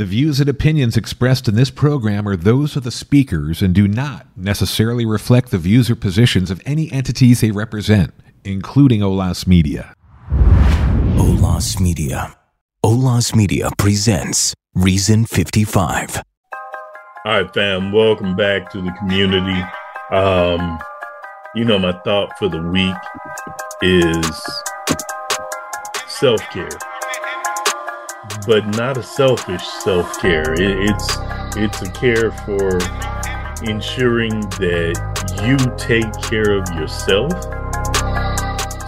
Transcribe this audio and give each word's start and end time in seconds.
The 0.00 0.06
views 0.06 0.40
and 0.40 0.48
opinions 0.48 0.96
expressed 0.96 1.46
in 1.46 1.56
this 1.56 1.68
program 1.68 2.26
are 2.26 2.34
those 2.34 2.74
of 2.74 2.84
the 2.84 2.90
speakers 2.90 3.60
and 3.60 3.74
do 3.74 3.86
not 3.86 4.26
necessarily 4.34 5.04
reflect 5.04 5.50
the 5.50 5.58
views 5.58 5.90
or 5.90 5.94
positions 5.94 6.50
of 6.50 6.62
any 6.64 6.90
entities 6.90 7.42
they 7.42 7.50
represent, 7.50 8.14
including 8.42 9.02
Olas 9.02 9.46
Media. 9.46 9.92
Olas 11.18 11.78
Media. 11.78 12.34
Olas 12.82 13.36
Media 13.36 13.68
presents 13.76 14.54
Reason 14.74 15.26
55. 15.26 16.16
All 16.16 16.22
right, 17.42 17.52
fam, 17.52 17.92
welcome 17.92 18.34
back 18.34 18.72
to 18.72 18.80
the 18.80 18.92
community. 18.92 19.62
Um, 20.12 20.78
you 21.54 21.66
know, 21.66 21.78
my 21.78 21.92
thought 22.04 22.38
for 22.38 22.48
the 22.48 22.62
week 22.62 22.96
is 23.82 24.24
self 26.08 26.40
care 26.48 26.70
but 28.46 28.66
not 28.76 28.96
a 28.96 29.02
selfish 29.02 29.66
self 29.66 30.18
care. 30.20 30.52
It, 30.54 30.90
it's 30.90 31.16
it's 31.56 31.82
a 31.82 31.90
care 31.92 32.30
for 32.30 32.78
ensuring 33.64 34.40
that 34.58 34.94
you 35.44 35.56
take 35.76 36.10
care 36.28 36.54
of 36.54 36.68
yourself 36.74 37.32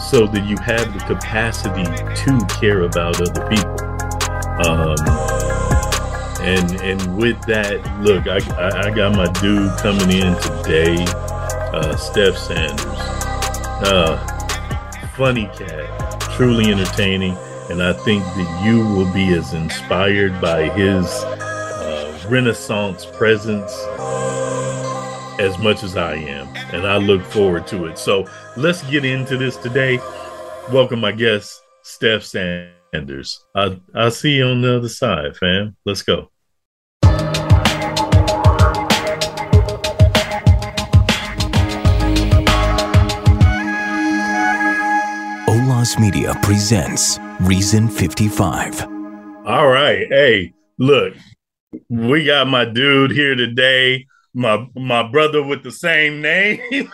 so 0.01 0.27
that 0.27 0.45
you 0.47 0.57
have 0.59 0.93
the 0.93 1.01
capacity 1.07 1.85
to 1.85 2.47
care 2.61 2.83
about 2.83 3.21
other 3.21 3.49
people. 3.49 3.83
Um, 4.67 4.97
and 6.43 6.81
and 6.83 7.17
with 7.17 7.41
that, 7.47 7.81
look, 8.01 8.27
I, 8.27 8.39
I, 8.57 8.89
I 8.89 8.91
got 8.91 9.17
my 9.17 9.31
dude 9.41 9.77
coming 9.79 10.11
in 10.11 10.35
today, 10.41 11.05
uh, 11.73 11.97
Steph 11.97 12.37
Sanders. 12.37 12.85
Uh, 13.85 14.19
funny 15.17 15.47
cat, 15.57 16.21
truly 16.37 16.71
entertaining 16.71 17.37
and 17.73 17.83
I 17.83 17.95
think 17.95 18.23
that 18.23 18.63
you 18.63 18.81
will 18.81 19.11
be 19.15 19.33
as 19.33 19.55
inspired 19.55 20.39
by 20.43 20.69
his 20.69 21.07
uh, 21.07 22.27
Renaissance 22.29 23.07
presence 23.07 23.73
as 25.41 25.59
much 25.59 25.83
as 25.83 25.97
I 25.97 26.17
am. 26.17 26.49
And 26.75 26.87
I 26.87 26.99
look 26.99 27.23
forward 27.23 27.67
to 27.69 27.87
it. 27.87 27.97
So 27.99 28.27
let's 28.59 28.83
get 28.91 29.07
into 29.07 29.39
this 29.39 29.57
today. 29.57 29.99
Welcome, 30.71 31.01
my 31.01 31.13
guest, 31.13 31.63
Steph 31.83 32.25
Sanders. 32.25 33.43
I, 33.55 33.81
I'll 33.95 34.11
see 34.11 34.37
you 34.37 34.45
on 34.45 34.61
the 34.61 34.77
other 34.77 34.91
side, 34.91 35.35
fam. 35.39 35.75
Let's 35.87 36.03
go. 36.03 36.32
Olas 45.83 45.99
Media 45.99 46.33
presents 46.45 47.19
Reason 47.41 47.89
55. 47.89 48.85
All 49.45 49.67
right. 49.67 50.07
Hey, 50.09 50.53
look, 50.79 51.15
we 51.89 52.25
got 52.25 52.47
my 52.47 52.65
dude 52.65 53.11
here 53.11 53.35
today. 53.35 54.07
My 54.33 54.65
my 54.77 55.03
brother 55.03 55.43
with 55.43 55.65
the 55.65 55.73
same 55.73 56.23
name. 56.23 56.61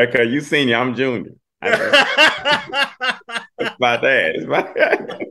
okay, 0.00 0.24
you 0.24 0.40
senior, 0.40 0.78
I'm 0.78 0.96
junior. 0.96 1.34
it's 1.62 1.86
my 3.78 3.98
dad. 3.98 4.34
It's 4.34 4.46
my 4.46 4.62
dad. 4.62 5.26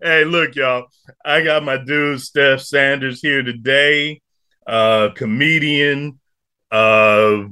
hey, 0.00 0.24
look, 0.24 0.54
y'all. 0.54 0.86
I 1.24 1.42
got 1.42 1.64
my 1.64 1.76
dude 1.76 2.20
Steph 2.20 2.60
Sanders 2.60 3.20
here 3.20 3.42
today. 3.42 4.20
Uh 4.64 5.08
comedian, 5.16 6.20
uh 6.74 7.44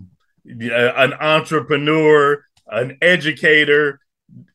an 0.44 1.12
entrepreneur, 1.14 2.44
an 2.66 2.98
educator. 3.00 4.00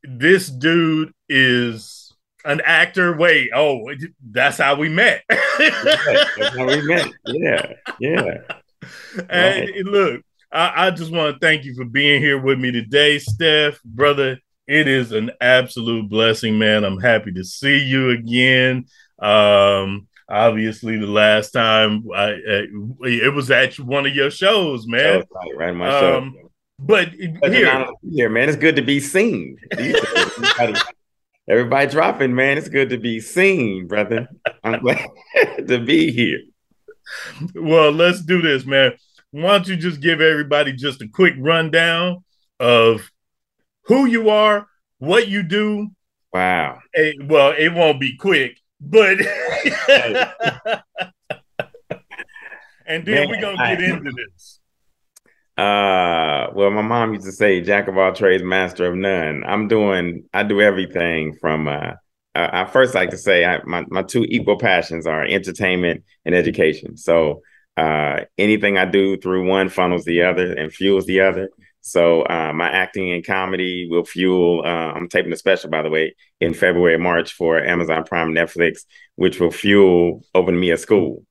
This 0.03 0.49
dude 0.49 1.13
is 1.29 2.13
an 2.43 2.61
actor. 2.65 3.15
Wait, 3.15 3.51
oh, 3.55 3.89
that's 4.31 4.57
how 4.57 4.75
we 4.75 4.89
met. 4.89 5.23
that's 5.29 6.57
how 6.57 6.67
we 6.67 6.81
met. 6.85 7.11
Yeah, 7.25 7.73
yeah. 7.99 8.37
And 9.29 9.69
right. 9.69 9.85
look, 9.85 10.21
I, 10.51 10.87
I 10.87 10.91
just 10.91 11.11
want 11.11 11.35
to 11.35 11.39
thank 11.39 11.65
you 11.65 11.75
for 11.75 11.85
being 11.85 12.21
here 12.21 12.39
with 12.39 12.59
me 12.59 12.71
today, 12.71 13.19
Steph, 13.19 13.81
brother. 13.83 14.39
It 14.67 14.87
is 14.87 15.13
an 15.13 15.31
absolute 15.39 16.09
blessing, 16.09 16.57
man. 16.57 16.83
I'm 16.83 16.99
happy 16.99 17.31
to 17.33 17.43
see 17.43 17.77
you 17.77 18.09
again. 18.09 18.85
Um, 19.19 20.07
obviously 20.29 20.97
the 20.97 21.07
last 21.07 21.51
time 21.51 22.05
I, 22.15 22.35
it 23.01 23.33
was 23.33 23.49
at 23.51 23.79
one 23.79 24.05
of 24.05 24.15
your 24.15 24.31
shows, 24.31 24.87
man. 24.87 25.23
Right, 25.31 25.57
right, 25.57 25.75
my 25.75 25.89
show. 25.89 26.17
Um, 26.17 26.37
but 26.79 27.09
here, 27.09 27.87
here, 28.07 28.29
man, 28.29 28.49
it's 28.49 28.57
good 28.57 28.75
to 28.75 28.83
be 28.83 28.99
seen. 28.99 29.57
everybody, 29.71 30.79
everybody 31.49 31.87
dropping, 31.89 32.35
man. 32.35 32.57
It's 32.57 32.69
good 32.69 32.89
to 32.89 32.97
be 32.97 33.19
seen, 33.19 33.87
brother. 33.87 34.27
I'm 34.63 34.79
glad 34.81 35.07
to 35.67 35.79
be 35.79 36.11
here. 36.11 36.41
Well, 37.55 37.91
let's 37.91 38.21
do 38.21 38.41
this, 38.41 38.65
man. 38.65 38.93
Why 39.31 39.53
don't 39.53 39.67
you 39.67 39.75
just 39.75 40.01
give 40.01 40.21
everybody 40.21 40.73
just 40.73 41.01
a 41.01 41.07
quick 41.07 41.33
rundown 41.37 42.23
of 42.59 43.09
who 43.83 44.05
you 44.05 44.29
are, 44.29 44.67
what 44.99 45.27
you 45.27 45.43
do? 45.43 45.89
Wow. 46.33 46.79
Hey, 46.93 47.15
well, 47.23 47.53
it 47.57 47.69
won't 47.69 47.99
be 47.99 48.17
quick 48.17 48.57
but 48.79 49.17
and 52.85 53.05
then 53.05 53.29
we're 53.29 53.41
gonna 53.41 53.57
get 53.57 53.81
into 53.81 54.11
this. 54.11 54.59
Uh, 55.57 56.51
well, 56.53 56.69
my 56.69 56.83
mom 56.83 57.13
used 57.13 57.25
to 57.25 57.31
say, 57.31 57.61
"Jack 57.61 57.87
of 57.87 57.97
all 57.97 58.13
trades, 58.13 58.43
master 58.43 58.85
of 58.85 58.95
none." 58.95 59.43
I'm 59.45 59.67
doing, 59.67 60.25
I 60.33 60.43
do 60.43 60.61
everything 60.61 61.35
from. 61.39 61.67
Uh, 61.67 61.93
I 62.35 62.65
first 62.65 62.93
like 62.93 63.09
to 63.09 63.17
say 63.17 63.45
I, 63.45 63.63
my 63.65 63.83
my 63.89 64.03
two 64.03 64.23
equal 64.29 64.59
passions 64.59 65.07
are 65.07 65.25
entertainment 65.25 66.03
and 66.25 66.35
education. 66.35 66.95
So 66.95 67.41
uh, 67.77 68.21
anything 68.37 68.77
I 68.77 68.85
do 68.85 69.17
through 69.17 69.47
one 69.47 69.69
funnels 69.69 70.05
the 70.05 70.23
other 70.23 70.53
and 70.53 70.71
fuels 70.71 71.05
the 71.05 71.21
other. 71.21 71.49
So 71.87 72.23
uh, 72.23 72.51
my 72.53 72.69
acting 72.69 73.13
and 73.13 73.25
comedy 73.25 73.87
will 73.89 74.03
fuel. 74.03 74.61
Uh, 74.65 74.91
I'm 74.91 75.07
taping 75.07 75.31
a 75.31 75.37
special, 75.37 75.69
by 75.69 75.83
the 75.83 75.89
way, 75.89 76.17
in 76.41 76.53
February, 76.53 76.97
March 76.97 77.31
for 77.31 77.57
Amazon 77.57 78.03
Prime, 78.03 78.33
Netflix, 78.33 78.79
which 79.15 79.39
will 79.39 79.51
fuel 79.51 80.21
opening 80.35 80.59
me 80.59 80.71
a 80.71 80.77
school. 80.77 81.23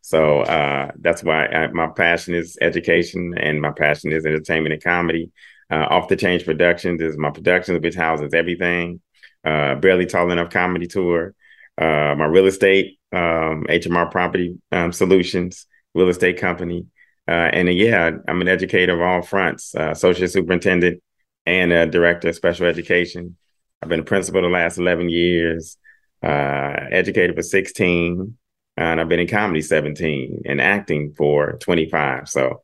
So 0.00 0.40
uh, 0.40 0.92
that's 0.98 1.22
why 1.22 1.44
I, 1.48 1.66
my 1.72 1.88
passion 1.88 2.34
is 2.34 2.56
education, 2.62 3.34
and 3.36 3.60
my 3.60 3.70
passion 3.70 4.10
is 4.10 4.24
entertainment 4.24 4.72
and 4.72 4.82
comedy. 4.82 5.30
Uh, 5.70 5.86
Off 5.90 6.08
the 6.08 6.16
Change 6.16 6.46
Productions 6.46 7.02
is 7.02 7.18
my 7.18 7.30
productions, 7.30 7.82
which 7.82 7.94
houses 7.94 8.32
everything. 8.32 9.02
Uh, 9.44 9.74
Barely 9.74 10.06
Tall 10.06 10.30
Enough 10.30 10.48
Comedy 10.48 10.86
Tour. 10.86 11.34
Uh, 11.76 12.14
my 12.16 12.24
real 12.24 12.46
estate, 12.46 12.98
um, 13.12 13.66
HMR 13.68 14.10
Property 14.10 14.56
um, 14.72 14.90
Solutions, 14.90 15.66
real 15.94 16.08
estate 16.08 16.38
company. 16.38 16.86
Uh, 17.28 17.50
and 17.52 17.68
yeah, 17.74 18.10
I'm 18.26 18.40
an 18.40 18.48
educator 18.48 18.94
of 18.94 19.02
all 19.02 19.20
fronts, 19.20 19.74
uh, 19.74 19.90
associate 19.90 20.30
superintendent 20.30 21.02
and 21.44 21.72
a 21.72 21.86
director 21.86 22.30
of 22.30 22.34
special 22.34 22.66
education. 22.66 23.36
I've 23.82 23.90
been 23.90 24.00
a 24.00 24.04
principal 24.04 24.40
the 24.40 24.48
last 24.48 24.78
11 24.78 25.10
years, 25.10 25.76
uh, 26.22 26.74
educated 26.90 27.36
for 27.36 27.42
16, 27.42 28.36
and 28.78 29.00
I've 29.00 29.08
been 29.10 29.20
in 29.20 29.28
comedy 29.28 29.60
17 29.60 30.42
and 30.46 30.60
acting 30.60 31.12
for 31.16 31.58
25. 31.58 32.28
So, 32.30 32.62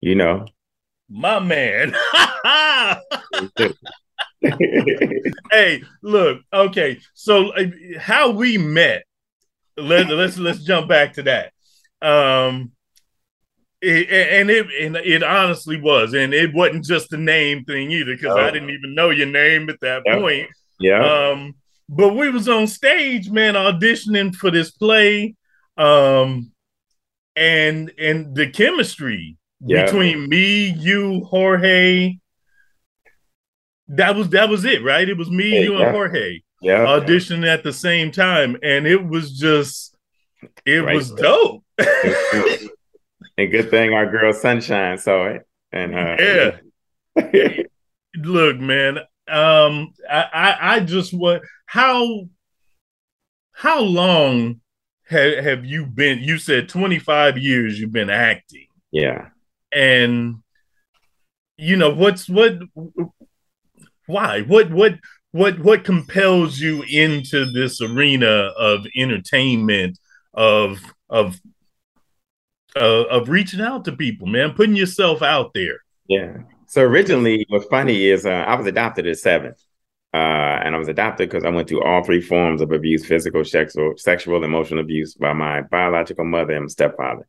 you 0.00 0.14
know. 0.14 0.46
My 1.10 1.38
man. 1.38 1.94
hey, 5.50 5.82
look, 6.02 6.40
okay. 6.52 7.00
So 7.12 7.50
uh, 7.50 7.64
how 7.98 8.30
we 8.30 8.56
met, 8.56 9.04
let, 9.76 10.08
let's 10.08 10.38
let's 10.38 10.64
jump 10.64 10.88
back 10.88 11.12
to 11.14 11.22
that. 11.24 11.52
Um 12.02 12.72
it, 13.80 14.10
and 14.10 14.50
it 14.50 14.66
and 14.80 14.96
it 14.96 15.22
honestly 15.22 15.80
was, 15.80 16.14
and 16.14 16.32
it 16.32 16.54
wasn't 16.54 16.84
just 16.84 17.10
the 17.10 17.18
name 17.18 17.64
thing 17.64 17.90
either, 17.90 18.14
because 18.14 18.34
oh. 18.36 18.40
I 18.40 18.50
didn't 18.50 18.70
even 18.70 18.94
know 18.94 19.10
your 19.10 19.26
name 19.26 19.68
at 19.68 19.80
that 19.80 20.04
point. 20.04 20.48
Yeah. 20.78 21.04
Um, 21.04 21.54
but 21.88 22.14
we 22.14 22.30
was 22.30 22.48
on 22.48 22.66
stage, 22.66 23.30
man, 23.30 23.54
auditioning 23.54 24.34
for 24.34 24.50
this 24.50 24.70
play, 24.70 25.34
um, 25.76 26.50
and 27.36 27.92
and 27.98 28.34
the 28.34 28.50
chemistry 28.50 29.36
between 29.64 30.28
me, 30.28 30.70
you, 30.70 31.24
Jorge. 31.24 32.16
That 33.88 34.16
was 34.16 34.30
that 34.30 34.48
was 34.48 34.64
it, 34.64 34.82
right? 34.82 35.08
It 35.08 35.16
was 35.16 35.30
me, 35.30 35.50
hey, 35.50 35.62
you, 35.62 35.78
yeah. 35.78 35.86
and 35.86 35.94
Jorge. 35.94 36.40
Yeah. 36.60 36.86
Auditioning 36.86 37.46
at 37.46 37.62
the 37.62 37.72
same 37.72 38.10
time, 38.10 38.56
and 38.62 38.86
it 38.86 39.06
was 39.06 39.38
just, 39.38 39.96
it 40.64 40.78
right. 40.78 40.96
was 40.96 41.12
dope. 41.12 41.62
and 43.38 43.50
good 43.50 43.70
thing 43.70 43.92
our 43.92 44.10
girl 44.10 44.32
Sunshine 44.32 44.98
saw 44.98 45.26
it. 45.26 45.46
And 45.72 45.94
uh, 45.94 46.16
yeah, 46.18 47.62
look, 48.16 48.58
man, 48.58 48.98
um, 49.28 49.92
I, 50.10 50.22
I, 50.32 50.56
I 50.74 50.80
just 50.80 51.12
what 51.12 51.42
how 51.66 52.28
how 53.52 53.80
long 53.80 54.60
have 55.08 55.44
have 55.44 55.64
you 55.64 55.86
been? 55.86 56.20
You 56.20 56.38
said 56.38 56.68
twenty 56.68 56.98
five 56.98 57.36
years. 57.36 57.78
You've 57.78 57.92
been 57.92 58.10
acting. 58.10 58.68
Yeah, 58.90 59.28
and 59.72 60.36
you 61.56 61.76
know 61.76 61.90
what's 61.90 62.28
what 62.28 62.58
why? 64.06 64.42
What 64.42 64.70
what 64.70 64.94
what 65.32 65.58
what 65.58 65.84
compels 65.84 66.58
you 66.58 66.82
into 66.88 67.44
this 67.50 67.80
arena 67.82 68.52
of 68.56 68.86
entertainment 68.96 69.98
of 70.32 70.80
of 71.10 71.38
uh, 72.76 73.04
of 73.10 73.28
reaching 73.28 73.60
out 73.60 73.84
to 73.86 73.92
people, 73.92 74.26
man, 74.26 74.52
putting 74.52 74.76
yourself 74.76 75.22
out 75.22 75.54
there. 75.54 75.80
Yeah. 76.08 76.38
So 76.68 76.82
originally, 76.82 77.46
what's 77.48 77.66
funny 77.66 78.06
is 78.06 78.26
uh, 78.26 78.30
I 78.30 78.54
was 78.56 78.66
adopted 78.66 79.06
at 79.06 79.18
seven, 79.18 79.54
uh, 80.12 80.16
and 80.16 80.74
I 80.74 80.78
was 80.78 80.88
adopted 80.88 81.28
because 81.28 81.44
I 81.44 81.50
went 81.50 81.68
through 81.68 81.82
all 81.82 82.04
three 82.04 82.20
forms 82.20 82.60
of 82.60 82.72
abuse: 82.72 83.04
physical, 83.04 83.44
sexual, 83.44 83.94
sexual, 83.96 84.44
emotional 84.44 84.80
abuse 84.80 85.14
by 85.14 85.32
my 85.32 85.62
biological 85.62 86.24
mother 86.24 86.54
and 86.54 86.70
stepfather. 86.70 87.26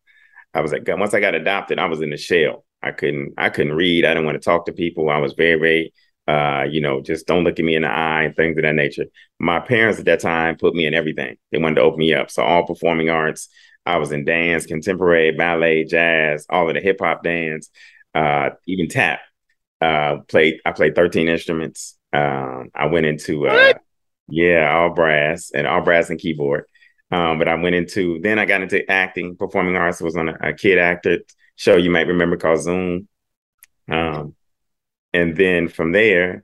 I 0.54 0.62
was 0.62 0.72
like, 0.72 0.88
once 0.88 1.14
I 1.14 1.20
got 1.20 1.36
adopted, 1.36 1.80
I 1.80 1.86
was 1.86 2.02
in 2.02 2.10
the 2.10 2.18
shell. 2.18 2.66
I 2.82 2.92
couldn't, 2.92 3.34
I 3.38 3.50
couldn't 3.50 3.74
read. 3.74 4.06
I 4.06 4.10
didn't 4.10 4.26
want 4.26 4.42
to 4.42 4.46
talk 4.46 4.66
to 4.66 4.72
people. 4.72 5.10
I 5.10 5.18
was 5.18 5.34
very, 5.34 5.60
very, 5.60 5.94
uh, 6.28 6.66
you 6.70 6.82
know, 6.82 7.02
just 7.02 7.28
don't 7.28 7.44
look 7.44 7.60
at 7.60 7.66
me 7.66 7.76
in 7.76 7.82
the 7.82 7.90
eye 7.90 8.24
and 8.24 8.36
things 8.36 8.58
of 8.58 8.64
that 8.64 8.76
nature. 8.76 9.06
My 9.40 9.60
parents 9.60 10.00
at 10.00 10.06
that 10.06 10.20
time 10.20 10.58
put 10.58 10.74
me 10.74 10.86
in 10.86 10.94
everything. 10.94 11.38
They 11.52 11.58
wanted 11.58 11.76
to 11.76 11.82
open 11.82 12.00
me 12.00 12.14
up. 12.14 12.32
So 12.32 12.44
all 12.44 12.66
performing 12.66 13.10
arts, 13.10 13.50
I 13.88 13.98
was 13.98 14.12
in 14.12 14.25
dance, 14.25 14.66
contemporary, 14.66 15.31
ballet, 15.31 15.86
jazz, 15.86 16.45
all 16.50 16.68
of 16.68 16.75
the 16.75 16.81
hip 16.81 17.00
hop 17.00 17.24
dance, 17.24 17.69
uh, 18.13 18.50
even 18.66 18.89
tap. 18.89 19.19
Uh, 19.80 20.18
played 20.28 20.60
I 20.66 20.72
played 20.72 20.95
13 20.95 21.28
instruments. 21.28 21.98
Um, 22.12 22.69
I 22.75 22.88
went 22.88 23.06
into 23.06 23.48
uh, 23.48 23.74
yeah, 24.28 24.72
all 24.74 24.89
brass 24.89 25.51
and 25.54 25.66
all 25.66 25.81
brass 25.81 26.10
and 26.10 26.19
keyboard. 26.19 26.66
Um, 27.12 27.39
but 27.39 27.48
I 27.48 27.56
went 27.56 27.75
into 27.75 28.19
then 28.22 28.39
I 28.39 28.45
got 28.45 28.62
into 28.62 28.89
acting, 28.92 29.38
performing 29.38 29.78
arts. 29.78 30.01
Was 30.01 30.18
on 30.18 30.30
a, 30.30 30.38
a 30.50 30.54
kid 30.54 30.78
actor 30.78 31.19
show 31.56 31.75
you 31.75 31.90
might 31.90 32.07
remember 32.07 32.38
called 32.38 32.62
Zoom. 32.62 33.07
Um, 33.90 34.36
and 35.13 35.36
then 35.38 35.69
from 35.69 35.94
there, 35.94 36.44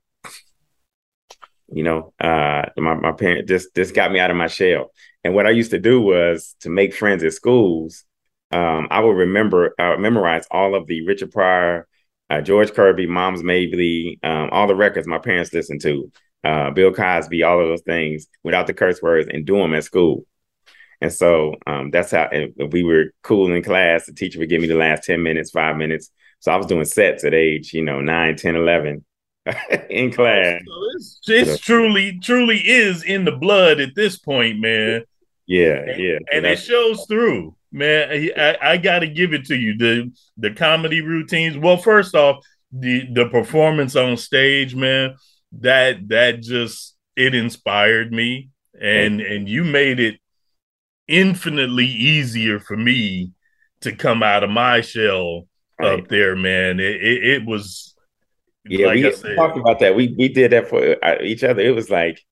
you 1.71 1.83
know, 1.83 2.13
uh, 2.19 2.69
my 2.77 2.93
my 2.95 3.11
parents 3.11 3.49
just 3.49 3.75
just 3.75 3.93
got 3.93 4.11
me 4.11 4.19
out 4.19 4.31
of 4.31 4.37
my 4.37 4.47
shell. 4.47 4.91
And 5.23 5.33
what 5.33 5.47
I 5.47 5.51
used 5.51 5.71
to 5.71 5.79
do 5.79 6.01
was 6.01 6.55
to 6.61 6.69
make 6.69 6.93
friends 6.93 7.23
at 7.23 7.33
schools. 7.33 8.03
Um, 8.51 8.87
I 8.91 8.99
would 8.99 9.15
remember, 9.17 9.73
uh, 9.79 9.97
memorize 9.97 10.45
all 10.51 10.75
of 10.75 10.85
the 10.87 11.05
Richard 11.05 11.31
Pryor, 11.31 11.87
uh, 12.29 12.41
George 12.41 12.73
Kirby, 12.73 13.07
Moms 13.07 13.43
Mabley, 13.43 14.19
um, 14.23 14.49
all 14.51 14.67
the 14.67 14.75
records 14.75 15.07
my 15.07 15.17
parents 15.17 15.53
listened 15.53 15.81
to, 15.81 16.11
uh, 16.43 16.71
Bill 16.71 16.93
Cosby, 16.93 17.43
all 17.43 17.61
of 17.61 17.67
those 17.67 17.81
things 17.81 18.27
without 18.43 18.67
the 18.67 18.73
curse 18.73 19.01
words 19.01 19.27
and 19.31 19.45
do 19.45 19.57
them 19.57 19.73
at 19.73 19.85
school. 19.85 20.25
And 21.01 21.11
so 21.11 21.55
um, 21.67 21.91
that's 21.91 22.11
how 22.11 22.29
we 22.71 22.83
were 22.83 23.13
cool 23.23 23.51
in 23.51 23.61
class. 23.61 24.05
The 24.05 24.13
teacher 24.13 24.39
would 24.39 24.49
give 24.49 24.61
me 24.61 24.67
the 24.67 24.75
last 24.75 25.03
10 25.03 25.21
minutes, 25.21 25.51
five 25.51 25.75
minutes. 25.75 26.09
So 26.39 26.51
I 26.51 26.55
was 26.55 26.65
doing 26.65 26.85
sets 26.85 27.23
at 27.23 27.33
age, 27.33 27.73
you 27.73 27.83
know, 27.83 27.99
9, 28.01 28.35
10, 28.37 28.55
11 28.55 29.05
in 29.89 30.11
class. 30.11 30.61
So 30.65 30.73
it's, 30.95 31.19
it's 31.27 31.59
truly, 31.59 32.19
truly 32.19 32.59
is 32.59 33.03
in 33.03 33.25
the 33.25 33.33
blood 33.33 33.79
at 33.79 33.95
this 33.95 34.17
point, 34.17 34.59
man. 34.59 35.03
Yeah, 35.45 35.95
yeah. 35.97 36.19
And, 36.31 36.45
it 36.45 36.59
shows 36.59 37.05
through, 37.07 37.55
man. 37.71 38.29
I, 38.37 38.57
I 38.61 38.77
got 38.77 38.99
to 38.99 39.07
give 39.07 39.33
it 39.33 39.45
to 39.45 39.55
you. 39.55 39.77
The 39.77 40.11
the 40.37 40.51
comedy 40.51 41.01
routines. 41.01 41.57
Well, 41.57 41.77
first 41.77 42.15
off, 42.15 42.45
the 42.71 43.07
the 43.13 43.27
performance 43.27 43.95
on 43.95 44.17
stage, 44.17 44.75
man. 44.75 45.15
That 45.59 46.07
that 46.09 46.41
just 46.41 46.95
it 47.15 47.35
inspired 47.35 48.11
me, 48.11 48.49
and 48.79 49.21
and 49.21 49.47
you 49.49 49.63
made 49.63 49.99
it 49.99 50.19
infinitely 51.07 51.85
easier 51.85 52.59
for 52.59 52.77
me 52.77 53.31
to 53.81 53.93
come 53.93 54.23
out 54.23 54.43
of 54.43 54.49
my 54.49 54.81
shell 54.81 55.47
right. 55.79 55.99
up 55.99 56.07
there, 56.07 56.35
man. 56.35 56.79
It, 56.79 56.95
it, 56.95 57.23
it 57.23 57.45
was. 57.45 57.95
Yeah, 58.65 58.87
like 58.87 58.95
we 58.95 59.11
said, 59.11 59.35
talked 59.35 59.57
about 59.57 59.79
that. 59.81 59.93
We 59.93 60.15
we 60.17 60.29
did 60.29 60.53
that 60.53 60.69
for 60.69 60.95
uh, 61.03 61.21
each 61.21 61.43
other. 61.43 61.61
It 61.61 61.75
was 61.75 61.89
like 61.89 62.23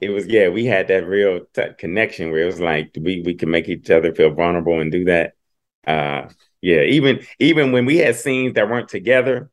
it 0.00 0.10
was 0.10 0.26
yeah 0.26 0.48
we 0.48 0.64
had 0.64 0.88
that 0.88 1.06
real 1.06 1.40
t- 1.54 1.62
connection 1.78 2.30
where 2.30 2.42
it 2.42 2.46
was 2.46 2.60
like 2.60 2.90
we 3.00 3.22
we 3.24 3.34
could 3.34 3.48
make 3.48 3.68
each 3.68 3.90
other 3.90 4.14
feel 4.14 4.30
vulnerable 4.30 4.80
and 4.80 4.92
do 4.92 5.04
that 5.04 5.34
uh 5.86 6.28
yeah 6.60 6.82
even 6.82 7.24
even 7.38 7.72
when 7.72 7.84
we 7.84 7.98
had 7.98 8.16
scenes 8.16 8.54
that 8.54 8.68
weren't 8.68 8.88
together 8.88 9.50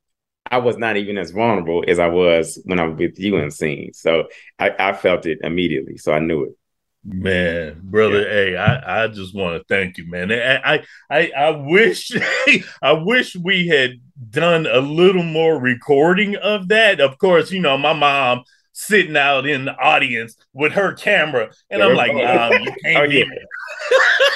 i 0.49 0.57
was 0.57 0.77
not 0.77 0.97
even 0.97 1.17
as 1.17 1.31
vulnerable 1.31 1.83
as 1.87 1.99
i 1.99 2.07
was 2.07 2.59
when 2.65 2.79
i 2.79 2.85
was 2.85 2.97
with 2.97 3.19
you 3.19 3.37
in 3.37 3.51
scenes 3.51 3.99
so 3.99 4.25
i 4.59 4.71
i 4.79 4.93
felt 4.93 5.25
it 5.25 5.39
immediately 5.43 5.97
so 5.97 6.13
i 6.13 6.19
knew 6.19 6.43
it 6.43 6.57
Man, 7.07 7.81
brother, 7.83 8.21
yeah. 8.21 8.27
hey, 8.27 8.57
I, 8.57 9.03
I 9.03 9.07
just 9.09 9.35
want 9.35 9.59
to 9.59 9.65
thank 9.67 9.99
you, 9.99 10.09
man. 10.09 10.31
I 10.31 10.83
I 11.07 11.31
I 11.37 11.51
wish 11.51 12.11
I 12.81 12.93
wish 12.93 13.35
we 13.35 13.67
had 13.67 14.01
done 14.31 14.65
a 14.65 14.79
little 14.79 15.21
more 15.21 15.59
recording 15.59 16.35
of 16.35 16.67
that. 16.69 16.99
Of 16.99 17.19
course, 17.19 17.51
you 17.51 17.59
know, 17.61 17.77
my 17.77 17.93
mom 17.93 18.43
sitting 18.75 19.15
out 19.15 19.47
in 19.47 19.63
the 19.63 19.75
audience 19.77 20.35
with 20.53 20.73
her 20.73 20.93
camera, 20.93 21.49
and 21.69 21.81
I'm 21.81 21.95
like, 21.95 22.13
Mom, 22.13 22.61
you 22.61 22.73
can't 22.83 22.97
oh, 22.97 23.03
yeah. 23.03 23.23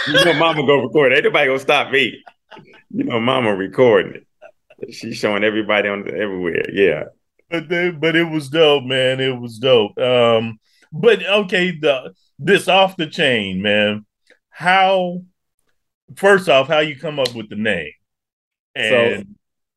you 0.07 0.25
know, 0.25 0.33
Mama 0.33 0.65
go 0.65 0.81
record. 0.81 1.13
Ain't 1.13 1.25
nobody 1.25 1.47
gonna 1.47 1.59
stop 1.59 1.91
me. 1.91 2.24
You 2.89 3.03
know, 3.03 3.19
Mama 3.19 3.53
recording 3.53 4.15
it. 4.15 4.94
She's 4.94 5.18
showing 5.18 5.44
everybody 5.44 5.89
on 5.89 6.07
everywhere. 6.07 6.63
Yeah, 6.71 7.03
but 7.50 7.68
they, 7.68 7.91
but 7.91 8.15
it 8.15 8.24
was 8.24 8.50
dope, 8.50 8.86
man. 8.86 9.19
It 9.19 9.38
was 9.38 9.59
dope. 9.59 9.97
Um, 10.00 10.57
but 10.94 11.21
okay, 11.21 11.77
the 11.77 12.13
this 12.39 12.69
off 12.69 12.95
the 12.95 13.07
chain, 13.07 13.62
man. 13.62 14.06
How? 14.50 15.21
First 16.15 16.47
off, 16.47 16.69
how 16.69 16.80
you 16.80 16.97
come 16.97 17.19
up 17.19 17.35
with 17.35 17.50
the 17.50 17.56
name? 17.56 17.92
And 18.74 19.27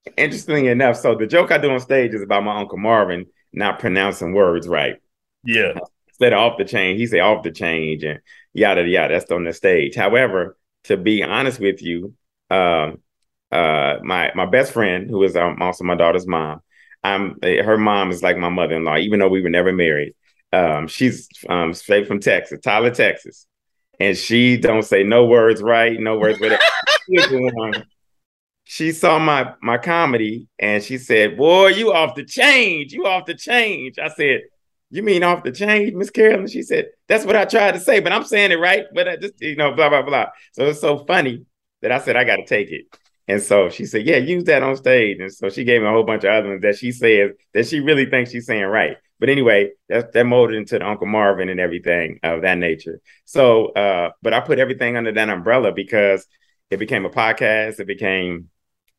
so, 0.07 0.13
interesting 0.17 0.67
enough, 0.67 0.97
so 0.97 1.17
the 1.17 1.27
joke 1.27 1.51
I 1.51 1.59
do 1.59 1.71
on 1.73 1.81
stage 1.81 2.15
is 2.15 2.23
about 2.23 2.45
my 2.45 2.59
uncle 2.59 2.79
Marvin 2.79 3.27
not 3.53 3.79
pronouncing 3.79 4.33
words 4.33 4.69
right. 4.69 4.97
Yeah. 5.45 5.79
Instead 6.09 6.33
of 6.33 6.39
off 6.39 6.59
the 6.59 6.65
chain, 6.65 6.97
he 6.97 7.07
say 7.07 7.21
off 7.21 7.43
the 7.43 7.51
change 7.51 8.05
and 8.05 8.21
yada 8.53 8.87
yada. 8.87 9.15
That's 9.15 9.31
on 9.31 9.45
the 9.45 9.53
stage. 9.53 9.95
However, 9.95 10.57
to 10.85 10.97
be 10.97 11.23
honest 11.23 11.61
with 11.61 11.83
you, 11.83 12.15
um, 12.51 12.99
uh, 13.51 13.99
my 14.03 14.33
my 14.35 14.47
best 14.47 14.73
friend, 14.73 15.11
who 15.11 15.23
is 15.25 15.37
um, 15.37 15.61
also 15.61 15.85
my 15.85 15.95
daughter's 15.95 16.27
mom, 16.27 16.61
I'm 17.03 17.39
her 17.43 17.77
mom 17.77 18.11
is 18.11 18.23
like 18.23 18.37
my 18.37 18.49
mother 18.49 18.77
in 18.77 18.85
law, 18.85 18.97
even 18.97 19.21
though 19.21 19.29
we 19.29 19.43
were 19.43 19.51
never 19.51 19.73
married. 19.73 20.15
Um, 20.53 20.87
she's 20.87 21.29
um, 21.49 21.73
straight 21.73 22.07
from 22.07 22.21
Texas, 22.21 22.61
Tyler, 22.63 22.91
Texas, 22.91 23.47
and 23.99 24.17
she 24.17 24.57
don't 24.57 24.83
say 24.83 25.03
no 25.03 25.25
words 25.25 25.63
right, 25.63 25.99
no 25.99 26.19
words 26.19 26.41
with 26.41 26.53
it 26.53 27.87
she 28.73 28.91
saw 28.93 29.19
my 29.19 29.53
my 29.61 29.77
comedy 29.77 30.49
and 30.59 30.83
she 30.83 30.97
said, 30.97 31.37
"Boy, 31.37 31.69
you 31.69 31.93
off 31.93 32.15
the 32.15 32.25
change. 32.25 32.95
You 32.95 33.07
off 33.07 33.27
the 33.27 33.35
change." 33.35 33.99
I 33.99 34.09
said, 34.09 34.45
"You 34.89 35.03
mean 35.03 35.23
off 35.23 35.45
the 35.45 35.53
change, 35.53 35.93
Miss 35.93 36.09
Carolyn?" 36.09 36.47
She 36.47 36.63
said, 36.63 36.87
"That's 37.07 37.27
what 37.27 37.37
I 37.37 37.45
tried 37.45 37.73
to 37.73 37.81
say, 37.81 38.01
but 38.01 38.13
I'm 38.13 38.25
saying 38.25 38.51
it 38.51 38.59
right." 38.59 38.87
But 38.95 39.09
I 39.09 39.17
just 39.17 39.35
you 39.43 39.57
know, 39.57 39.73
blah 39.73 39.91
blah 39.91 40.01
blah. 40.01 40.29
So 40.53 40.69
it's 40.69 40.81
so 40.81 41.05
funny 41.05 41.45
that 41.83 41.93
I 41.93 41.99
said 41.99 42.17
I 42.17 42.25
got 42.25 42.37
to 42.37 42.47
take 42.47 42.71
it. 42.71 42.87
And 43.29 43.43
so 43.43 43.69
she 43.69 43.85
said, 43.85 44.07
"Yeah, 44.07 44.17
use 44.17 44.45
that 44.45 44.63
on 44.63 44.75
stage." 44.77 45.19
And 45.21 45.31
so 45.31 45.51
she 45.51 45.65
gave 45.65 45.83
me 45.83 45.89
a 45.89 45.91
whole 45.91 46.05
bunch 46.05 46.25
of 46.25 46.31
other 46.31 46.49
ones 46.49 46.63
that 46.63 46.79
she 46.79 46.93
says 46.93 47.33
that 47.53 47.67
she 47.67 47.81
really 47.81 48.07
thinks 48.07 48.31
she's 48.31 48.47
saying 48.47 48.65
right. 48.65 48.97
But 49.21 49.29
anyway, 49.29 49.73
that 49.91 50.15
that 50.15 50.25
molded 50.25 50.57
into 50.57 50.79
the 50.79 50.87
Uncle 50.87 51.07
Marvin 51.07 51.51
and 51.51 51.61
everything 51.61 52.21
of 52.23 52.41
that 52.41 52.57
nature. 52.57 53.03
So, 53.27 53.67
uh, 53.73 54.13
but 54.23 54.33
I 54.33 54.41
put 54.41 54.59
everything 54.59 54.97
under 54.97 55.13
that 55.13 55.29
umbrella 55.29 55.73
because 55.73 56.27
it 56.71 56.79
became 56.79 57.05
a 57.05 57.11
podcast. 57.11 57.79
It 57.79 57.87
became 57.87 58.49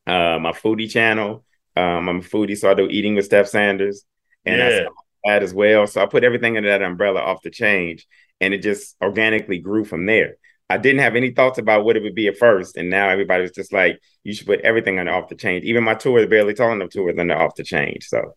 uh, 0.06 0.38
my 0.40 0.52
foodie 0.52 0.90
channel. 0.90 1.44
Um, 1.76 2.08
I'm 2.08 2.18
a 2.18 2.22
foodie, 2.22 2.56
so 2.56 2.70
I 2.70 2.74
do 2.74 2.86
eating 2.88 3.14
with 3.14 3.24
Steph 3.24 3.48
Sanders, 3.48 4.04
and 4.44 4.58
yeah. 4.58 4.86
that 5.24 5.42
as 5.42 5.52
well. 5.52 5.86
So 5.86 6.02
I 6.02 6.06
put 6.06 6.24
everything 6.24 6.56
under 6.56 6.68
that 6.68 6.82
umbrella 6.82 7.20
off 7.20 7.42
the 7.42 7.50
change, 7.50 8.06
and 8.40 8.54
it 8.54 8.62
just 8.62 8.96
organically 9.02 9.58
grew 9.58 9.84
from 9.84 10.06
there. 10.06 10.36
I 10.70 10.78
didn't 10.78 11.00
have 11.00 11.16
any 11.16 11.30
thoughts 11.30 11.58
about 11.58 11.84
what 11.84 11.96
it 11.96 12.02
would 12.02 12.14
be 12.14 12.28
at 12.28 12.38
first, 12.38 12.76
and 12.76 12.88
now 12.88 13.08
everybody 13.08 13.42
was 13.42 13.50
just 13.50 13.72
like, 13.72 13.98
"You 14.22 14.32
should 14.34 14.46
put 14.46 14.60
everything 14.60 14.98
under 14.98 15.12
off 15.12 15.28
the 15.28 15.34
change." 15.34 15.64
Even 15.64 15.84
my 15.84 15.94
tour 15.94 16.20
is 16.20 16.28
barely 16.28 16.54
tall 16.54 16.72
enough 16.72 16.90
tours 16.90 17.18
under 17.18 17.36
off 17.36 17.54
the 17.56 17.64
change. 17.64 18.06
So 18.08 18.34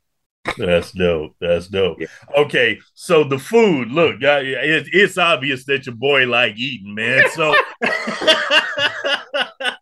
that's 0.57 0.91
dope. 0.91 1.35
That's 1.39 1.67
dope. 1.67 1.99
Yeah. 1.99 2.07
Okay, 2.37 2.79
so 2.93 3.23
the 3.23 3.39
food. 3.39 3.91
Look, 3.91 4.17
it's 4.21 5.17
obvious 5.17 5.65
that 5.65 5.85
your 5.85 5.95
boy 5.95 6.25
like 6.27 6.57
eating, 6.57 6.95
man. 6.95 7.23
So, 7.31 7.55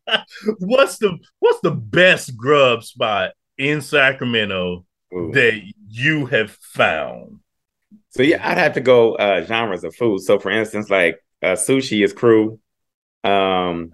what's 0.60 0.98
the 0.98 1.18
what's 1.40 1.60
the 1.62 1.72
best 1.72 2.36
grub 2.38 2.84
spot 2.84 3.32
in 3.58 3.82
Sacramento 3.82 4.86
Ooh. 5.14 5.32
that 5.34 5.62
you 5.88 6.26
have 6.28 6.52
found? 6.52 7.40
So 8.10 8.24
yeah, 8.24 8.48
I'd 8.48 8.58
have 8.58 8.74
to 8.74 8.82
go 8.82 9.16
uh, 9.16 9.44
genres 9.46 9.84
of 9.84 9.96
food. 9.96 10.22
So 10.22 10.40
for 10.40 10.52
instance, 10.52 10.90
like 10.90 11.20
uh, 11.42 11.54
sushi 11.54 12.04
is 12.04 12.14
Kru. 12.14 12.60
Um, 13.24 13.92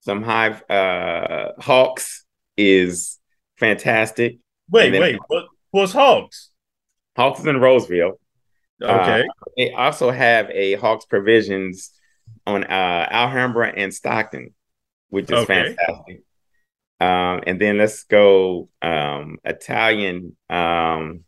some 0.00 0.22
high 0.22 0.50
uh, 0.68 1.52
hawks 1.60 2.24
is 2.56 3.18
fantastic. 3.58 4.38
Wait, 4.70 4.90
then, 4.90 5.00
wait, 5.00 5.18
what 5.28 5.46
was 5.72 5.92
Hawks? 5.92 6.50
Hawks 7.16 7.40
is 7.40 7.46
in 7.46 7.60
Roseville. 7.60 8.18
Okay. 8.82 9.20
Uh, 9.20 9.50
they 9.56 9.72
also 9.72 10.10
have 10.10 10.50
a 10.50 10.74
Hawks 10.74 11.04
Provisions 11.04 11.92
on 12.46 12.64
uh, 12.64 13.06
Alhambra 13.10 13.72
and 13.74 13.94
Stockton, 13.94 14.54
which 15.12 15.30
is 15.30 15.38
okay. 15.38 15.76
fantastic. 15.76 16.22
Um, 16.98 17.42
and 17.46 17.60
then 17.60 17.76
let's 17.76 18.04
go 18.04 18.70
um, 18.80 19.36
Italian. 19.44 20.36
Um, 20.48 21.24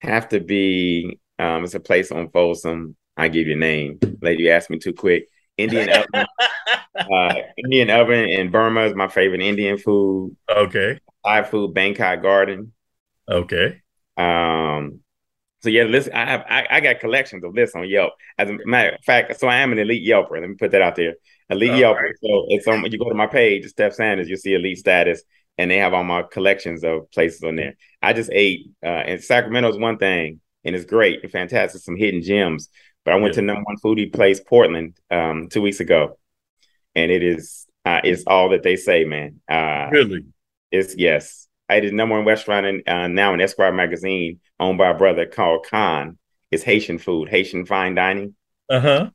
have 0.00 0.28
to 0.30 0.40
be. 0.40 1.20
Um, 1.38 1.64
it's 1.64 1.74
a 1.74 1.80
place 1.80 2.10
on 2.10 2.30
Folsom. 2.30 2.96
I 3.16 3.28
give 3.28 3.46
you 3.46 3.54
a 3.54 3.58
name. 3.58 4.00
Lady, 4.20 4.44
you 4.44 4.50
asked 4.50 4.70
me 4.70 4.78
too 4.78 4.92
quick. 4.92 5.28
Indian 5.56 5.88
oven. 6.14 6.26
uh, 6.96 7.34
Indian 7.56 7.90
oven 7.90 8.28
in 8.28 8.50
Burma 8.50 8.82
is 8.82 8.94
my 8.94 9.06
favorite 9.06 9.40
Indian 9.40 9.78
food. 9.78 10.36
Okay. 10.50 10.98
Thai 11.24 11.44
food, 11.44 11.74
Bangkok 11.74 12.22
Garden. 12.22 12.72
Okay. 13.30 13.82
Um, 14.16 15.00
so 15.62 15.68
yeah, 15.68 15.84
listen, 15.84 16.12
I 16.12 16.24
have 16.24 16.44
I, 16.48 16.66
I 16.70 16.80
got 16.80 16.98
collections 16.98 17.44
of 17.44 17.54
lists 17.54 17.76
on 17.76 17.88
Yelp. 17.88 18.14
As 18.36 18.50
a 18.50 18.58
matter 18.64 18.96
of 18.96 19.04
fact, 19.04 19.38
so 19.38 19.46
I 19.46 19.58
am 19.58 19.70
an 19.70 19.78
elite 19.78 20.06
Yelper. 20.06 20.40
Let 20.40 20.48
me 20.48 20.56
put 20.58 20.72
that 20.72 20.82
out 20.82 20.96
there. 20.96 21.14
Elite 21.52 21.78
Yelp. 21.78 21.96
Right. 21.96 22.14
So 22.22 22.46
it's 22.48 22.66
on 22.66 22.84
you 22.90 22.98
go 22.98 23.08
to 23.08 23.14
my 23.14 23.26
page, 23.26 23.66
Steph 23.66 23.94
Sanders, 23.94 24.28
you'll 24.28 24.38
see 24.38 24.54
elite 24.54 24.78
status, 24.78 25.22
and 25.58 25.70
they 25.70 25.78
have 25.78 25.94
all 25.94 26.04
my 26.04 26.22
collections 26.22 26.82
of 26.84 27.10
places 27.12 27.42
on 27.42 27.56
there. 27.56 27.74
I 28.00 28.12
just 28.12 28.30
ate 28.32 28.70
uh 28.82 28.86
and 28.86 29.22
Sacramento's 29.22 29.78
one 29.78 29.98
thing, 29.98 30.40
and 30.64 30.74
it's 30.74 30.84
great 30.84 31.22
and 31.22 31.30
fantastic, 31.30 31.82
some 31.82 31.96
hidden 31.96 32.22
gems. 32.22 32.68
But 33.04 33.14
I 33.14 33.16
went 33.16 33.34
yeah. 33.34 33.40
to 33.40 33.46
number 33.46 33.62
one 33.64 33.76
foodie 33.84 34.12
place, 34.12 34.40
Portland, 34.40 34.96
um, 35.10 35.48
two 35.48 35.60
weeks 35.60 35.80
ago. 35.80 36.18
And 36.94 37.10
it 37.10 37.22
is 37.22 37.66
uh 37.84 38.00
it's 38.04 38.24
all 38.26 38.50
that 38.50 38.62
they 38.62 38.76
say, 38.76 39.04
man. 39.04 39.40
Uh 39.48 39.88
really? 39.90 40.24
It's 40.70 40.96
yes. 40.96 41.48
I 41.68 41.76
ate 41.76 41.84
a 41.84 41.92
number 41.94 42.16
one 42.16 42.26
restaurant 42.26 42.66
in, 42.66 42.82
uh, 42.86 43.08
now 43.08 43.32
in 43.32 43.40
Esquire 43.40 43.72
magazine, 43.72 44.40
owned 44.60 44.76
by 44.76 44.90
a 44.90 44.94
brother 44.94 45.24
called 45.24 45.64
Kann. 45.64 46.18
It's 46.50 46.62
Haitian 46.62 46.98
food, 46.98 47.30
Haitian 47.30 47.64
fine 47.64 47.94
dining. 47.94 48.34
Uh 48.68 48.80
huh. 48.80 49.10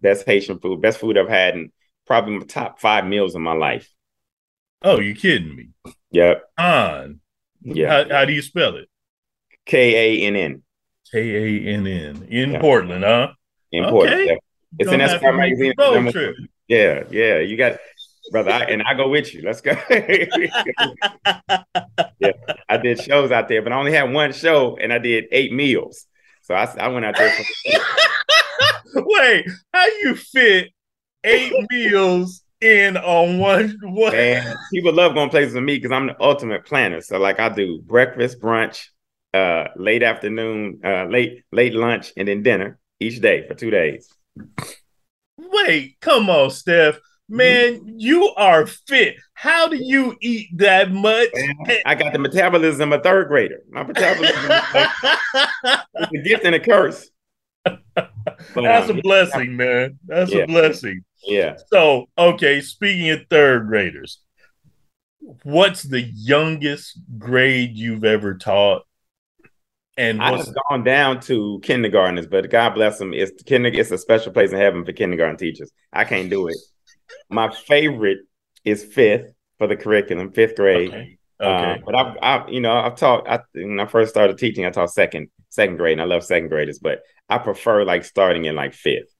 Best 0.00 0.26
Haitian 0.26 0.58
food, 0.58 0.80
best 0.80 0.98
food 0.98 1.16
I've 1.16 1.28
had, 1.28 1.54
and 1.54 1.70
probably 2.10 2.38
my 2.38 2.44
top 2.44 2.80
five 2.80 3.06
meals 3.06 3.36
in 3.36 3.42
my 3.42 3.52
life. 3.52 3.88
Oh, 4.82 4.98
you 4.98 5.14
kidding 5.14 5.54
me? 5.54 5.68
Yep. 6.10 6.42
Kann. 6.58 7.20
Yeah. 7.62 8.02
How, 8.02 8.10
how 8.12 8.24
do 8.24 8.32
you 8.32 8.42
spell 8.42 8.74
it? 8.74 8.88
K 9.64 9.94
A 9.94 10.26
N 10.26 10.34
N. 10.34 10.62
K 11.12 11.20
A 11.20 11.72
N 11.72 11.86
N 11.86 12.26
in 12.28 12.50
yeah. 12.50 12.60
Portland, 12.60 13.04
huh? 13.04 13.28
In 13.70 13.84
okay. 13.84 13.90
Portland. 13.92 14.26
Yeah. 14.26 14.34
It's 14.80 14.90
an 14.90 15.00
Esquire 15.00 15.34
magazine. 15.34 15.72
Road 15.78 16.10
trip. 16.10 16.34
Yeah, 16.66 17.04
yeah. 17.12 17.38
You 17.38 17.56
got 17.56 17.78
brother, 18.32 18.50
I, 18.50 18.64
and 18.64 18.82
I 18.82 18.94
go 18.94 19.08
with 19.08 19.32
you. 19.32 19.42
Let's 19.42 19.60
go. 19.60 19.70
yeah, 22.18 22.32
I 22.68 22.76
did 22.76 23.00
shows 23.00 23.30
out 23.30 23.46
there, 23.46 23.62
but 23.62 23.72
I 23.72 23.76
only 23.76 23.92
had 23.92 24.12
one 24.12 24.32
show, 24.32 24.76
and 24.76 24.92
I 24.92 24.98
did 24.98 25.26
eight 25.30 25.52
meals. 25.52 26.06
So 26.42 26.54
I, 26.54 26.64
I 26.76 26.88
went 26.88 27.06
out 27.06 27.16
there. 27.16 27.30
For- 27.30 29.04
Wait, 29.06 29.46
how 29.72 29.86
you 29.86 30.16
fit 30.16 30.72
eight 31.24 31.52
meals 31.70 32.42
in 32.60 32.96
on 32.96 33.38
one? 33.38 33.76
One? 33.82 34.12
Man, 34.12 34.56
people 34.72 34.92
love 34.92 35.14
going 35.14 35.30
places 35.30 35.54
with 35.54 35.64
me 35.64 35.76
because 35.76 35.92
I'm 35.92 36.08
the 36.08 36.22
ultimate 36.22 36.64
planner. 36.64 37.00
So 37.00 37.18
like 37.18 37.40
I 37.40 37.48
do 37.48 37.80
breakfast, 37.82 38.40
brunch, 38.40 38.86
uh, 39.34 39.68
late 39.76 40.02
afternoon, 40.02 40.80
uh, 40.84 41.04
late 41.04 41.44
late 41.52 41.74
lunch, 41.74 42.12
and 42.16 42.28
then 42.28 42.42
dinner 42.42 42.78
each 42.98 43.20
day 43.20 43.46
for 43.46 43.54
two 43.54 43.70
days. 43.70 44.08
Wait, 45.36 45.96
come 46.00 46.28
on, 46.28 46.50
Steph. 46.50 46.98
Man, 47.32 47.82
you 47.96 48.34
are 48.36 48.66
fit. 48.66 49.14
How 49.34 49.68
do 49.68 49.76
you 49.76 50.16
eat 50.20 50.48
that 50.58 50.90
much? 50.90 51.28
I 51.86 51.94
got 51.94 52.12
the 52.12 52.18
metabolism 52.18 52.92
of 52.92 52.98
a 52.98 53.02
third 53.04 53.28
grader. 53.28 53.60
My 53.70 53.84
metabolism 53.84 54.50
is 54.50 56.10
a 56.12 56.22
gift 56.24 56.44
and 56.44 56.56
a 56.56 56.60
curse. 56.60 57.08
But, 58.54 58.62
That's 58.62 58.90
um, 58.90 58.98
a 58.98 59.02
blessing, 59.02 59.56
man. 59.56 59.98
That's 60.06 60.32
yeah. 60.32 60.44
a 60.44 60.46
blessing. 60.46 61.04
Yeah. 61.26 61.56
So, 61.72 62.06
okay, 62.16 62.60
speaking 62.60 63.10
of 63.10 63.20
third 63.28 63.66
graders, 63.68 64.20
what's 65.42 65.82
the 65.82 66.02
youngest 66.02 66.98
grade 67.18 67.76
you've 67.76 68.04
ever 68.04 68.34
taught? 68.34 68.82
And 69.96 70.22
I've 70.22 70.46
gone 70.68 70.82
down 70.82 71.20
to 71.22 71.60
kindergartners, 71.62 72.26
but 72.26 72.48
God 72.50 72.70
bless 72.70 72.98
them. 72.98 73.12
It's 73.12 73.42
kinder, 73.42 73.68
it's 73.68 73.90
a 73.90 73.98
special 73.98 74.32
place 74.32 74.50
in 74.50 74.58
heaven 74.58 74.84
for 74.84 74.92
kindergarten 74.92 75.36
teachers. 75.36 75.70
I 75.92 76.04
can't 76.04 76.30
do 76.30 76.48
it. 76.48 76.56
My 77.28 77.52
favorite 77.52 78.20
is 78.64 78.82
fifth 78.82 79.32
for 79.58 79.66
the 79.66 79.76
curriculum, 79.76 80.32
fifth 80.32 80.56
grade. 80.56 80.88
Okay. 80.88 81.18
Okay. 81.40 81.72
Uh, 81.72 81.76
but 81.84 81.94
I've, 81.94 82.16
I've, 82.22 82.48
you 82.50 82.60
know, 82.60 82.72
I've 82.72 82.96
taught. 82.96 83.28
I, 83.28 83.40
when 83.54 83.80
I 83.80 83.86
first 83.86 84.10
started 84.10 84.36
teaching, 84.36 84.66
I 84.66 84.70
taught 84.70 84.90
second, 84.90 85.28
second 85.48 85.78
grade, 85.78 85.92
and 85.92 86.02
I 86.02 86.04
love 86.04 86.22
second 86.22 86.48
graders. 86.48 86.78
But 86.78 87.00
I 87.28 87.38
prefer 87.38 87.84
like 87.84 88.04
starting 88.04 88.44
in 88.44 88.54
like 88.54 88.74
fifth. 88.74 89.14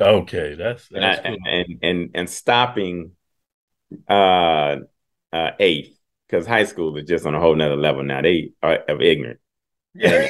Okay, 0.00 0.54
that's, 0.54 0.88
that's 0.88 1.20
and, 1.24 1.36
cool. 1.36 1.52
and, 1.52 1.78
and 1.82 2.10
and 2.14 2.30
stopping 2.30 3.12
uh, 4.08 4.76
uh 5.32 5.50
eighth 5.60 5.96
because 6.26 6.46
high 6.46 6.64
school 6.64 6.96
is 6.96 7.06
just 7.06 7.26
on 7.26 7.34
a 7.34 7.40
whole 7.40 7.54
nother 7.54 7.76
level 7.76 8.02
now. 8.02 8.20
They 8.20 8.52
are 8.62 8.78
of 8.88 9.00
ignorant. 9.00 9.38
Yeah. 9.94 10.26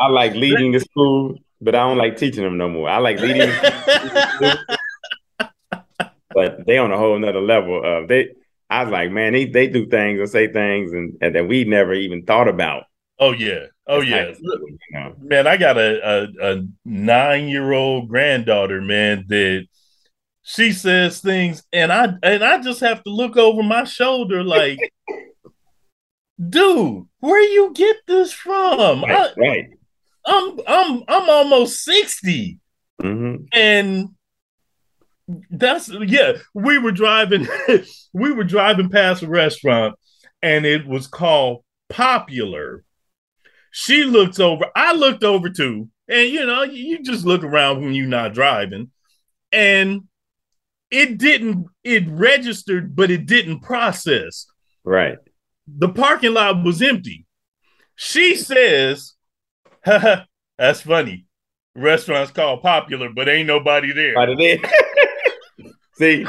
I 0.00 0.08
like 0.08 0.34
leading 0.34 0.72
the 0.72 0.80
school, 0.80 1.38
but 1.60 1.74
I 1.74 1.80
don't 1.80 1.98
like 1.98 2.16
teaching 2.16 2.44
them 2.44 2.56
no 2.56 2.68
more. 2.68 2.88
I 2.88 2.98
like 2.98 3.18
leading. 3.20 3.50
but 6.32 6.66
they 6.66 6.78
on 6.78 6.92
a 6.92 6.96
whole 6.96 7.18
nother 7.18 7.40
level 7.40 7.82
of 7.84 8.08
they. 8.08 8.28
I 8.68 8.84
was 8.84 8.92
like, 8.92 9.10
man, 9.10 9.32
they 9.32 9.46
they 9.46 9.66
do 9.66 9.86
things 9.88 10.20
and 10.20 10.30
say 10.30 10.52
things 10.52 10.92
and, 10.92 11.18
and 11.20 11.34
that 11.34 11.48
we 11.48 11.64
never 11.64 11.92
even 11.92 12.24
thought 12.24 12.46
about. 12.46 12.84
Oh 13.22 13.32
yeah, 13.32 13.66
oh 13.86 14.00
yeah, 14.00 14.32
man. 15.20 15.46
I 15.46 15.58
got 15.58 15.76
a 15.76 16.00
a, 16.02 16.52
a 16.52 16.66
nine 16.86 17.48
year 17.48 17.72
old 17.72 18.08
granddaughter, 18.08 18.80
man. 18.80 19.26
That 19.28 19.66
she 20.42 20.72
says 20.72 21.20
things, 21.20 21.62
and 21.70 21.92
I 21.92 22.14
and 22.22 22.42
I 22.42 22.62
just 22.62 22.80
have 22.80 23.02
to 23.04 23.10
look 23.10 23.36
over 23.36 23.62
my 23.62 23.84
shoulder, 23.84 24.42
like, 24.42 24.78
dude, 26.48 27.06
where 27.18 27.42
you 27.42 27.72
get 27.74 27.98
this 28.06 28.32
from? 28.32 29.02
Right, 29.02 29.30
I, 29.36 29.40
right. 29.40 29.70
I'm 30.26 30.58
I'm 30.66 31.04
I'm 31.06 31.30
almost 31.30 31.84
60 31.84 32.58
mm-hmm. 33.02 33.44
and 33.52 34.08
that's 35.50 35.88
yeah. 35.88 36.38
We 36.54 36.78
were 36.78 36.92
driving, 36.92 37.46
we 38.12 38.32
were 38.32 38.44
driving 38.44 38.88
past 38.88 39.22
a 39.22 39.28
restaurant, 39.28 39.94
and 40.42 40.64
it 40.64 40.86
was 40.86 41.06
called 41.06 41.64
Popular. 41.88 42.84
She 43.70 44.04
looks 44.04 44.40
over. 44.40 44.66
I 44.74 44.92
looked 44.92 45.24
over 45.24 45.48
too, 45.48 45.88
and 46.08 46.28
you 46.28 46.44
know, 46.44 46.62
you 46.62 47.02
just 47.02 47.24
look 47.24 47.44
around 47.44 47.80
when 47.80 47.94
you're 47.94 48.06
not 48.06 48.34
driving, 48.34 48.90
and 49.52 50.02
it 50.90 51.18
didn't. 51.18 51.66
It 51.84 52.08
registered, 52.08 52.96
but 52.96 53.10
it 53.10 53.26
didn't 53.26 53.60
process. 53.60 54.46
Right. 54.84 55.18
The 55.66 55.88
parking 55.88 56.34
lot 56.34 56.64
was 56.64 56.82
empty. 56.82 57.26
She 57.94 58.36
says, 58.36 59.14
"That's 59.84 60.80
funny." 60.82 61.26
Restaurant's 61.76 62.32
called 62.32 62.62
Popular, 62.62 63.10
but 63.10 63.28
ain't 63.28 63.46
nobody 63.46 63.92
there. 63.92 64.14
Nobody 64.14 64.58
there. 64.58 64.70
See, 65.94 66.26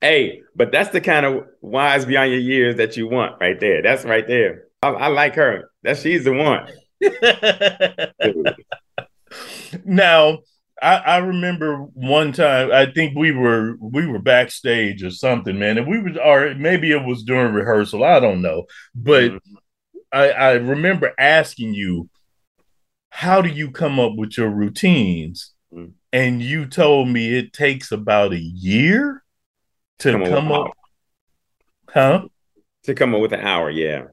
hey, 0.00 0.42
but 0.54 0.70
that's 0.70 0.90
the 0.90 1.00
kind 1.00 1.24
of 1.24 1.46
wise 1.60 2.04
beyond 2.04 2.30
your 2.30 2.40
years 2.40 2.76
that 2.76 2.96
you 2.96 3.08
want 3.08 3.40
right 3.40 3.58
there. 3.58 3.82
That's 3.82 4.04
right 4.04 4.26
there. 4.26 4.67
I, 4.82 4.88
I 4.88 5.06
like 5.08 5.34
her. 5.34 5.70
That 5.82 5.98
she's 5.98 6.24
the 6.24 6.32
one. 6.32 6.66
now, 9.84 10.38
I, 10.80 10.96
I, 10.96 11.16
remember 11.18 11.82
one 11.94 12.32
time. 12.32 12.72
I 12.72 12.90
think 12.92 13.16
we 13.16 13.32
were 13.32 13.76
we 13.80 14.06
were 14.06 14.18
backstage 14.18 15.02
or 15.02 15.10
something, 15.10 15.58
man, 15.58 15.78
and 15.78 15.86
we 15.86 16.00
were, 16.00 16.20
or 16.20 16.54
maybe 16.54 16.92
it 16.92 17.04
was 17.04 17.22
during 17.22 17.54
rehearsal. 17.54 18.04
I 18.04 18.20
don't 18.20 18.42
know, 18.42 18.64
but 18.94 19.32
mm-hmm. 19.32 19.54
I, 20.12 20.30
I 20.30 20.52
remember 20.52 21.12
asking 21.18 21.74
you, 21.74 22.08
"How 23.10 23.42
do 23.42 23.48
you 23.48 23.70
come 23.70 24.00
up 24.00 24.14
with 24.16 24.38
your 24.38 24.50
routines?" 24.50 25.54
Mm-hmm 25.72 25.92
and 26.12 26.42
you 26.42 26.66
told 26.66 27.08
me 27.08 27.36
it 27.36 27.52
takes 27.52 27.92
about 27.92 28.32
a 28.32 28.38
year 28.38 29.22
to 30.00 30.12
come, 30.12 30.24
come 30.24 30.52
up, 30.52 30.70
huh? 31.88 32.24
To 32.84 32.94
come 32.94 33.14
up 33.14 33.20
with 33.20 33.32
an 33.32 33.40
hour, 33.40 33.70
yeah. 33.70 34.04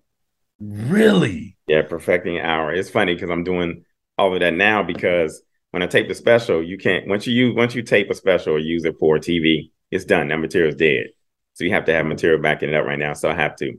Really? 0.59 1.57
Yeah, 1.67 1.81
perfecting 1.83 2.37
an 2.37 2.45
hour. 2.45 2.73
It's 2.73 2.89
funny 2.89 3.13
because 3.13 3.29
I'm 3.29 3.43
doing 3.43 3.83
all 4.17 4.33
of 4.33 4.39
that 4.39 4.53
now 4.53 4.83
because 4.83 5.41
when 5.71 5.83
I 5.83 5.87
tape 5.87 6.07
the 6.07 6.15
special, 6.15 6.63
you 6.63 6.77
can't 6.77 7.07
once 7.07 7.27
you 7.27 7.33
use 7.33 7.55
once 7.55 7.75
you 7.75 7.83
tape 7.83 8.09
a 8.09 8.15
special 8.15 8.53
or 8.53 8.59
use 8.59 8.85
it 8.85 8.95
for 8.99 9.17
TV, 9.19 9.71
it's 9.91 10.05
done. 10.05 10.29
That 10.29 10.37
material's 10.37 10.75
dead. 10.75 11.07
So 11.53 11.63
you 11.63 11.71
have 11.71 11.85
to 11.85 11.93
have 11.93 12.05
material 12.05 12.41
backing 12.41 12.69
it 12.69 12.75
up 12.75 12.85
right 12.85 12.99
now. 12.99 13.13
So 13.13 13.29
I 13.29 13.35
have 13.35 13.55
to. 13.57 13.73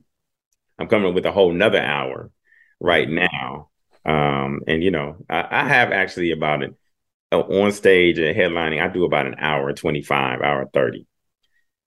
I'm 0.78 0.88
coming 0.88 1.08
up 1.08 1.14
with 1.14 1.26
a 1.26 1.32
whole 1.32 1.52
nother 1.52 1.80
hour 1.80 2.30
right 2.80 3.08
now. 3.08 3.70
Um, 4.04 4.60
and 4.66 4.84
you 4.84 4.90
know, 4.90 5.16
I, 5.30 5.46
I 5.50 5.68
have 5.68 5.92
actually 5.92 6.32
about 6.32 6.62
it 6.62 6.74
uh, 7.32 7.40
on 7.40 7.72
stage 7.72 8.18
and 8.18 8.36
headlining, 8.36 8.82
I 8.82 8.88
do 8.88 9.04
about 9.04 9.26
an 9.26 9.36
hour 9.38 9.72
25, 9.72 10.40
hour 10.40 10.66
30. 10.72 11.06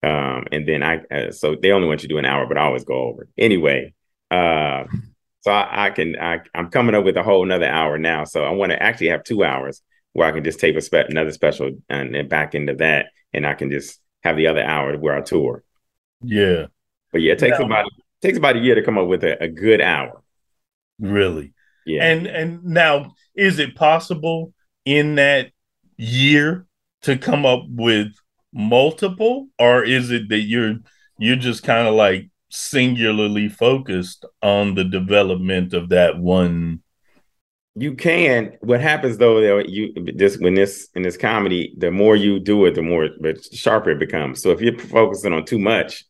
Um, 0.03 0.45
and 0.51 0.67
then 0.67 0.83
I, 0.83 0.97
uh, 1.11 1.31
so 1.31 1.55
they 1.61 1.71
only 1.71 1.87
want 1.87 2.01
you 2.03 2.07
to 2.07 2.13
do 2.13 2.17
an 2.19 2.25
hour, 2.25 2.47
but 2.47 2.57
I 2.57 2.63
always 2.63 2.85
go 2.85 2.95
over. 2.95 3.27
Anyway, 3.37 3.93
uh, 4.31 4.85
so 5.41 5.51
I, 5.51 5.87
I 5.87 5.89
can, 5.91 6.15
I, 6.19 6.39
I'm 6.53 6.69
coming 6.69 6.95
up 6.95 7.05
with 7.05 7.17
a 7.17 7.23
whole 7.23 7.43
another 7.43 7.67
hour 7.67 7.97
now. 7.97 8.25
So 8.25 8.43
I 8.43 8.51
want 8.51 8.71
to 8.71 8.81
actually 8.81 9.09
have 9.09 9.23
two 9.23 9.43
hours 9.43 9.81
where 10.13 10.27
I 10.27 10.31
can 10.31 10.43
just 10.43 10.59
tape 10.59 10.75
a 10.75 10.81
spe- 10.81 11.09
another 11.09 11.31
special 11.31 11.71
and 11.89 12.13
then 12.13 12.27
back 12.27 12.55
into 12.55 12.75
that. 12.75 13.07
And 13.33 13.45
I 13.45 13.53
can 13.53 13.71
just 13.71 13.99
have 14.23 14.35
the 14.35 14.47
other 14.47 14.63
hour 14.63 14.97
where 14.97 15.15
I 15.15 15.21
tour. 15.21 15.63
Yeah. 16.21 16.67
But 17.11 17.21
yeah, 17.21 17.33
it 17.33 17.39
takes 17.39 17.59
about, 17.59 17.85
it 17.85 18.27
takes 18.27 18.37
about 18.37 18.57
a 18.57 18.59
year 18.59 18.75
to 18.75 18.83
come 18.83 18.97
up 18.97 19.07
with 19.07 19.23
a, 19.23 19.41
a 19.41 19.47
good 19.47 19.81
hour. 19.81 20.21
Really? 20.99 21.53
Yeah. 21.85 22.03
And 22.03 22.27
and 22.27 22.63
now 22.63 23.13
is 23.35 23.57
it 23.57 23.75
possible 23.75 24.53
in 24.85 25.15
that 25.15 25.51
year 25.97 26.67
to 27.03 27.17
come 27.17 27.45
up 27.45 27.63
with 27.67 28.11
multiple 28.53 29.47
or 29.57 29.83
is 29.83 30.11
it 30.11 30.29
that 30.29 30.41
you're 30.41 30.75
you're 31.17 31.35
just 31.35 31.63
kind 31.63 31.87
of 31.87 31.93
like 31.93 32.28
singularly 32.49 33.47
focused 33.47 34.25
on 34.41 34.75
the 34.75 34.83
development 34.83 35.73
of 35.73 35.89
that 35.89 36.17
one 36.19 36.81
you 37.75 37.95
can. 37.95 38.57
What 38.61 38.81
happens 38.81 39.17
though 39.17 39.41
though 39.41 39.59
you 39.59 39.93
this 40.15 40.37
when 40.37 40.53
this 40.53 40.89
in 40.95 41.01
this 41.01 41.17
comedy 41.17 41.73
the 41.77 41.91
more 41.91 42.15
you 42.15 42.39
do 42.39 42.65
it 42.65 42.75
the 42.75 42.81
more 42.81 43.07
the 43.07 43.41
sharper 43.53 43.91
it 43.91 43.99
becomes. 43.99 44.41
So 44.41 44.51
if 44.51 44.61
you're 44.61 44.77
focusing 44.77 45.33
on 45.33 45.45
too 45.45 45.59
much 45.59 46.03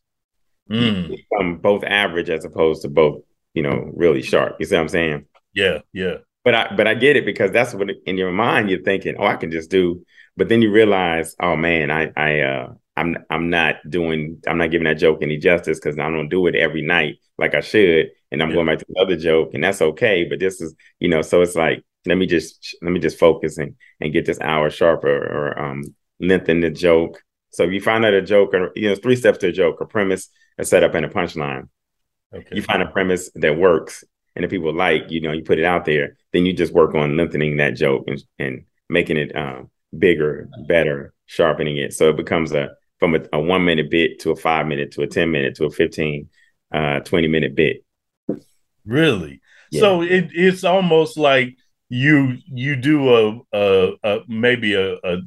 mm. 0.70 1.08
you 1.08 1.16
become 1.16 1.58
both 1.58 1.84
average 1.84 2.30
as 2.30 2.44
opposed 2.44 2.82
to 2.82 2.88
both 2.88 3.22
you 3.54 3.62
know 3.62 3.90
really 3.94 4.22
sharp. 4.22 4.56
You 4.58 4.66
see 4.66 4.74
what 4.74 4.82
i'm 4.82 4.88
saying? 4.88 5.26
Yeah 5.54 5.78
yeah. 5.92 6.16
But 6.44 6.54
i 6.54 6.74
but 6.74 6.86
i 6.86 6.94
get 6.94 7.16
it 7.16 7.24
because 7.24 7.50
that's 7.50 7.74
what 7.74 7.90
in 8.06 8.16
your 8.16 8.32
mind 8.32 8.70
you're 8.70 8.82
thinking 8.82 9.14
oh 9.18 9.26
i 9.26 9.36
can 9.36 9.50
just 9.50 9.70
do 9.70 10.04
but 10.36 10.48
then 10.48 10.62
you 10.62 10.72
realize 10.72 11.36
oh 11.40 11.54
man 11.54 11.90
i 11.90 12.10
i 12.16 12.40
uh 12.40 12.72
I'm 13.00 13.16
I'm 13.30 13.50
not 13.50 13.76
doing 13.88 14.40
I'm 14.46 14.58
not 14.58 14.70
giving 14.70 14.84
that 14.84 14.98
joke 14.98 15.20
any 15.22 15.38
justice 15.38 15.78
because 15.78 15.98
I 15.98 16.10
don't 16.10 16.28
do 16.28 16.46
it 16.46 16.54
every 16.54 16.82
night 16.82 17.16
like 17.38 17.54
I 17.54 17.60
should, 17.60 18.10
and 18.30 18.42
I'm 18.42 18.50
yeah. 18.50 18.54
going 18.56 18.66
back 18.66 18.78
to 18.78 18.86
another 18.94 19.16
joke, 19.16 19.50
and 19.54 19.64
that's 19.64 19.80
okay. 19.80 20.24
But 20.24 20.40
this 20.40 20.60
is 20.60 20.74
you 20.98 21.08
know, 21.08 21.22
so 21.22 21.40
it's 21.40 21.56
like 21.56 21.82
let 22.06 22.18
me 22.18 22.26
just 22.26 22.76
let 22.82 22.92
me 22.92 23.00
just 23.00 23.18
focus 23.18 23.58
and 23.58 23.74
and 24.00 24.12
get 24.12 24.26
this 24.26 24.40
hour 24.40 24.70
sharper 24.70 25.08
or 25.08 25.58
um 25.58 25.84
lengthen 26.20 26.60
the 26.60 26.70
joke. 26.70 27.22
So 27.52 27.64
if 27.64 27.72
you 27.72 27.80
find 27.80 28.04
out 28.04 28.14
a 28.14 28.22
joke, 28.22 28.54
or 28.54 28.70
you 28.76 28.90
know, 28.90 28.94
three 28.94 29.16
steps 29.16 29.38
to 29.38 29.48
a 29.48 29.52
joke: 29.52 29.80
a 29.80 29.86
premise, 29.86 30.28
a 30.58 30.64
setup, 30.64 30.94
and 30.94 31.06
a 31.06 31.08
punchline. 31.08 31.68
Okay. 32.34 32.48
You 32.52 32.62
find 32.62 32.82
a 32.82 32.86
premise 32.86 33.30
that 33.34 33.58
works 33.58 34.04
and 34.36 34.44
if 34.44 34.50
people 34.50 34.72
like, 34.72 35.10
you 35.10 35.20
know, 35.20 35.32
you 35.32 35.42
put 35.42 35.58
it 35.58 35.64
out 35.64 35.84
there. 35.84 36.16
Then 36.32 36.46
you 36.46 36.52
just 36.52 36.72
work 36.72 36.94
on 36.94 37.16
lengthening 37.16 37.56
that 37.56 37.74
joke 37.74 38.04
and, 38.06 38.22
and 38.38 38.64
making 38.88 39.16
it 39.16 39.34
um, 39.36 39.70
bigger, 39.98 40.48
better, 40.68 41.12
sharpening 41.26 41.76
it, 41.76 41.92
so 41.92 42.10
it 42.10 42.16
becomes 42.16 42.52
a 42.52 42.70
from 43.00 43.16
a, 43.16 43.20
a, 43.32 43.40
one 43.40 43.64
minute 43.64 43.90
bit 43.90 44.20
to 44.20 44.30
a 44.30 44.36
five 44.36 44.66
minute 44.66 44.92
to 44.92 45.02
a 45.02 45.06
10 45.06 45.30
minute 45.32 45.56
to 45.56 45.64
a 45.64 45.70
15, 45.70 46.28
uh, 46.72 47.00
20 47.00 47.26
minute 47.26 47.56
bit. 47.56 47.84
Really? 48.86 49.40
Yeah. 49.72 49.80
So 49.80 50.02
it, 50.02 50.30
it's 50.32 50.62
almost 50.62 51.16
like 51.18 51.56
you 51.88 52.38
you 52.46 52.76
do 52.76 53.14
a, 53.14 53.40
a, 53.52 53.92
a 54.04 54.18
maybe 54.28 54.74
a, 54.74 54.94
a 54.94 55.18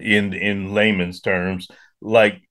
in 0.00 0.34
in 0.34 0.74
layman's 0.74 1.20
terms 1.20 1.68
like 2.00 2.42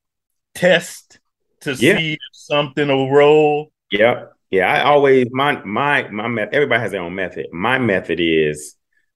test 0.53 1.19
to 1.61 1.73
yeah. 1.73 1.97
see 1.97 2.13
if 2.13 2.19
something 2.31 2.87
will 2.87 3.11
roll. 3.11 3.71
Yeah, 3.91 4.25
yeah. 4.49 4.71
I 4.71 4.83
always 4.83 5.27
my 5.31 5.61
my 5.63 6.07
my 6.09 6.27
method. 6.27 6.53
Everybody 6.53 6.81
has 6.81 6.91
their 6.91 7.01
own 7.01 7.15
method. 7.15 7.47
My 7.51 7.77
method 7.77 8.19
is 8.21 8.75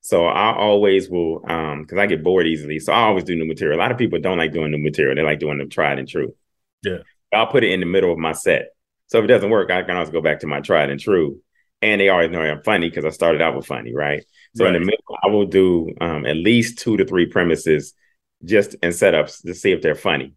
so 0.09 0.25
I 0.25 0.55
always 0.55 1.07
will, 1.07 1.43
um, 1.47 1.83
because 1.83 1.99
I 1.99 2.07
get 2.07 2.23
bored 2.23 2.47
easily. 2.47 2.79
So 2.79 2.91
I 2.91 3.01
always 3.01 3.25
do 3.25 3.35
new 3.35 3.45
material. 3.45 3.77
A 3.77 3.83
lot 3.83 3.91
of 3.91 3.99
people 3.99 4.19
don't 4.19 4.39
like 4.39 4.51
doing 4.51 4.71
new 4.71 4.79
material. 4.79 5.15
They 5.15 5.21
like 5.21 5.37
doing 5.37 5.59
the 5.59 5.67
tried 5.67 5.99
and 5.99 6.07
true. 6.07 6.33
Yeah. 6.81 7.03
I'll 7.31 7.45
put 7.45 7.63
it 7.63 7.71
in 7.71 7.79
the 7.79 7.85
middle 7.85 8.11
of 8.11 8.17
my 8.17 8.31
set. 8.31 8.69
So 9.05 9.19
if 9.19 9.25
it 9.25 9.27
doesn't 9.27 9.51
work, 9.51 9.69
I 9.69 9.83
can 9.83 9.95
always 9.95 10.09
go 10.09 10.19
back 10.19 10.39
to 10.39 10.47
my 10.47 10.61
tried 10.61 10.89
and 10.89 10.99
true. 10.99 11.39
And 11.83 12.01
they 12.01 12.09
always 12.09 12.31
know 12.31 12.41
I'm 12.41 12.63
funny 12.63 12.89
because 12.89 13.05
I 13.05 13.09
started 13.09 13.39
out 13.39 13.55
with 13.55 13.67
funny, 13.67 13.93
right? 13.93 14.25
So 14.55 14.65
right. 14.65 14.73
in 14.73 14.81
the 14.81 14.85
middle, 14.87 15.15
I 15.23 15.27
will 15.27 15.45
do 15.45 15.93
um, 16.01 16.25
at 16.25 16.37
least 16.37 16.79
two 16.79 16.97
to 16.97 17.05
three 17.05 17.27
premises 17.27 17.93
just 18.43 18.73
in 18.81 18.89
setups 18.89 19.43
to 19.43 19.53
see 19.53 19.73
if 19.73 19.83
they're 19.83 19.93
funny. 19.93 20.33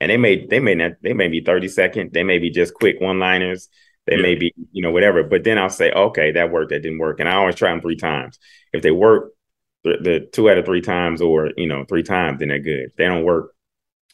And 0.00 0.10
they 0.10 0.18
may 0.18 0.44
they 0.44 0.60
may 0.60 0.74
not 0.74 0.92
they 1.00 1.14
may 1.14 1.28
be 1.28 1.40
30 1.40 1.68
second, 1.68 2.12
they 2.12 2.24
may 2.24 2.38
be 2.38 2.50
just 2.50 2.74
quick 2.74 3.00
one-liners, 3.00 3.70
they 4.06 4.16
yeah. 4.16 4.22
may 4.22 4.34
be, 4.34 4.54
you 4.72 4.82
know, 4.82 4.90
whatever. 4.90 5.22
But 5.22 5.44
then 5.44 5.58
I'll 5.58 5.70
say, 5.70 5.90
okay, 5.90 6.32
that 6.32 6.50
worked, 6.50 6.70
that 6.70 6.82
didn't 6.82 6.98
work. 6.98 7.20
And 7.20 7.28
I 7.28 7.36
always 7.36 7.54
try 7.54 7.70
them 7.70 7.80
three 7.80 7.96
times. 7.96 8.38
If 8.72 8.82
they 8.82 8.90
work 8.90 9.32
the, 9.82 9.98
the 10.00 10.28
two 10.32 10.50
out 10.50 10.58
of 10.58 10.64
three 10.64 10.82
times 10.82 11.22
or, 11.22 11.50
you 11.56 11.66
know, 11.66 11.84
three 11.84 12.02
times, 12.02 12.38
then 12.38 12.48
they're 12.48 12.58
good. 12.58 12.90
If 12.90 12.96
they 12.96 13.06
don't 13.06 13.24
work, 13.24 13.54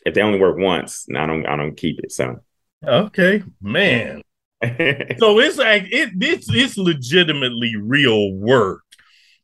if 0.07 0.15
they 0.15 0.23
only 0.23 0.41
work 0.41 0.57
once, 0.59 1.07
I 1.15 1.27
don't 1.27 1.47
I 1.47 1.57
don't 1.57 1.77
keep 1.77 2.01
it. 2.01 2.13
So 2.13 2.41
Okay, 2.87 3.43
man. 3.61 4.23
so 4.63 5.39
it's 5.39 5.59
like 5.59 5.85
it 5.91 6.11
it's 6.21 6.49
it's 6.51 6.77
legitimately 6.77 7.77
real 7.77 8.35
work. 8.35 8.83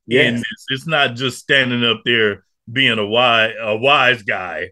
Yes. 0.07 0.41
It's, 0.41 0.65
it's 0.69 0.87
not 0.87 1.17
just 1.17 1.39
standing 1.39 1.85
up 1.85 2.03
there 2.05 2.45
being 2.71 2.99
a 2.99 3.07
wise 3.07 3.55
a 3.61 3.77
wise 3.77 4.23
guy 4.23 4.71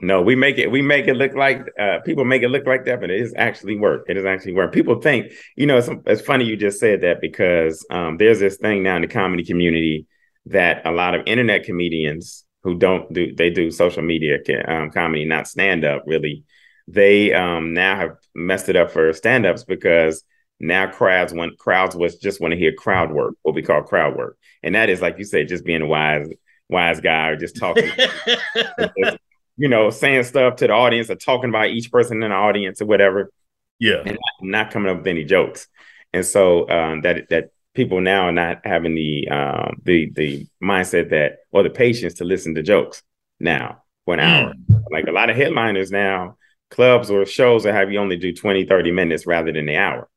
no, 0.00 0.20
we 0.20 0.36
make 0.36 0.58
it 0.58 0.70
we 0.70 0.82
make 0.82 1.06
it 1.06 1.14
look 1.14 1.34
like 1.34 1.66
uh, 1.80 2.00
people 2.04 2.24
make 2.24 2.42
it 2.42 2.48
look 2.48 2.66
like 2.66 2.84
that, 2.84 3.00
but 3.00 3.10
it 3.10 3.20
is 3.20 3.32
actually 3.36 3.76
work. 3.76 4.04
It 4.08 4.18
is 4.18 4.26
actually 4.26 4.52
work. 4.52 4.72
People 4.72 5.00
think, 5.00 5.32
you 5.56 5.66
know, 5.66 5.78
it's, 5.78 5.88
it's 6.04 6.20
funny 6.20 6.44
you 6.44 6.56
just 6.56 6.78
said 6.78 7.00
that 7.00 7.20
because 7.20 7.84
um, 7.90 8.18
there's 8.18 8.38
this 8.38 8.58
thing 8.58 8.82
now 8.82 8.96
in 8.96 9.02
the 9.02 9.08
comedy 9.08 9.42
community 9.42 10.06
that 10.46 10.84
a 10.84 10.92
lot 10.92 11.14
of 11.14 11.22
internet 11.26 11.64
comedians 11.64 12.44
who 12.62 12.76
don't 12.76 13.10
do 13.12 13.34
they 13.34 13.48
do 13.48 13.70
social 13.70 14.02
media 14.02 14.38
um, 14.68 14.90
comedy, 14.90 15.24
not 15.24 15.48
stand 15.48 15.84
up 15.84 16.02
really. 16.06 16.44
They 16.88 17.32
um, 17.32 17.72
now 17.72 17.96
have 17.96 18.16
messed 18.34 18.68
it 18.68 18.76
up 18.76 18.90
for 18.90 19.12
stand 19.14 19.46
ups 19.46 19.64
because 19.64 20.22
now 20.60 20.88
crowds 20.88 21.32
want 21.32 21.58
crowds 21.58 21.96
was 21.96 22.16
just 22.16 22.40
want 22.40 22.52
to 22.52 22.58
hear 22.58 22.72
crowd 22.72 23.12
work, 23.12 23.34
what 23.42 23.54
we 23.54 23.62
call 23.62 23.82
crowd 23.82 24.14
work, 24.14 24.36
and 24.62 24.74
that 24.74 24.90
is 24.90 25.00
like 25.00 25.16
you 25.18 25.24
say, 25.24 25.44
just 25.44 25.64
being 25.64 25.80
a 25.80 25.86
wise 25.86 26.28
wise 26.68 27.00
guy 27.00 27.28
or 27.28 27.36
just 27.36 27.56
talking. 27.56 27.90
you 29.56 29.68
know, 29.68 29.90
saying 29.90 30.24
stuff 30.24 30.56
to 30.56 30.66
the 30.66 30.72
audience 30.72 31.10
or 31.10 31.16
talking 31.16 31.50
about 31.50 31.68
each 31.68 31.90
person 31.90 32.22
in 32.22 32.30
the 32.30 32.36
audience 32.36 32.80
or 32.80 32.86
whatever. 32.86 33.30
Yeah. 33.78 34.02
And 34.04 34.18
not, 34.40 34.66
not 34.66 34.70
coming 34.70 34.90
up 34.90 34.98
with 34.98 35.06
any 35.06 35.24
jokes. 35.24 35.68
And 36.12 36.24
so 36.24 36.68
um, 36.68 37.02
that 37.02 37.28
that 37.30 37.50
people 37.74 38.00
now 38.00 38.22
are 38.22 38.32
not 38.32 38.60
having 38.64 38.94
the 38.94 39.28
um, 39.28 39.80
the 39.84 40.10
the 40.14 40.46
mindset 40.62 41.10
that 41.10 41.38
or 41.50 41.62
the 41.62 41.70
patience 41.70 42.14
to 42.14 42.24
listen 42.24 42.54
to 42.54 42.62
jokes 42.62 43.02
now 43.40 43.82
for 44.04 44.14
an 44.14 44.20
hour. 44.20 44.54
Mm. 44.70 44.84
Like 44.90 45.06
a 45.06 45.12
lot 45.12 45.30
of 45.30 45.36
headliners 45.36 45.90
now, 45.90 46.36
clubs 46.70 47.10
or 47.10 47.26
shows 47.26 47.64
that 47.64 47.74
have 47.74 47.92
you 47.92 47.98
only 47.98 48.16
do 48.16 48.32
20, 48.32 48.64
30 48.64 48.92
minutes 48.92 49.26
rather 49.26 49.52
than 49.52 49.66
the 49.66 49.76
hour. 49.76 50.08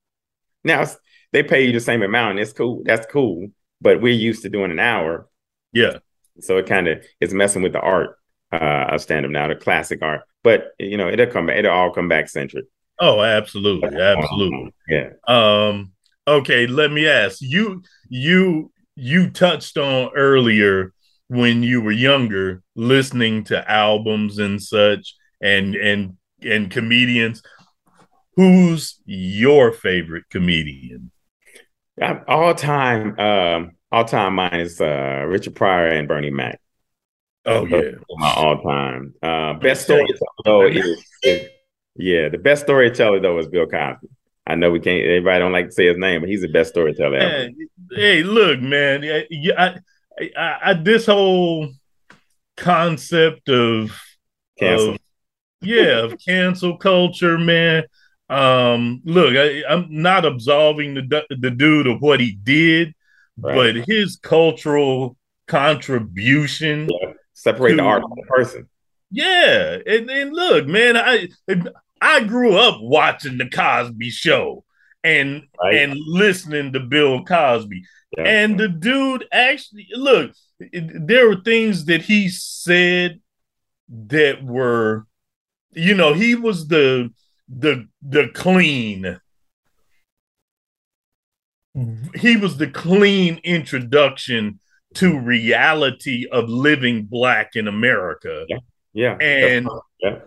Now 0.64 0.86
they 1.32 1.44
pay 1.44 1.66
you 1.66 1.74
the 1.74 1.80
same 1.80 2.02
amount, 2.02 2.32
and 2.32 2.40
it's 2.40 2.54
cool. 2.54 2.82
That's 2.86 3.06
cool. 3.08 3.48
But 3.82 4.02
we're 4.02 4.14
used 4.14 4.44
to 4.44 4.50
doing 4.50 4.72
an 4.72 4.80
hour. 4.80 5.28
Yeah. 5.72 6.00
So 6.42 6.58
it 6.58 6.66
kind 6.66 6.88
of 6.88 7.04
is 7.20 7.34
messing 7.34 7.62
with 7.62 7.74
the 7.74 7.82
art 7.82 8.19
uh, 8.52 8.88
of 8.90 9.02
stand 9.02 9.26
up 9.26 9.32
now, 9.32 9.48
the 9.48 9.56
classic 9.56 10.02
art. 10.02 10.22
But 10.44 10.72
you 10.80 10.98
know, 10.98 11.10
it'll 11.10 11.28
come. 11.28 11.48
back. 11.48 11.58
It'll 11.58 11.72
all 11.72 11.92
come 11.92 12.08
back 12.08 12.30
centric. 12.30 12.66
Oh, 13.00 13.22
absolutely, 13.22 14.00
absolutely. 14.00 14.74
Yeah. 14.88 15.10
Um. 15.28 15.92
Okay. 16.28 16.68
Let 16.68 16.92
me 16.92 17.08
ask 17.08 17.42
you. 17.42 17.84
You 18.10 18.72
you 18.96 19.30
touched 19.30 19.78
on 19.78 20.12
earlier 20.16 20.94
when 21.28 21.64
you 21.64 21.82
were 21.82 21.92
younger, 21.92 22.62
listening 22.76 23.44
to 23.46 23.72
albums 23.72 24.40
and 24.40 24.62
such, 24.62 25.16
and 25.42 25.76
and 25.76 26.18
and 26.44 26.72
comedians. 26.72 27.42
Who's 28.36 29.00
your 29.06 29.74
favorite 29.74 30.26
comedian? 30.30 31.12
All 32.28 32.56
time, 32.56 33.20
um, 33.20 33.72
all 33.92 34.06
time 34.06 34.36
mine 34.36 34.62
is 34.62 34.80
uh, 34.80 35.26
Richard 35.28 35.56
Pryor 35.56 35.88
and 35.88 36.08
Bernie 36.08 36.30
Mac. 36.30 36.62
Oh 37.50 37.66
yeah, 37.66 37.92
my 38.12 38.32
all 38.34 38.62
time 38.62 39.14
uh, 39.24 39.54
best 39.56 39.84
storyteller 39.84 40.18
though 40.46 40.68
is, 40.68 41.04
is, 41.24 41.50
yeah 41.96 42.30
the 42.30 42.38
best 42.38 42.64
storyteller 42.64 43.20
though 43.20 43.40
is 43.40 43.48
Bill 43.48 43.66
Cosby. 43.66 44.08
I 44.46 44.56
know 44.56 44.72
we 44.72 44.80
can't. 44.80 45.04
Everybody 45.04 45.40
don't 45.40 45.52
like 45.52 45.68
to 45.68 45.72
say 45.72 45.88
his 45.88 45.98
name, 45.98 46.22
but 46.22 46.30
he's 46.30 46.42
the 46.42 46.48
best 46.48 46.72
storyteller 46.72 47.18
ever. 47.18 47.50
Hey, 47.92 48.24
look, 48.24 48.60
man. 48.60 49.04
Yeah, 49.30 49.54
I, 49.56 49.80
I, 50.36 50.58
I, 50.64 50.74
this 50.74 51.06
whole 51.06 51.70
concept 52.58 53.48
of 53.50 53.96
cancel, 54.58 54.96
of, 54.96 55.00
yeah, 55.62 56.00
of 56.00 56.18
cancel 56.26 56.78
culture, 56.78 57.38
man. 57.38 57.84
Um, 58.28 59.02
look, 59.06 59.36
I, 59.36 59.62
am 59.72 59.88
not 59.90 60.26
absolving 60.26 60.96
the 60.96 61.26
the 61.30 61.52
dude 61.52 61.86
of 61.86 62.02
what 62.02 62.20
he 62.20 62.32
did, 62.32 62.96
right. 63.38 63.56
but 63.56 63.88
his 63.88 64.18
cultural 64.18 65.16
contribution 65.48 66.88
yeah 67.02 67.09
separate 67.40 67.72
to, 67.72 67.76
the 67.78 67.84
art 67.84 68.02
from 68.02 68.14
the 68.16 68.24
person. 68.24 68.70
Yeah, 69.12 69.78
and, 69.86 70.10
and 70.10 70.34
look, 70.34 70.68
man, 70.68 70.98
I 70.98 71.30
I 72.02 72.24
grew 72.24 72.56
up 72.56 72.80
watching 72.82 73.38
the 73.38 73.50
Cosby 73.50 74.10
Show 74.10 74.64
and 75.04 75.44
right. 75.62 75.76
and 75.76 75.96
listening 75.98 76.74
to 76.74 76.80
Bill 76.80 77.24
Cosby, 77.24 77.84
yeah. 78.18 78.24
and 78.24 78.60
the 78.60 78.68
dude 78.68 79.26
actually 79.32 79.88
look. 79.94 80.32
There 80.74 81.28
were 81.28 81.42
things 81.42 81.86
that 81.86 82.02
he 82.02 82.28
said 82.28 83.22
that 83.90 84.44
were, 84.44 85.08
you 85.72 85.96
know, 85.96 86.14
he 86.14 86.36
was 86.36 86.68
the 86.68 87.12
the 87.48 87.88
the 88.02 88.30
clean 88.34 89.20
mm-hmm. 91.76 92.18
he 92.20 92.38
was 92.38 92.58
the 92.58 92.68
clean 92.68 93.40
introduction 93.44 94.60
to 94.96 95.20
reality 95.20 96.26
of 96.32 96.50
living 96.50 97.06
black 97.06 97.56
in 97.56 97.68
America. 97.68 98.46
Yeah. 98.48 98.58
Yeah. 98.94 99.18
And 99.22 99.68
yeah. 100.02 100.20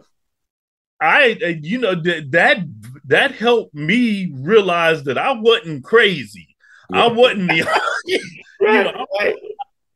I 1.01 1.37
uh, 1.45 1.49
you 1.61 1.79
know 1.79 1.97
that 1.97 2.31
that 2.31 2.59
that 3.07 3.33
helped 3.33 3.75
me 3.75 4.33
realize 4.35 5.03
that 5.05 5.19
I 5.19 5.33
wasn't 5.33 5.83
crazy. 5.83 6.57
I 6.93 7.09
wasn't 7.09 7.49
the 7.49 7.57
you 8.07 8.21
know, 8.61 9.07
I, 9.19 9.35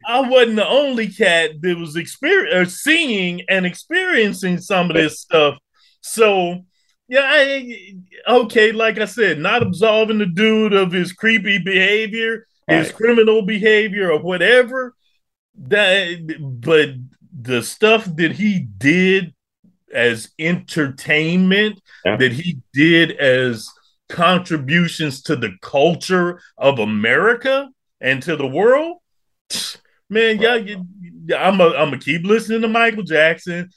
I 0.07 0.29
wasn't 0.29 0.57
the 0.57 0.68
only 0.68 1.09
cat 1.09 1.52
that 1.61 1.79
was 1.79 1.96
experiencing, 1.96 2.59
uh, 2.59 2.64
seeing 2.64 3.42
and 3.48 3.66
experiencing 3.66 4.59
some 4.59 4.90
of 4.90 4.96
this 4.96 5.20
stuff. 5.20 5.59
So 6.00 6.64
yeah, 7.09 7.20
I, 7.22 7.94
okay, 8.29 8.72
like 8.72 8.98
I 8.98 9.05
said, 9.05 9.38
not 9.38 9.62
absolving 9.62 10.18
the 10.18 10.26
dude 10.26 10.72
of 10.72 10.90
his 10.90 11.12
creepy 11.12 11.59
behavior, 11.59 12.46
right. 12.68 12.79
his 12.79 12.92
criminal 12.92 13.42
behavior, 13.42 14.11
or 14.11 14.20
whatever. 14.20 14.94
That, 15.59 16.37
but 16.40 16.90
the 17.33 17.62
stuff 17.62 18.05
that 18.16 18.33
he 18.33 18.59
did 18.59 19.35
as 19.92 20.31
entertainment, 20.38 21.81
yeah. 22.05 22.16
that 22.16 22.33
he 22.33 22.59
did 22.72 23.12
as 23.12 23.70
contributions 24.09 25.22
to 25.22 25.37
the 25.37 25.52
culture 25.62 26.40
of 26.59 26.79
America 26.79 27.68
and 28.00 28.22
to 28.22 28.37
the 28.37 28.46
world, 28.46 28.98
man, 30.11 30.40
y'all, 30.40 30.59
I'm 31.37 31.61
a, 31.61 31.68
I'm 31.68 31.90
gonna 31.90 31.98
keep 31.98 32.24
listening 32.24 32.62
to 32.62 32.68
Michael 32.68 33.02
Jackson. 33.02 33.70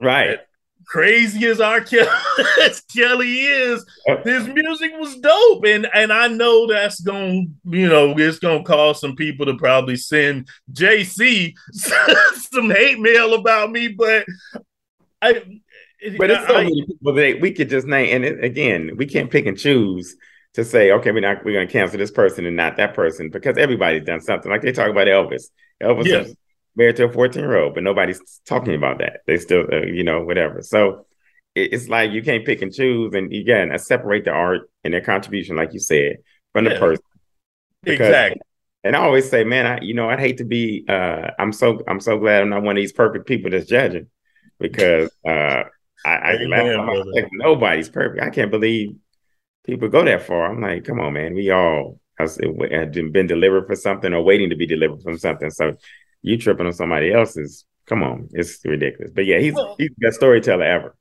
Right 0.00 0.38
crazy 0.86 1.46
as 1.46 1.60
R. 1.60 1.80
Kelly, 1.80 2.08
as 2.62 2.80
Kelly 2.82 3.40
is, 3.40 3.84
his 4.24 4.48
music 4.48 4.92
was 4.98 5.16
dope, 5.16 5.64
and 5.64 5.86
and 5.92 6.12
I 6.12 6.28
know 6.28 6.66
that's 6.66 7.00
gonna, 7.00 7.44
you 7.64 7.88
know, 7.88 8.14
it's 8.16 8.38
gonna 8.38 8.62
cause 8.62 9.00
some 9.00 9.16
people 9.16 9.46
to 9.46 9.56
probably 9.56 9.96
send 9.96 10.48
JC 10.72 11.54
some 11.72 12.70
hate 12.70 12.98
mail 12.98 13.34
about 13.34 13.70
me, 13.70 13.88
but 13.88 14.24
I. 15.20 15.42
But 16.18 16.30
it's 16.30 16.46
so 16.46 16.56
I, 16.56 16.64
many 16.64 16.86
people 16.86 17.14
that 17.14 17.40
we 17.40 17.52
could 17.52 17.70
just 17.70 17.86
name, 17.86 18.14
and 18.14 18.24
it, 18.24 18.44
again, 18.44 18.92
we 18.96 19.06
can't 19.06 19.30
pick 19.30 19.46
and 19.46 19.58
choose 19.58 20.14
to 20.52 20.64
say, 20.64 20.92
okay, 20.92 21.10
we're 21.10 21.20
not 21.20 21.44
we're 21.44 21.54
gonna 21.54 21.66
cancel 21.66 21.98
this 21.98 22.10
person 22.10 22.46
and 22.46 22.54
not 22.54 22.76
that 22.76 22.94
person 22.94 23.30
because 23.30 23.56
everybody's 23.58 24.04
done 24.04 24.20
something. 24.20 24.50
Like 24.50 24.62
they 24.62 24.72
talk 24.72 24.90
about 24.90 25.06
Elvis. 25.08 25.44
Elvis 25.82 26.06
yes 26.06 26.32
married 26.76 26.96
to 26.96 27.06
a 27.06 27.12
14 27.12 27.42
year 27.42 27.56
old, 27.56 27.74
but 27.74 27.82
nobody's 27.82 28.20
talking 28.46 28.74
about 28.74 28.98
that. 28.98 29.20
They 29.26 29.38
still, 29.38 29.66
uh, 29.72 29.82
you 29.82 30.04
know, 30.04 30.22
whatever. 30.24 30.62
So 30.62 31.06
it, 31.54 31.72
it's 31.72 31.88
like 31.88 32.12
you 32.12 32.22
can't 32.22 32.44
pick 32.44 32.62
and 32.62 32.72
choose. 32.72 33.14
And 33.14 33.32
again, 33.32 33.72
I 33.72 33.76
separate 33.76 34.24
the 34.24 34.30
art 34.30 34.70
and 34.84 34.94
their 34.94 35.00
contribution, 35.00 35.56
like 35.56 35.72
you 35.72 35.80
said, 35.80 36.18
from 36.52 36.66
yeah. 36.66 36.74
the 36.74 36.78
person. 36.78 37.04
Because, 37.82 38.08
exactly. 38.08 38.40
And 38.84 38.94
I 38.94 39.00
always 39.00 39.28
say, 39.28 39.42
man, 39.42 39.66
I, 39.66 39.80
you 39.80 39.94
know, 39.94 40.08
I'd 40.08 40.20
hate 40.20 40.38
to 40.38 40.44
be, 40.44 40.84
uh, 40.88 41.30
I'm 41.38 41.52
so, 41.52 41.82
I'm 41.88 42.00
so 42.00 42.18
glad 42.18 42.42
I'm 42.42 42.50
not 42.50 42.62
one 42.62 42.76
of 42.76 42.80
these 42.80 42.92
perfect 42.92 43.26
people 43.26 43.50
that's 43.50 43.66
judging 43.66 44.08
because, 44.60 45.10
uh, 45.26 45.64
I, 46.04 46.12
I, 46.14 46.32
like, 46.44 47.28
nobody's 47.32 47.88
perfect. 47.88 48.22
I 48.22 48.30
can't 48.30 48.50
believe 48.50 48.94
people 49.64 49.88
go 49.88 50.04
that 50.04 50.22
far. 50.22 50.52
I'm 50.52 50.60
like, 50.60 50.84
come 50.84 51.00
on, 51.00 51.14
man. 51.14 51.34
We 51.34 51.50
all 51.50 51.98
have 52.18 52.36
been 52.36 53.26
delivered 53.26 53.66
for 53.66 53.74
something 53.74 54.12
or 54.12 54.22
waiting 54.22 54.50
to 54.50 54.56
be 54.56 54.66
delivered 54.66 55.02
from 55.02 55.18
something. 55.18 55.50
So 55.50 55.74
you 56.26 56.36
tripping 56.36 56.66
on 56.66 56.72
somebody 56.72 57.12
else's. 57.12 57.64
Come 57.86 58.02
on, 58.02 58.28
it's 58.32 58.64
ridiculous. 58.64 59.12
But 59.14 59.26
yeah, 59.26 59.38
he's 59.38 59.54
he's 59.78 59.90
the 59.96 60.06
best 60.06 60.16
storyteller 60.16 60.64
ever. 60.64 60.96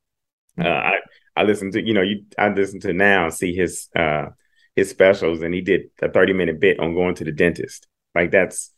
Uh, 0.57 0.67
I 0.67 0.99
I 1.35 1.43
listen 1.43 1.71
to 1.71 1.85
you 1.85 1.93
know 1.93 2.03
you 2.03 2.25
I 2.37 2.49
listen 2.49 2.79
to 2.81 2.93
now 2.93 3.25
and 3.25 3.33
see 3.33 3.55
his 3.55 3.89
uh 3.95 4.27
his 4.75 4.89
specials 4.89 5.41
and 5.41 5.53
he 5.53 5.61
did 5.61 5.89
a 6.01 6.09
30 6.09 6.33
minute 6.33 6.59
bit 6.59 6.79
on 6.79 6.93
going 6.93 7.15
to 7.15 7.23
the 7.23 7.31
dentist. 7.31 7.87
Like 8.13 8.31
that's 8.31 8.71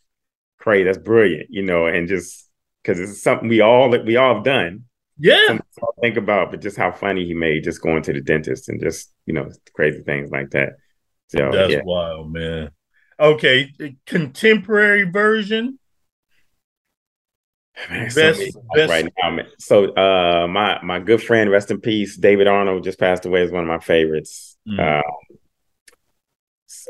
crazy. 0.58 0.86
That's 0.86 0.98
brilliant, 0.98 1.48
you 1.50 1.64
know, 1.64 1.86
and 1.86 2.08
just 2.08 2.50
because 2.82 3.00
it's 3.00 3.22
something 3.22 3.50
we 3.50 3.60
all 3.60 3.90
we 3.90 4.16
all 4.16 4.36
have 4.36 4.44
done. 4.44 4.86
Yeah. 5.20 5.58
think 6.00 6.16
about, 6.16 6.52
but 6.52 6.62
just 6.62 6.78
how 6.78 6.92
funny 6.92 7.26
he 7.26 7.34
made 7.34 7.64
just 7.64 7.82
going 7.82 8.04
to 8.04 8.14
the 8.14 8.22
dentist 8.22 8.70
and 8.70 8.80
just 8.80 9.12
you 9.26 9.34
know 9.34 9.50
crazy 9.74 10.02
things 10.04 10.32
like 10.32 10.52
that. 10.52 10.74
So 11.28 11.52
that's 11.52 11.74
yeah. 11.74 11.82
wild, 11.84 12.32
man. 12.32 12.72
Okay, 13.20 13.74
contemporary 14.06 15.04
version. 15.04 15.80
Man, 17.90 18.10
best, 18.14 18.54
so 18.54 18.64
best. 18.74 18.90
right 18.90 19.14
now. 19.22 19.32
Man. 19.32 19.48
So 19.60 19.94
uh 19.96 20.48
my 20.48 20.80
my 20.84 21.00
good 21.00 21.22
friend, 21.22 21.50
rest 21.50 21.72
in 21.72 21.80
peace, 21.80 22.18
David 22.18 22.48
Arnold 22.48 22.84
just 22.84 23.00
passed 23.00 23.26
away 23.26 23.44
is 23.44 23.52
one 23.52 23.64
of 23.64 23.68
my 23.68 23.80
favorites. 23.80 24.58
Mm. 24.68 25.02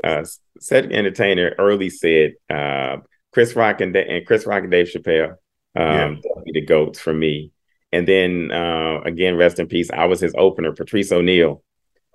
Uh, 0.04 0.08
uh 0.08 0.26
said 0.60 0.92
entertainer 0.92 1.54
early 1.60 1.90
said 1.90 2.34
uh 2.50 2.98
Chris 3.32 3.56
Rock 3.56 3.82
and, 3.82 3.96
and 3.96 4.26
Chris 4.26 4.46
Rock 4.46 4.64
and 4.64 4.72
Dave 4.72 4.88
Chappelle 4.88 5.32
um 5.76 6.22
yeah. 6.24 6.42
the 6.46 6.62
goats 6.62 7.00
for 7.00 7.14
me. 7.14 7.52
And 7.92 8.08
then 8.08 8.52
uh 8.52 9.02
again, 9.02 9.36
rest 9.36 9.60
in 9.60 9.68
peace. 9.68 9.92
I 9.92 10.06
was 10.06 10.20
his 10.20 10.34
opener, 10.38 10.74
Patrice 10.74 11.12
O'Neal. 11.12 11.64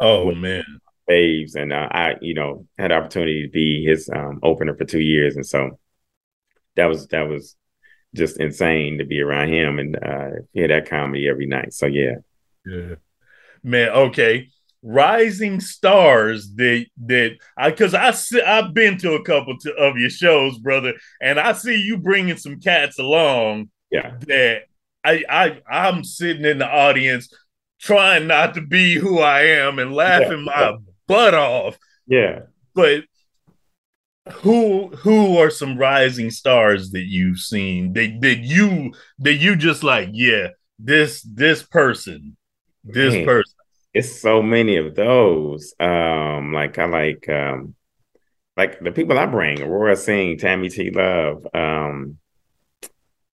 Oh 0.00 0.34
man. 0.34 0.64
Faves 1.08 1.56
and 1.56 1.72
uh, 1.72 1.88
I, 1.90 2.14
you 2.20 2.32
know, 2.32 2.66
had 2.78 2.92
opportunity 2.92 3.42
to 3.42 3.50
be 3.50 3.84
his 3.84 4.08
um, 4.08 4.38
opener 4.44 4.76
for 4.76 4.84
two 4.84 5.00
years, 5.00 5.34
and 5.34 5.44
so 5.44 5.80
that 6.76 6.86
was 6.86 7.08
that 7.08 7.28
was 7.28 7.56
just 8.14 8.38
insane 8.38 8.98
to 8.98 9.04
be 9.04 9.20
around 9.20 9.48
him 9.48 9.78
and 9.78 9.96
uh, 9.96 10.30
hear 10.52 10.68
that 10.68 10.88
comedy 10.88 11.28
every 11.28 11.46
night. 11.46 11.72
So 11.72 11.86
yeah, 11.86 12.16
yeah, 12.66 12.96
man. 13.62 13.88
Okay, 13.90 14.48
rising 14.82 15.60
stars 15.60 16.54
that 16.56 16.86
that 17.06 17.36
I 17.56 17.70
because 17.70 17.94
I 17.94 18.12
I've 18.46 18.74
been 18.74 18.98
to 18.98 19.14
a 19.14 19.24
couple 19.24 19.56
to, 19.58 19.74
of 19.74 19.96
your 19.96 20.10
shows, 20.10 20.58
brother, 20.58 20.94
and 21.20 21.40
I 21.40 21.52
see 21.52 21.80
you 21.80 21.98
bringing 21.98 22.36
some 22.36 22.60
cats 22.60 22.98
along. 22.98 23.70
Yeah, 23.90 24.16
that 24.26 24.62
I 25.04 25.24
I 25.28 25.62
I'm 25.70 26.04
sitting 26.04 26.44
in 26.44 26.58
the 26.58 26.68
audience 26.68 27.32
trying 27.80 28.26
not 28.26 28.54
to 28.54 28.60
be 28.60 28.94
who 28.94 29.18
I 29.18 29.42
am 29.42 29.78
and 29.78 29.94
laughing 29.94 30.44
yeah. 30.46 30.72
my 30.72 30.76
butt 31.06 31.34
off. 31.34 31.78
Yeah, 32.06 32.40
but 32.74 33.04
who 34.30 34.88
who 34.88 35.36
are 35.36 35.50
some 35.50 35.76
rising 35.76 36.30
stars 36.30 36.90
that 36.92 37.06
you've 37.06 37.38
seen 37.38 37.92
that 37.94 38.20
that 38.20 38.38
you 38.38 38.92
that 39.18 39.34
you 39.34 39.56
just 39.56 39.82
like 39.82 40.08
yeah 40.12 40.48
this 40.78 41.22
this 41.22 41.62
person 41.62 42.36
this 42.84 43.14
Man, 43.14 43.24
person. 43.24 43.54
It's 43.94 44.20
so 44.20 44.42
many 44.42 44.76
of 44.76 44.94
those. 44.94 45.74
Um 45.80 46.52
like 46.52 46.78
i 46.78 46.84
like 46.84 47.28
um 47.28 47.74
like 48.56 48.80
the 48.80 48.92
people 48.92 49.18
i 49.18 49.26
bring 49.26 49.62
aurora 49.62 49.96
singh 49.96 50.38
tammy 50.38 50.68
t. 50.68 50.90
Love 50.90 51.46
um 51.54 52.18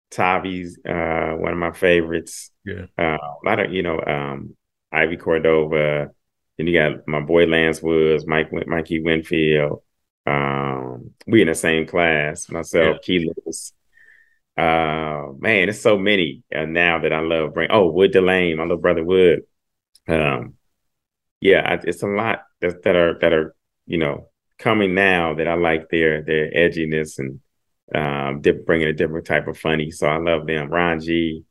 tavi's 0.09 0.79
uh 0.87 1.33
one 1.35 1.51
of 1.51 1.59
my 1.59 1.71
favorites. 1.71 2.51
Yeah. 2.65 2.85
Uh, 2.97 3.17
a 3.17 3.45
lot 3.45 3.59
of 3.59 3.73
you 3.73 3.83
know 3.83 3.99
um 4.01 4.55
ivy 4.91 5.17
cordova 5.17 6.11
and 6.57 6.67
you 6.67 6.73
got 6.73 7.05
my 7.07 7.19
boy 7.19 7.45
lance 7.45 7.81
woods 7.81 8.25
mike 8.25 8.51
mikey 8.67 9.01
winfield 9.01 9.81
um, 10.27 11.11
we 11.25 11.41
in 11.41 11.47
the 11.47 11.55
same 11.55 11.87
class, 11.87 12.49
myself, 12.49 12.97
yeah. 13.07 13.31
Lewis. 13.45 13.73
Uh, 14.57 15.27
man, 15.39 15.69
it's 15.69 15.79
so 15.81 15.97
many 15.97 16.43
uh, 16.53 16.65
now 16.65 16.99
that 16.99 17.13
I 17.13 17.21
love 17.21 17.53
bring. 17.53 17.71
Oh, 17.71 17.87
Wood 17.87 18.11
Delane, 18.11 18.57
my 18.57 18.63
little 18.63 18.77
brother 18.77 19.05
Wood. 19.05 19.43
Um, 20.07 20.55
yeah, 21.39 21.61
I, 21.65 21.73
it's 21.83 22.03
a 22.03 22.07
lot 22.07 22.43
that, 22.61 22.83
that 22.83 22.95
are 22.95 23.17
that 23.19 23.31
are 23.31 23.55
you 23.85 23.97
know 23.97 24.29
coming 24.59 24.95
now 24.95 25.35
that 25.35 25.47
I 25.47 25.53
like 25.53 25.89
their 25.89 26.23
their 26.23 26.51
edginess 26.51 27.19
and 27.19 27.39
um, 27.95 28.41
bringing 28.65 28.87
a 28.87 28.93
different 28.93 29.27
type 29.27 29.47
of 29.47 29.57
funny. 29.57 29.91
So 29.91 30.07
I 30.07 30.17
love 30.17 30.45
them. 30.45 30.69
Ron 30.69 30.99
G. 30.99 31.45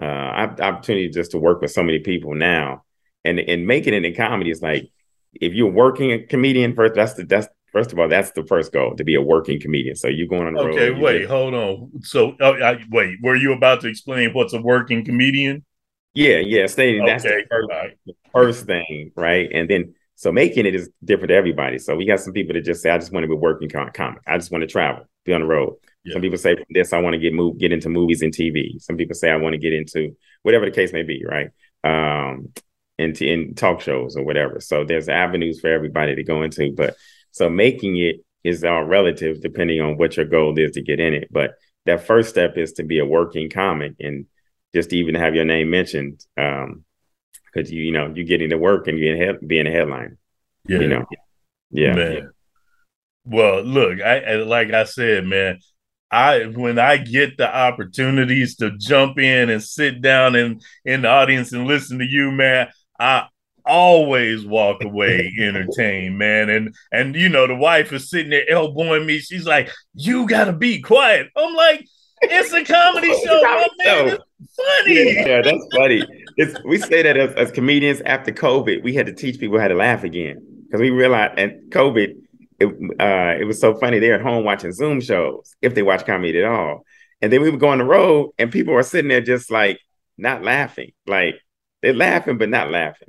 Uh, 0.00 0.04
I 0.04 0.40
have 0.42 0.56
the 0.56 0.62
opportunity 0.62 1.08
just 1.08 1.32
to 1.32 1.38
work 1.38 1.60
with 1.60 1.70
so 1.70 1.82
many 1.82 1.98
people 1.98 2.34
now, 2.34 2.84
and 3.24 3.40
and 3.40 3.66
making 3.66 3.92
it 3.92 4.04
in 4.04 4.14
comedy 4.14 4.50
is 4.50 4.62
like 4.62 4.90
if 5.34 5.52
you're 5.52 5.70
working 5.70 6.12
a 6.12 6.22
comedian 6.24 6.74
first, 6.74 6.94
that's 6.94 7.14
the 7.14 7.24
that's 7.24 7.48
First 7.72 7.92
of 7.92 7.98
all, 7.98 8.08
that's 8.08 8.30
the 8.30 8.44
first 8.44 8.72
goal 8.72 8.94
to 8.96 9.04
be 9.04 9.14
a 9.14 9.20
working 9.20 9.60
comedian. 9.60 9.96
So 9.96 10.08
you 10.08 10.28
going 10.28 10.46
on 10.46 10.54
the 10.54 10.60
okay, 10.60 10.90
road. 10.90 10.92
Okay, 10.92 11.00
wait, 11.00 11.26
hold 11.26 11.54
on. 11.54 11.90
So, 12.02 12.36
uh, 12.40 12.52
I, 12.52 12.84
wait, 12.90 13.18
were 13.22 13.36
you 13.36 13.52
about 13.52 13.80
to 13.82 13.88
explain 13.88 14.32
what's 14.32 14.54
a 14.54 14.60
working 14.60 15.04
comedian? 15.04 15.64
Yeah, 16.14 16.38
yeah. 16.38 16.66
Stating 16.66 17.02
okay. 17.02 17.10
that's 17.10 17.24
the 17.24 17.44
first, 17.50 17.68
right. 17.68 17.98
the 18.06 18.14
first 18.32 18.66
thing, 18.66 19.12
right? 19.16 19.50
And 19.52 19.68
then 19.68 19.94
so 20.14 20.32
making 20.32 20.64
it 20.64 20.74
is 20.74 20.88
different 21.04 21.28
to 21.28 21.34
everybody. 21.34 21.78
So 21.78 21.94
we 21.94 22.06
got 22.06 22.20
some 22.20 22.32
people 22.32 22.54
that 22.54 22.64
just 22.64 22.82
say, 22.82 22.90
"I 22.90 22.96
just 22.96 23.12
want 23.12 23.24
to 23.24 23.28
be 23.28 23.34
working 23.34 23.68
comic. 23.68 24.22
I 24.26 24.38
just 24.38 24.50
want 24.50 24.62
to 24.62 24.66
travel, 24.66 25.04
be 25.24 25.34
on 25.34 25.42
the 25.42 25.46
road." 25.46 25.74
Yeah. 26.04 26.14
Some 26.14 26.22
people 26.22 26.38
say, 26.38 26.56
"From 26.56 26.64
this, 26.70 26.94
I 26.94 27.00
want 27.00 27.12
to 27.12 27.18
get 27.18 27.34
move, 27.34 27.58
get 27.58 27.70
into 27.70 27.90
movies 27.90 28.22
and 28.22 28.32
TV." 28.32 28.80
Some 28.80 28.96
people 28.96 29.14
say, 29.14 29.30
"I 29.30 29.36
want 29.36 29.52
to 29.52 29.58
get 29.58 29.74
into 29.74 30.16
whatever 30.42 30.64
the 30.64 30.70
case 30.70 30.94
may 30.94 31.02
be," 31.02 31.22
right? 31.28 31.50
Um, 31.84 32.48
into 32.98 33.26
in 33.26 33.54
talk 33.54 33.82
shows 33.82 34.16
or 34.16 34.24
whatever. 34.24 34.58
So 34.60 34.84
there's 34.84 35.10
avenues 35.10 35.60
for 35.60 35.68
everybody 35.68 36.14
to 36.14 36.24
go 36.24 36.42
into, 36.42 36.72
but 36.72 36.96
so 37.36 37.50
making 37.50 37.98
it 37.98 38.24
is 38.44 38.64
all 38.64 38.82
relative 38.82 39.42
depending 39.42 39.78
on 39.78 39.98
what 39.98 40.16
your 40.16 40.24
goal 40.24 40.58
is 40.58 40.72
to 40.72 40.80
get 40.80 41.00
in 41.00 41.12
it. 41.12 41.28
But 41.30 41.50
that 41.84 42.06
first 42.06 42.30
step 42.30 42.56
is 42.56 42.72
to 42.74 42.82
be 42.82 42.98
a 42.98 43.04
working 43.04 43.50
comic 43.50 43.92
and 44.00 44.24
just 44.74 44.94
even 44.94 45.14
have 45.16 45.34
your 45.34 45.44
name 45.44 45.68
mentioned. 45.68 46.24
Um, 46.38 46.84
because 47.52 47.70
you 47.70 47.82
you 47.82 47.92
know 47.92 48.10
you're 48.14 48.24
getting 48.24 48.48
to 48.50 48.56
work 48.56 48.88
and 48.88 48.98
being 48.98 49.18
head, 49.18 49.36
being 49.46 49.66
a 49.66 49.70
headline. 49.70 50.16
Yeah. 50.66 50.78
You 50.78 50.88
know. 50.88 51.04
Yeah. 51.70 51.96
Yeah. 51.96 52.20
Well, 53.26 53.60
look, 53.60 54.00
I 54.00 54.36
like 54.36 54.72
I 54.72 54.84
said, 54.84 55.26
man, 55.26 55.58
I 56.10 56.44
when 56.44 56.78
I 56.78 56.96
get 56.96 57.36
the 57.36 57.54
opportunities 57.54 58.56
to 58.56 58.78
jump 58.78 59.18
in 59.18 59.50
and 59.50 59.62
sit 59.62 60.00
down 60.00 60.36
in 60.36 60.60
in 60.86 61.02
the 61.02 61.08
audience 61.08 61.52
and 61.52 61.66
listen 61.66 61.98
to 61.98 62.06
you, 62.06 62.30
man, 62.30 62.68
I 62.98 63.28
always 63.66 64.46
walk 64.46 64.82
away 64.82 65.32
entertained, 65.40 66.18
man. 66.18 66.48
And 66.48 66.74
and 66.92 67.14
you 67.14 67.28
know, 67.28 67.46
the 67.46 67.54
wife 67.54 67.92
is 67.92 68.08
sitting 68.08 68.30
there 68.30 68.48
elbowing 68.48 69.06
me. 69.06 69.18
She's 69.18 69.46
like, 69.46 69.70
"You 69.94 70.26
gotta 70.26 70.52
be 70.52 70.80
quiet." 70.80 71.28
I'm 71.36 71.54
like, 71.54 71.86
"It's 72.22 72.52
a 72.52 72.64
comedy 72.64 73.08
show, 73.24 73.42
my 73.42 73.68
man. 73.84 74.18
It's 74.40 74.54
funny." 74.56 75.14
Yeah, 75.14 75.42
that's 75.42 75.66
funny. 75.74 76.04
It's, 76.36 76.62
we 76.64 76.78
say 76.78 77.02
that 77.02 77.16
as, 77.16 77.34
as 77.34 77.50
comedians 77.50 78.02
after 78.02 78.32
COVID, 78.32 78.82
we 78.82 78.94
had 78.94 79.06
to 79.06 79.12
teach 79.12 79.40
people 79.40 79.58
how 79.58 79.68
to 79.68 79.74
laugh 79.74 80.04
again 80.04 80.64
because 80.66 80.80
we 80.80 80.90
realized, 80.90 81.38
and 81.38 81.70
COVID, 81.72 82.14
it 82.60 82.66
uh, 83.00 83.40
it 83.40 83.44
was 83.44 83.60
so 83.60 83.74
funny. 83.74 83.98
They're 83.98 84.14
at 84.14 84.22
home 84.22 84.44
watching 84.44 84.72
Zoom 84.72 85.00
shows 85.00 85.54
if 85.62 85.74
they 85.74 85.82
watch 85.82 86.06
comedy 86.06 86.38
at 86.38 86.44
all, 86.44 86.84
and 87.20 87.32
then 87.32 87.42
we 87.42 87.50
would 87.50 87.60
go 87.60 87.68
on 87.68 87.78
the 87.78 87.84
road, 87.84 88.32
and 88.38 88.52
people 88.52 88.74
are 88.74 88.82
sitting 88.82 89.08
there 89.08 89.20
just 89.20 89.50
like 89.50 89.78
not 90.16 90.42
laughing, 90.42 90.92
like 91.06 91.36
they're 91.82 91.94
laughing 91.94 92.38
but 92.38 92.48
not 92.48 92.70
laughing. 92.70 93.08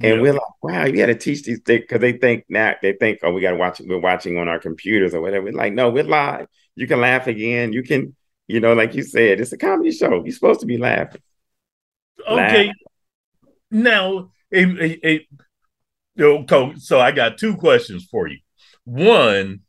And 0.00 0.16
yeah. 0.16 0.20
we're 0.20 0.32
like, 0.32 0.62
wow, 0.62 0.84
you 0.86 0.96
got 0.96 1.06
to 1.06 1.14
teach 1.14 1.42
these 1.42 1.60
things 1.60 1.82
because 1.82 2.00
they 2.00 2.12
think 2.12 2.44
now 2.48 2.74
they 2.80 2.94
think, 2.94 3.18
oh, 3.22 3.32
we 3.32 3.42
got 3.42 3.50
to 3.50 3.56
watch. 3.56 3.80
We're 3.80 3.98
watching 3.98 4.38
on 4.38 4.48
our 4.48 4.58
computers 4.58 5.12
or 5.12 5.20
whatever. 5.20 5.44
We're 5.44 5.52
like, 5.52 5.74
no, 5.74 5.90
we're 5.90 6.04
live. 6.04 6.46
You 6.74 6.86
can 6.86 7.00
laugh 7.00 7.26
again. 7.26 7.74
You 7.74 7.82
can, 7.82 8.16
you 8.46 8.60
know, 8.60 8.72
like 8.72 8.94
you 8.94 9.02
said, 9.02 9.40
it's 9.40 9.52
a 9.52 9.58
comedy 9.58 9.92
show. 9.92 10.24
You're 10.24 10.32
supposed 10.32 10.60
to 10.60 10.66
be 10.66 10.78
laughing. 10.78 11.20
Okay. 12.26 12.66
Laugh. 12.66 12.76
Now, 13.70 14.30
it, 14.50 14.68
it, 15.02 15.26
it, 16.16 16.80
so 16.80 17.00
I 17.00 17.12
got 17.12 17.38
two 17.38 17.56
questions 17.56 18.06
for 18.10 18.28
you. 18.28 18.38
One, 18.84 19.60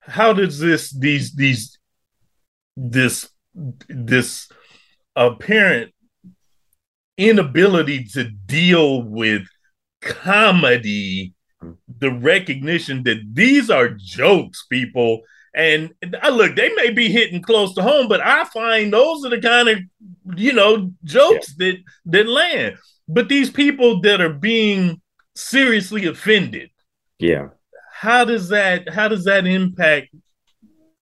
how 0.00 0.32
does 0.32 0.58
this 0.58 0.90
these 0.90 1.34
these 1.34 1.78
this 2.76 3.28
this 3.88 4.48
apparent 5.14 5.92
inability 7.20 8.04
to 8.04 8.24
deal 8.24 9.02
with 9.02 9.42
comedy 10.00 11.34
the 11.98 12.10
recognition 12.10 13.02
that 13.04 13.18
these 13.32 13.68
are 13.70 13.90
jokes 13.90 14.66
people. 14.70 15.20
And 15.54 15.92
I 16.22 16.30
look 16.30 16.56
they 16.56 16.72
may 16.74 16.90
be 16.90 17.10
hitting 17.10 17.42
close 17.42 17.74
to 17.74 17.82
home 17.82 18.06
but 18.06 18.20
i 18.20 18.44
find 18.44 18.92
those 18.92 19.24
are 19.24 19.30
the 19.30 19.40
kind 19.40 19.68
of 19.68 19.78
you 20.36 20.52
know 20.52 20.92
jokes 21.04 21.54
yeah. 21.58 21.72
that 21.72 21.78
that 22.06 22.28
land. 22.28 22.76
But 23.08 23.28
these 23.28 23.50
people 23.50 24.00
that 24.02 24.20
are 24.20 24.32
being 24.32 25.00
seriously 25.34 26.06
offended 26.06 26.70
yeah. 27.18 27.48
how 27.92 28.24
does 28.24 28.48
that 28.50 28.88
how 28.88 29.08
does 29.08 29.24
that 29.24 29.46
impact 29.46 30.08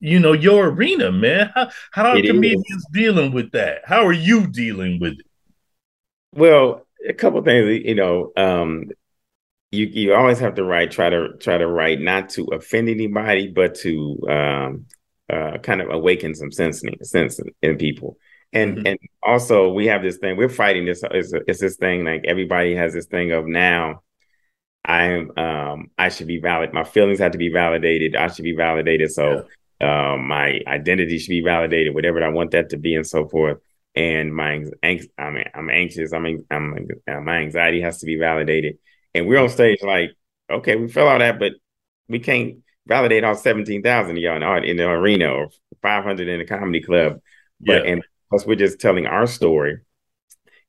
you 0.02 0.19
know 0.19 0.34
your 0.34 0.67
arena 0.67 1.12
man? 1.12 1.49
How, 1.56 1.69
how 1.91 2.06
are 2.12 2.17
it 2.17 2.26
comedians 2.26 2.65
is. 2.69 2.88
dealing 2.91 3.32
with 3.32 3.52
that? 3.52 3.84
How 3.86 4.06
are 4.06 4.13
you 4.13 4.47
dealing 4.47 4.99
with 4.99 5.13
it 5.13 5.26
well, 6.36 6.86
a 7.08 7.13
couple 7.13 7.41
things, 7.43 7.86
you 7.86 7.96
know, 7.96 8.32
um, 8.38 8.89
you 9.72 9.88
you 9.88 10.13
always 10.13 10.39
have 10.39 10.56
to 10.56 10.63
write, 10.63 10.91
try 10.91 11.10
to 11.10 11.34
try 11.39 11.58
to 11.58 11.67
write 11.67 12.00
not 12.00 12.30
to 12.30 12.46
offend 12.46 12.89
anybody, 12.89 13.48
but 13.48 13.76
to 13.76 14.19
um, 14.30 14.86
uh, 15.32 15.58
kind 15.60 15.82
of 15.82 15.89
awaken 15.89 16.36
some 16.36 16.52
sense 16.52 16.84
in, 16.84 17.04
sense 17.04 17.39
in 17.62 17.78
people. 17.78 18.17
And 18.52 18.78
mm-hmm. 18.78 18.88
and 18.88 19.00
also 19.24 19.69
we 19.69 19.88
have 19.88 20.04
this 20.04 20.17
thing. 20.17 20.38
We're 20.38 20.50
fighting 20.50 20.86
this. 20.86 21.04
It's, 21.10 21.34
it's 21.48 21.60
this 21.60 21.78
thing 21.78 22.06
like 22.06 22.24
everybody 22.26 22.76
has 22.76 22.93
this 22.93 23.08
thing 23.08 23.32
of 23.32 23.48
now. 23.48 24.04
I'm 24.86 25.32
um 25.38 25.91
I 25.98 26.10
should 26.10 26.28
be 26.28 26.39
valid. 26.39 26.74
My 26.74 26.84
feelings 26.84 27.19
have 27.19 27.32
to 27.32 27.38
be 27.38 27.50
validated. 27.50 28.15
I 28.15 28.28
should 28.28 28.43
be 28.43 28.56
validated. 28.56 29.12
So 29.12 29.48
yeah. 29.82 30.13
um 30.13 30.28
my 30.28 30.60
identity 30.67 31.17
should 31.17 31.30
be 31.30 31.41
validated, 31.41 31.96
whatever 31.96 32.24
I 32.24 32.30
want 32.30 32.52
that 32.52 32.69
to 32.69 32.78
be, 32.78 32.93
and 32.96 33.08
so 33.08 33.28
forth 33.28 33.60
and 33.95 34.34
my 34.34 34.65
anx- 34.82 35.08
I 35.17 35.29
mean, 35.29 35.45
I'm 35.53 35.69
anxious. 35.69 36.13
I 36.13 36.19
mean, 36.19 36.45
I'm 36.49 36.88
uh, 37.08 37.19
my 37.21 37.38
anxiety 37.38 37.82
has 37.82 37.99
to 37.99 38.06
be 38.06 38.17
validated, 38.17 38.77
and 39.13 39.27
we're 39.27 39.39
on 39.39 39.49
stage 39.49 39.84
like, 39.84 40.12
okay, 40.49 40.75
we 40.75 40.88
fill 40.88 41.08
all 41.08 41.19
that, 41.19 41.39
but 41.39 41.53
we 42.08 42.19
can't 42.19 42.58
validate 42.88 43.23
all 43.23 43.36
seventeen 43.36 43.84
thousand 43.84 44.17
of 44.17 44.23
y'all 44.23 44.58
in, 44.58 44.63
in 44.63 44.77
the 44.77 44.89
arena 44.89 45.27
or 45.29 45.49
five 45.82 46.03
hundred 46.03 46.27
in 46.27 46.39
the 46.39 46.45
comedy 46.45 46.82
club. 46.82 47.19
But 47.60 47.86
yeah. 47.86 47.91
and 47.91 48.03
plus, 48.29 48.45
we're 48.45 48.56
just 48.56 48.79
telling 48.79 49.06
our 49.06 49.27
story. 49.27 49.79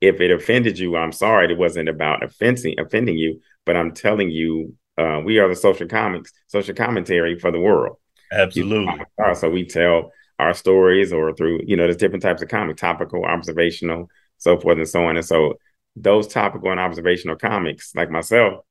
If 0.00 0.20
it 0.20 0.30
offended 0.30 0.78
you, 0.78 0.96
I'm 0.96 1.12
sorry. 1.12 1.50
It 1.50 1.58
wasn't 1.58 1.88
about 1.88 2.22
offending 2.22 2.78
offending 2.78 3.16
you, 3.16 3.40
but 3.64 3.76
I'm 3.76 3.92
telling 3.94 4.30
you, 4.30 4.74
uh, 4.98 5.22
we 5.24 5.38
are 5.38 5.48
the 5.48 5.56
social 5.56 5.88
comics, 5.88 6.32
social 6.48 6.74
commentary 6.74 7.38
for 7.38 7.50
the 7.50 7.60
world. 7.60 7.96
Absolutely. 8.30 9.00
So 9.34 9.48
we 9.48 9.64
tell 9.64 10.10
our 10.38 10.54
stories 10.54 11.12
or 11.12 11.34
through 11.34 11.60
you 11.64 11.76
know 11.76 11.84
there's 11.84 11.96
different 11.96 12.22
types 12.22 12.42
of 12.42 12.48
comic 12.48 12.76
topical 12.76 13.24
observational 13.24 14.08
so 14.38 14.58
forth 14.58 14.78
and 14.78 14.88
so 14.88 15.06
on. 15.06 15.16
And 15.16 15.24
so 15.24 15.54
those 15.96 16.28
topical 16.28 16.70
and 16.70 16.80
observational 16.80 17.36
comics 17.36 17.94
like 17.94 18.10
myself 18.10 18.64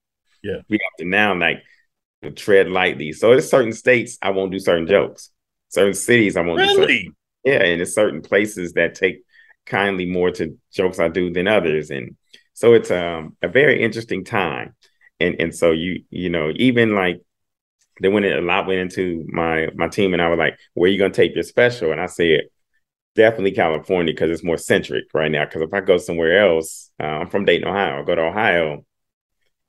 yeah. 0.43 0.57
we 0.69 0.77
have 0.81 0.97
to 0.99 1.05
now 1.05 1.33
like 1.35 1.63
tread 2.35 2.69
lightly. 2.69 3.11
So 3.11 3.29
there's 3.29 3.49
certain 3.49 3.73
states 3.73 4.17
i 4.21 4.29
won't 4.29 4.51
do 4.51 4.59
certain 4.59 4.87
jokes. 4.87 5.31
Certain 5.69 5.93
cities 5.93 6.37
i 6.37 6.41
won't 6.41 6.59
really? 6.59 6.75
do 6.75 6.81
certain, 6.81 7.15
yeah 7.43 7.63
and 7.63 7.79
there's 7.79 7.95
certain 7.95 8.21
places 8.21 8.73
that 8.73 8.95
take 8.95 9.23
kindly 9.65 10.05
more 10.05 10.29
to 10.31 10.57
jokes 10.71 10.99
i 10.99 11.07
do 11.07 11.31
than 11.31 11.47
others. 11.47 11.89
And 11.89 12.15
so 12.53 12.73
it's 12.73 12.91
um, 12.91 13.35
a 13.41 13.47
very 13.47 13.81
interesting 13.81 14.23
time. 14.23 14.75
And 15.19 15.35
and 15.39 15.55
so 15.55 15.71
you 15.71 16.03
you 16.09 16.29
know 16.29 16.51
even 16.55 16.95
like 16.95 17.21
they 18.01 18.09
went 18.09 18.25
in, 18.25 18.33
a 18.37 18.41
lot 18.41 18.67
went 18.67 18.79
into 18.79 19.25
my 19.29 19.69
my 19.75 19.87
team 19.87 20.13
and 20.13 20.21
I 20.21 20.29
was 20.29 20.39
like, 20.39 20.57
where 20.73 20.89
are 20.89 20.91
you 20.91 20.99
gonna 20.99 21.13
take 21.13 21.35
your 21.35 21.43
special? 21.43 21.91
And 21.91 22.01
I 22.01 22.07
said, 22.07 22.41
definitely 23.15 23.51
California 23.51 24.13
because 24.13 24.31
it's 24.31 24.43
more 24.43 24.57
centric 24.57 25.05
right 25.13 25.31
now. 25.31 25.45
Because 25.45 25.61
if 25.61 25.73
I 25.73 25.81
go 25.81 25.97
somewhere 25.97 26.39
else, 26.39 26.91
uh, 26.99 27.05
I'm 27.05 27.29
from 27.29 27.45
Dayton, 27.45 27.67
Ohio. 27.67 28.01
I 28.01 28.05
go 28.05 28.15
to 28.15 28.21
Ohio, 28.23 28.85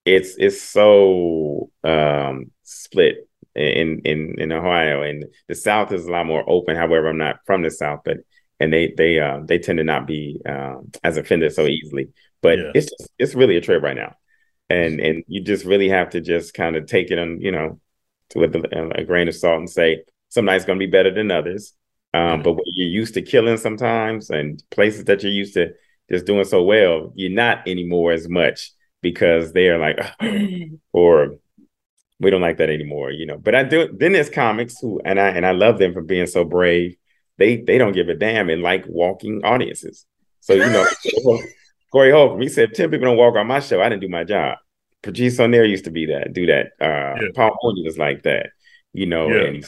it's 0.05 0.37
it's 0.37 0.61
so 0.63 1.71
um, 1.83 2.51
split 2.63 3.29
in 3.55 4.01
in 4.05 4.35
in 4.39 4.53
Ohio, 4.53 5.03
and 5.03 5.25
the 5.49 5.55
South 5.55 5.93
is 5.93 6.07
a 6.07 6.11
lot 6.11 6.27
more 6.27 6.45
open. 6.47 6.77
However, 6.77 7.09
I'm 7.09 7.19
not 7.19 7.41
from 7.47 7.63
the 7.63 7.71
South, 7.71 8.01
but 8.05 8.19
and 8.61 8.73
they 8.73 8.93
they 8.97 9.19
uh, 9.19 9.41
they 9.45 9.59
tend 9.59 9.79
to 9.79 9.85
not 9.85 10.07
be 10.07 10.41
um, 10.47 10.91
as 11.03 11.17
offended 11.17 11.53
so 11.53 11.67
easily. 11.67 12.11
But 12.43 12.59
yeah. 12.59 12.73
it's 12.75 12.91
just, 12.91 13.13
it's 13.19 13.35
really 13.35 13.57
a 13.57 13.61
trip 13.61 13.83
right 13.83 13.97
now, 13.97 14.15
and 14.69 15.01
and 15.01 15.25
you 15.27 15.43
just 15.43 15.65
really 15.65 15.89
have 15.89 16.11
to 16.11 16.21
just 16.21 16.55
kind 16.55 16.77
of 16.77 16.87
take 16.87 17.11
it 17.11 17.19
on 17.19 17.41
you 17.41 17.53
know 17.53 17.81
with 18.35 18.55
a, 18.55 18.93
a 18.97 19.05
grain 19.05 19.29
of 19.29 19.35
salt 19.35 19.59
and 19.59 19.71
say 19.71 20.05
some 20.29 20.45
nights 20.45 20.65
going 20.65 20.79
to 20.79 20.87
be 20.87 20.91
better 20.91 21.13
than 21.13 21.31
others. 21.31 21.75
Um. 22.13 22.43
But 22.43 22.55
what 22.55 22.65
you're 22.67 22.89
used 22.89 23.15
to 23.15 23.23
killing 23.23 23.57
sometimes 23.57 24.31
and 24.31 24.63
places 24.71 25.05
that 25.05 25.23
you're 25.23 25.33
used 25.33 25.55
to 25.55 25.73
just 26.11 26.27
doing 26.27 26.45
so 26.45 26.63
well, 26.63 27.13
you're 27.15 27.31
not 27.31 27.67
anymore 27.67 28.13
as 28.13 28.29
much 28.29 28.73
because 29.03 29.53
they're 29.53 29.79
like, 29.79 29.99
or 30.93 31.37
we 32.21 32.31
don't 32.31 32.41
like 32.41 32.59
that 32.59 32.71
anymore, 32.71 33.11
you 33.11 33.27
know. 33.27 33.39
But 33.39 33.55
I 33.55 33.63
do. 33.65 33.89
Then 33.93 34.13
there's 34.13 34.31
comics 34.31 34.79
who, 34.81 35.01
and 35.05 35.19
I 35.21 35.29
and 35.29 35.45
I 35.45 35.53
love 35.53 35.79
them 35.79 35.93
for 35.93 36.03
being 36.03 36.27
so 36.27 36.45
brave. 36.45 36.97
They 37.39 37.57
they 37.57 37.79
don't 37.79 37.93
give 37.93 38.09
a 38.09 38.15
damn 38.15 38.49
and 38.49 38.63
like 38.63 38.85
walking 38.87 39.45
audiences. 39.45 40.07
So 40.41 40.55
you 40.55 40.67
know, 40.71 40.87
Corey 41.95 42.11
Holcomb, 42.11 42.41
he 42.41 42.49
said, 42.49 42.75
10 42.75 42.91
people 42.91 43.07
don't 43.07 43.17
walk 43.17 43.37
on 43.37 43.47
my 43.47 43.61
show. 43.61 43.81
I 43.81 43.89
didn't 43.89 44.03
do 44.03 44.09
my 44.09 44.25
job. 44.25 44.59
Patrice 45.05 45.39
O'Neal 45.39 45.67
used 45.67 45.85
to 45.85 45.91
be 45.91 46.07
that, 46.07 46.33
do 46.33 46.47
that. 46.47 46.73
Uh, 46.81 47.21
yeah. 47.21 47.29
Paul 47.35 47.57
Mooney 47.63 47.85
was 47.85 47.99
like 47.99 48.23
that, 48.23 48.51
you 48.95 49.05
know, 49.05 49.29
yeah. 49.29 49.45
and 49.45 49.65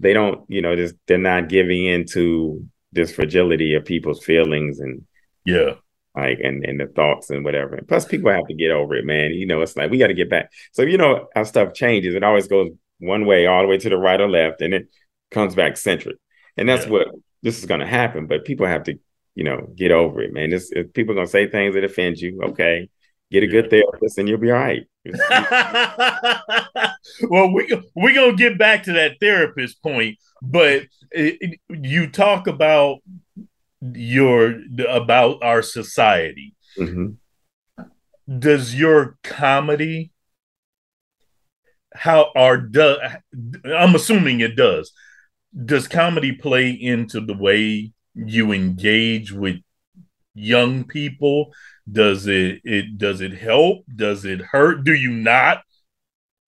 they 0.00 0.14
don't, 0.14 0.44
you 0.48 0.62
know, 0.62 0.74
just 0.74 0.94
they're 1.06 1.18
not 1.18 1.50
giving 1.50 1.84
in 1.84 2.06
to 2.12 2.66
this 2.90 3.12
fragility 3.12 3.74
of 3.74 3.84
people's 3.84 4.24
feelings 4.24 4.80
and 4.80 5.04
yeah, 5.44 5.74
like 6.16 6.40
and 6.42 6.64
and 6.64 6.80
the 6.80 6.86
thoughts 6.86 7.28
and 7.28 7.44
whatever. 7.44 7.74
And 7.74 7.86
plus, 7.86 8.06
people 8.06 8.32
have 8.32 8.46
to 8.46 8.54
get 8.54 8.70
over 8.70 8.94
it, 8.94 9.04
man. 9.04 9.32
You 9.32 9.46
know, 9.46 9.60
it's 9.60 9.76
like 9.76 9.90
we 9.90 9.98
got 9.98 10.06
to 10.06 10.14
get 10.14 10.30
back. 10.30 10.50
So 10.72 10.82
you 10.82 10.96
know 10.96 11.28
how 11.34 11.44
stuff 11.44 11.74
changes. 11.74 12.14
It 12.14 12.24
always 12.24 12.48
goes 12.48 12.70
one 12.98 13.26
way, 13.26 13.46
all 13.46 13.62
the 13.62 13.68
way 13.68 13.76
to 13.78 13.88
the 13.90 13.98
right 13.98 14.20
or 14.20 14.28
left, 14.28 14.62
and 14.62 14.72
it 14.72 14.88
comes 15.30 15.54
back 15.54 15.76
centric. 15.76 16.16
And 16.56 16.66
that's 16.66 16.86
yeah. 16.86 16.92
what 16.92 17.08
this 17.42 17.58
is 17.58 17.66
going 17.66 17.80
to 17.80 17.86
happen. 17.86 18.26
But 18.26 18.46
people 18.46 18.66
have 18.66 18.84
to, 18.84 18.98
you 19.34 19.44
know, 19.44 19.68
get 19.76 19.90
over 19.90 20.22
it, 20.22 20.32
man. 20.32 20.48
This 20.48 20.72
people 20.94 21.12
are 21.12 21.16
going 21.16 21.26
to 21.26 21.30
say 21.30 21.46
things 21.46 21.74
that 21.74 21.84
offend 21.84 22.18
you. 22.18 22.40
Okay, 22.42 22.88
Get 23.32 23.42
a 23.42 23.46
good 23.46 23.70
therapist, 23.70 24.18
and 24.18 24.28
you'll 24.28 24.38
be 24.38 24.50
all 24.50 24.58
right. 24.58 24.86
well, 27.28 27.52
we 27.52 27.66
we're 27.94 28.14
gonna 28.14 28.36
get 28.36 28.58
back 28.58 28.82
to 28.84 28.92
that 28.92 29.16
therapist 29.20 29.82
point, 29.82 30.18
but 30.42 30.82
it, 31.10 31.38
it, 31.40 31.60
you 31.70 32.08
talk 32.08 32.46
about 32.46 32.98
your 33.80 34.60
about 34.86 35.42
our 35.42 35.62
society. 35.62 36.54
Mm-hmm. 36.78 37.12
Does 38.38 38.74
your 38.74 39.16
comedy 39.24 40.12
how 41.94 42.30
are 42.34 42.58
do, 42.58 42.96
I'm 43.64 43.94
assuming 43.94 44.40
it 44.40 44.56
does. 44.56 44.92
Does 45.64 45.88
comedy 45.88 46.32
play 46.32 46.70
into 46.70 47.20
the 47.20 47.34
way 47.34 47.92
you 48.14 48.52
engage 48.52 49.32
with 49.32 49.56
young 50.34 50.84
people? 50.84 51.52
Does 51.90 52.26
it 52.26 52.60
it 52.64 52.98
does 52.98 53.20
it 53.20 53.32
help? 53.32 53.84
Does 53.94 54.24
it 54.24 54.40
hurt? 54.40 54.84
Do 54.84 54.94
you 54.94 55.10
not 55.10 55.62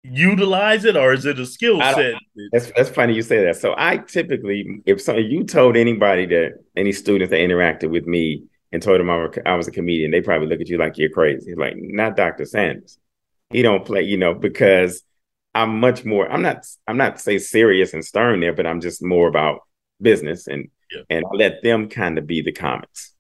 utilize 0.04 0.86
it, 0.86 0.96
or 0.96 1.14
is 1.14 1.26
it 1.26 1.40
a 1.40 1.46
skill 1.46 1.80
set? 1.80 2.16
That's 2.52 2.72
that's 2.76 2.90
funny 2.90 3.14
you 3.14 3.22
say 3.22 3.44
that. 3.46 3.56
So 3.56 3.74
I 3.78 3.98
typically, 3.98 4.82
if 4.86 5.02
so, 5.02 5.18
you 5.18 5.44
told 5.44 5.76
anybody 5.76 6.26
that 6.28 6.60
any 6.76 6.92
students 6.92 7.32
that 7.32 7.38
interacted 7.38 7.90
with 7.90 8.06
me 8.06 8.44
and 8.72 8.82
told 8.82 9.00
them 9.00 9.10
I, 9.10 9.28
I 9.46 9.56
was 9.56 9.68
a 9.68 9.72
comedian, 9.72 10.12
they 10.12 10.22
probably 10.22 10.48
look 10.48 10.60
at 10.62 10.68
you 10.68 10.78
like 10.78 10.98
you're 10.98 11.10
crazy. 11.10 11.56
Like, 11.56 11.76
not 11.78 12.18
Dr. 12.18 12.46
Sanders. 12.46 12.98
He 13.52 13.62
don't 13.62 13.86
play, 13.86 14.02
you 14.02 14.18
know, 14.18 14.34
because 14.34 15.04
I'm 15.54 15.80
much 15.80 16.04
more. 16.04 16.30
I'm 16.30 16.42
not. 16.42 16.66
I'm 16.88 16.98
not 16.98 17.22
say 17.22 17.38
serious 17.38 17.94
and 17.94 18.04
stern 18.04 18.40
there, 18.40 18.54
but 18.54 18.66
I'm 18.66 18.82
just 18.82 19.04
more 19.04 19.28
about 19.28 19.62
business 20.02 20.48
and 20.48 20.70
yeah. 20.92 21.02
and 21.10 21.26
I 21.26 21.36
let 21.36 21.64
them 21.64 21.88
kind 21.88 22.18
of 22.18 22.28
be 22.28 22.42
the 22.42 22.52
comics. 22.52 23.13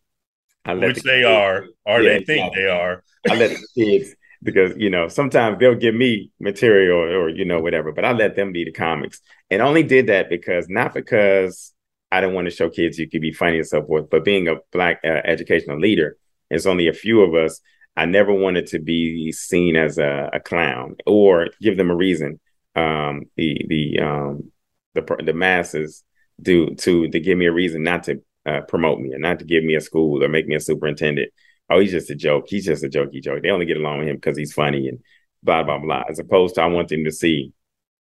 Which 0.65 1.01
the 1.01 1.09
they 1.09 1.23
are, 1.23 1.65
or 1.85 2.01
yeah, 2.01 2.19
they 2.19 2.23
think 2.23 2.55
they 2.55 2.67
are. 2.67 3.03
I 3.29 3.35
let 3.35 3.51
the 3.51 3.67
kids 3.75 4.15
because 4.41 4.73
you 4.77 4.89
know 4.89 5.07
sometimes 5.07 5.59
they'll 5.59 5.75
give 5.75 5.95
me 5.95 6.31
material 6.39 6.97
or, 6.97 7.23
or 7.23 7.29
you 7.29 7.45
know 7.45 7.59
whatever, 7.59 7.91
but 7.91 8.05
I 8.05 8.11
let 8.11 8.35
them 8.35 8.51
be 8.51 8.63
the 8.63 8.71
comics, 8.71 9.21
and 9.49 9.61
only 9.61 9.83
did 9.83 10.07
that 10.07 10.29
because 10.29 10.67
not 10.69 10.93
because 10.93 11.73
I 12.11 12.21
didn't 12.21 12.35
want 12.35 12.45
to 12.45 12.51
show 12.51 12.69
kids 12.69 12.97
you 12.97 13.09
could 13.09 13.21
be 13.21 13.33
funny 13.33 13.57
and 13.57 13.67
so 13.67 13.83
forth, 13.85 14.09
but 14.09 14.23
being 14.23 14.47
a 14.47 14.57
black 14.71 15.01
uh, 15.03 15.21
educational 15.25 15.79
leader, 15.79 16.17
there's 16.49 16.67
only 16.67 16.87
a 16.87 16.93
few 16.93 17.21
of 17.21 17.33
us 17.33 17.59
I 17.95 18.05
never 18.05 18.33
wanted 18.33 18.67
to 18.67 18.79
be 18.79 19.31
seen 19.31 19.75
as 19.75 19.97
a, 19.97 20.29
a 20.33 20.39
clown 20.39 20.95
or 21.05 21.49
give 21.61 21.77
them 21.77 21.91
a 21.91 21.95
reason. 21.95 22.39
Um, 22.75 23.25
the 23.35 23.65
the 23.67 23.99
um, 23.99 24.51
the 24.93 25.01
the 25.23 25.33
masses 25.33 26.03
do 26.41 26.73
to 26.75 27.07
to 27.07 27.19
give 27.19 27.37
me 27.37 27.45
a 27.45 27.51
reason 27.51 27.83
not 27.83 28.03
to 28.03 28.21
uh, 28.45 28.61
promote 28.61 28.99
me 28.99 29.13
and 29.13 29.21
not 29.21 29.39
to 29.39 29.45
give 29.45 29.63
me 29.63 29.75
a 29.75 29.81
school 29.81 30.23
or 30.23 30.27
make 30.27 30.47
me 30.47 30.55
a 30.55 30.59
superintendent. 30.59 31.31
Oh, 31.69 31.79
he's 31.79 31.91
just 31.91 32.09
a 32.09 32.15
joke. 32.15 32.45
He's 32.47 32.65
just 32.65 32.83
a 32.83 32.89
jokey 32.89 33.21
joke. 33.21 33.41
They 33.41 33.49
only 33.49 33.65
get 33.65 33.77
along 33.77 33.99
with 33.99 34.07
him 34.09 34.17
because 34.17 34.37
he's 34.37 34.53
funny 34.53 34.87
and 34.87 34.99
blah 35.43 35.63
blah 35.63 35.79
blah. 35.79 36.03
As 36.09 36.19
opposed 36.19 36.55
to 36.55 36.61
I 36.61 36.67
want 36.67 36.89
them 36.89 37.05
to 37.05 37.11
see 37.11 37.53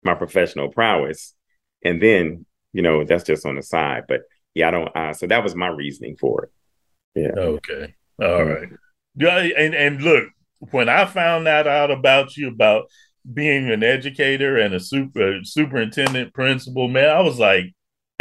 my 0.04 0.14
professional 0.14 0.68
prowess, 0.68 1.34
and 1.82 2.00
then 2.00 2.46
you 2.72 2.82
know 2.82 3.04
that's 3.04 3.24
just 3.24 3.46
on 3.46 3.56
the 3.56 3.62
side. 3.62 4.04
But 4.08 4.22
yeah, 4.54 4.68
I 4.68 4.70
don't. 4.70 4.96
Uh, 4.96 5.12
so 5.14 5.26
that 5.26 5.42
was 5.42 5.54
my 5.54 5.68
reasoning 5.68 6.16
for 6.16 6.44
it. 6.44 6.50
Yeah. 7.14 7.40
Okay. 7.40 7.94
All 8.22 8.44
right. 8.44 8.68
Yeah, 9.14 9.38
and 9.38 9.74
and 9.74 10.02
look, 10.02 10.28
when 10.70 10.88
I 10.88 11.06
found 11.06 11.46
that 11.46 11.66
out 11.66 11.90
about 11.90 12.36
you 12.36 12.48
about 12.48 12.86
being 13.32 13.70
an 13.70 13.82
educator 13.82 14.56
and 14.58 14.74
a 14.74 14.80
super 14.80 15.40
superintendent 15.42 16.34
principal, 16.34 16.88
man, 16.88 17.10
I 17.10 17.20
was 17.20 17.38
like, 17.38 17.74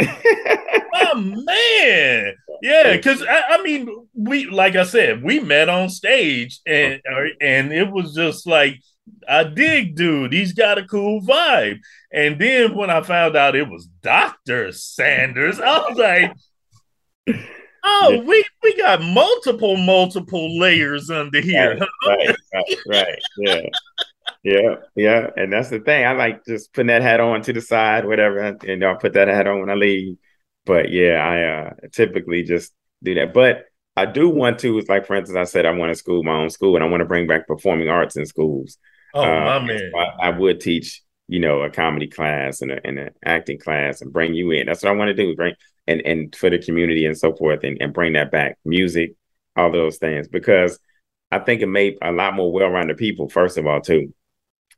oh 1.12 1.42
man, 1.44 2.34
yeah, 2.62 2.96
because 2.96 3.22
I, 3.22 3.42
I, 3.50 3.62
mean, 3.62 3.88
we 4.14 4.46
like 4.46 4.76
I 4.76 4.84
said, 4.84 5.22
we 5.22 5.40
met 5.40 5.68
on 5.68 5.88
stage, 5.88 6.60
and 6.66 7.00
and 7.40 7.72
it 7.72 7.90
was 7.90 8.14
just 8.14 8.46
like. 8.46 8.80
I 9.28 9.44
dig, 9.44 9.94
dude. 9.94 10.32
He's 10.32 10.52
got 10.52 10.78
a 10.78 10.84
cool 10.84 11.20
vibe. 11.20 11.78
And 12.12 12.40
then 12.40 12.74
when 12.74 12.90
I 12.90 13.02
found 13.02 13.36
out 13.36 13.54
it 13.54 13.68
was 13.68 13.86
Dr. 14.02 14.72
Sanders, 14.72 15.60
I 15.60 15.78
was 15.78 15.96
like, 15.96 16.32
Oh, 17.88 18.10
yeah. 18.10 18.20
we 18.22 18.44
we 18.64 18.76
got 18.76 19.00
multiple 19.00 19.76
multiple 19.76 20.58
layers 20.58 21.08
under 21.08 21.40
here. 21.40 21.78
Right, 21.78 21.88
right, 22.26 22.36
right, 22.52 22.78
right. 22.88 23.22
Yeah. 23.38 23.60
Yeah, 24.42 24.76
yeah, 24.94 25.30
and 25.36 25.52
that's 25.52 25.70
the 25.70 25.80
thing. 25.80 26.04
I 26.04 26.12
like 26.12 26.44
just 26.44 26.72
putting 26.72 26.86
that 26.88 27.02
hat 27.02 27.18
on 27.18 27.42
to 27.42 27.52
the 27.52 27.60
side, 27.60 28.06
whatever, 28.06 28.38
and 28.38 28.84
I'll 28.84 28.96
put 28.96 29.14
that 29.14 29.26
hat 29.26 29.48
on 29.48 29.60
when 29.60 29.70
I 29.70 29.74
leave. 29.74 30.18
But 30.66 30.90
yeah, 30.90 31.14
I 31.14 31.42
uh, 31.42 31.88
typically 31.92 32.42
just 32.42 32.74
do 33.02 33.14
that. 33.14 33.32
But 33.32 33.64
I 33.96 34.04
do 34.04 34.28
want 34.28 34.58
to, 34.58 34.76
it's 34.78 34.90
like 34.90 35.06
for 35.06 35.16
instance, 35.16 35.38
I 35.38 35.44
said 35.44 35.64
I 35.64 35.70
want 35.70 35.90
to 35.90 35.94
school 35.94 36.22
my 36.22 36.36
own 36.36 36.50
school, 36.50 36.76
and 36.76 36.84
I 36.84 36.88
want 36.88 37.00
to 37.00 37.06
bring 37.06 37.26
back 37.26 37.46
performing 37.46 37.88
arts 37.88 38.16
in 38.16 38.26
schools. 38.26 38.76
Oh, 39.14 39.22
uh, 39.22 39.44
my 39.44 39.58
man! 39.60 39.92
I, 39.96 40.26
I, 40.26 40.30
would 40.30 40.60
teach, 40.60 41.02
you 41.28 41.40
know, 41.40 41.62
a 41.62 41.70
comedy 41.70 42.08
class 42.08 42.60
and, 42.60 42.70
a, 42.70 42.86
and 42.86 42.98
an 42.98 43.10
acting 43.24 43.58
class, 43.58 44.02
and 44.02 44.12
bring 44.12 44.34
you 44.34 44.50
in. 44.50 44.66
That's 44.66 44.82
what 44.82 44.90
I 44.90 44.96
want 44.96 45.08
to 45.08 45.14
do. 45.14 45.34
Bring 45.34 45.54
and 45.86 46.02
and 46.04 46.34
for 46.34 46.50
the 46.50 46.58
community 46.58 47.06
and 47.06 47.16
so 47.16 47.34
forth 47.34 47.64
and, 47.64 47.78
and 47.80 47.92
bring 47.92 48.14
that 48.14 48.30
back 48.30 48.58
music 48.64 49.14
all 49.56 49.70
those 49.70 49.98
things 49.98 50.28
because 50.28 50.78
i 51.30 51.38
think 51.38 51.62
it 51.62 51.66
made 51.66 51.96
a 52.02 52.12
lot 52.12 52.34
more 52.34 52.52
well-rounded 52.52 52.96
people 52.96 53.28
first 53.28 53.58
of 53.58 53.66
all 53.66 53.80
too 53.80 54.12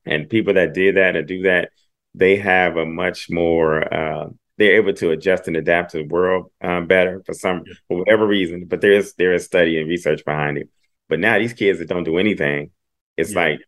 and 0.04 0.28
people 0.28 0.54
that 0.54 0.74
did 0.74 0.96
that 0.96 1.16
and 1.16 1.26
do 1.26 1.42
that 1.42 1.70
they 2.14 2.36
have 2.36 2.76
a 2.76 2.86
much 2.86 3.28
more 3.30 3.92
uh, 3.92 4.28
they're 4.58 4.76
able 4.76 4.92
to 4.92 5.10
adjust 5.10 5.48
and 5.48 5.56
adapt 5.56 5.92
to 5.92 5.98
the 5.98 6.08
world 6.08 6.50
um, 6.60 6.86
better 6.86 7.22
for 7.24 7.32
some 7.32 7.62
yeah. 7.66 7.74
for 7.86 7.98
whatever 7.98 8.26
reason 8.26 8.66
but 8.66 8.80
there 8.80 8.92
is 8.92 9.14
there 9.14 9.32
is 9.32 9.44
study 9.44 9.78
and 9.80 9.88
research 9.88 10.24
behind 10.24 10.58
it. 10.58 10.68
But 11.08 11.20
now 11.20 11.38
these 11.38 11.54
kids 11.54 11.78
that 11.78 11.88
don't 11.88 12.04
do 12.04 12.18
anything 12.18 12.70
it's 13.16 13.32
yeah. 13.32 13.40
like 13.40 13.60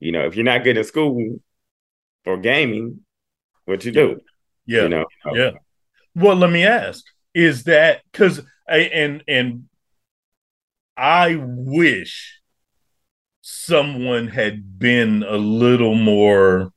you 0.00 0.12
know 0.12 0.26
if 0.26 0.36
you're 0.36 0.44
not 0.44 0.64
good 0.64 0.78
at 0.78 0.86
school 0.86 1.40
or 2.24 2.36
gaming 2.38 3.00
what 3.64 3.84
you 3.84 3.92
do? 3.92 4.20
Yeah. 4.66 4.82
You 4.82 4.88
know? 4.88 5.04
Yeah. 5.32 5.50
Well, 6.14 6.36
let 6.36 6.50
me 6.50 6.64
ask: 6.64 7.04
Is 7.34 7.64
that 7.64 8.02
because 8.10 8.40
and 8.68 9.22
and 9.26 9.64
I 10.96 11.36
wish 11.40 12.40
someone 13.40 14.28
had 14.28 14.78
been 14.78 15.22
a 15.22 15.36
little 15.36 15.94
more 15.94 16.71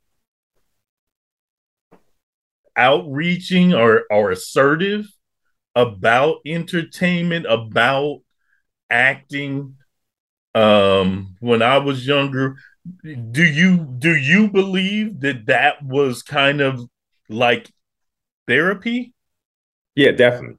outreaching 2.77 3.73
or 3.73 4.03
or 4.11 4.31
assertive 4.31 5.05
about 5.75 6.37
entertainment, 6.45 7.45
about 7.47 8.21
acting. 8.89 9.75
Um, 10.55 11.35
when 11.41 11.61
I 11.61 11.79
was 11.79 12.07
younger, 12.07 12.57
do 13.03 13.43
you 13.43 13.77
do 13.99 14.15
you 14.15 14.49
believe 14.49 15.21
that 15.21 15.47
that 15.47 15.83
was 15.83 16.23
kind 16.23 16.61
of 16.61 16.81
like 17.29 17.71
therapy? 18.47 19.13
Yeah, 19.95 20.11
definitely. 20.11 20.57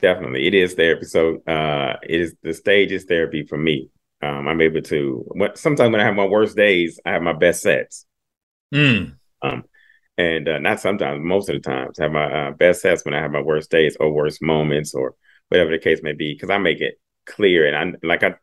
Definitely. 0.00 0.46
It 0.46 0.54
is 0.54 0.74
therapy. 0.74 1.04
So 1.04 1.42
uh 1.46 1.96
it 2.02 2.20
is 2.20 2.34
the 2.42 2.54
stage 2.54 2.92
is 2.92 3.04
therapy 3.04 3.44
for 3.44 3.58
me. 3.58 3.90
Um, 4.22 4.48
I'm 4.48 4.60
able 4.60 4.82
to 4.82 5.24
what 5.28 5.58
sometimes 5.58 5.92
when 5.92 6.00
I 6.00 6.04
have 6.04 6.14
my 6.14 6.26
worst 6.26 6.56
days, 6.56 7.00
I 7.04 7.12
have 7.12 7.22
my 7.22 7.32
best 7.32 7.62
sets. 7.62 8.06
Mm. 8.74 9.16
Um 9.42 9.64
and 10.20 10.48
uh, 10.48 10.58
not 10.58 10.80
sometimes, 10.80 11.20
most 11.24 11.48
of 11.48 11.54
the 11.54 11.60
times, 11.60 11.98
have 11.98 12.12
my 12.12 12.48
uh, 12.48 12.50
best 12.52 12.82
sets 12.82 13.04
when 13.04 13.14
I 13.14 13.20
have 13.20 13.30
my 13.32 13.40
worst 13.40 13.70
days 13.70 13.96
or 14.00 14.12
worst 14.12 14.42
moments 14.42 14.94
or 14.94 15.14
whatever 15.48 15.70
the 15.70 15.78
case 15.78 16.00
may 16.02 16.12
be, 16.12 16.34
because 16.34 16.50
I 16.50 16.58
make 16.58 16.80
it 16.80 16.94
clear 17.26 17.66
and 17.66 17.76
I 17.76 18.06
like 18.06 18.22
I 18.22 18.34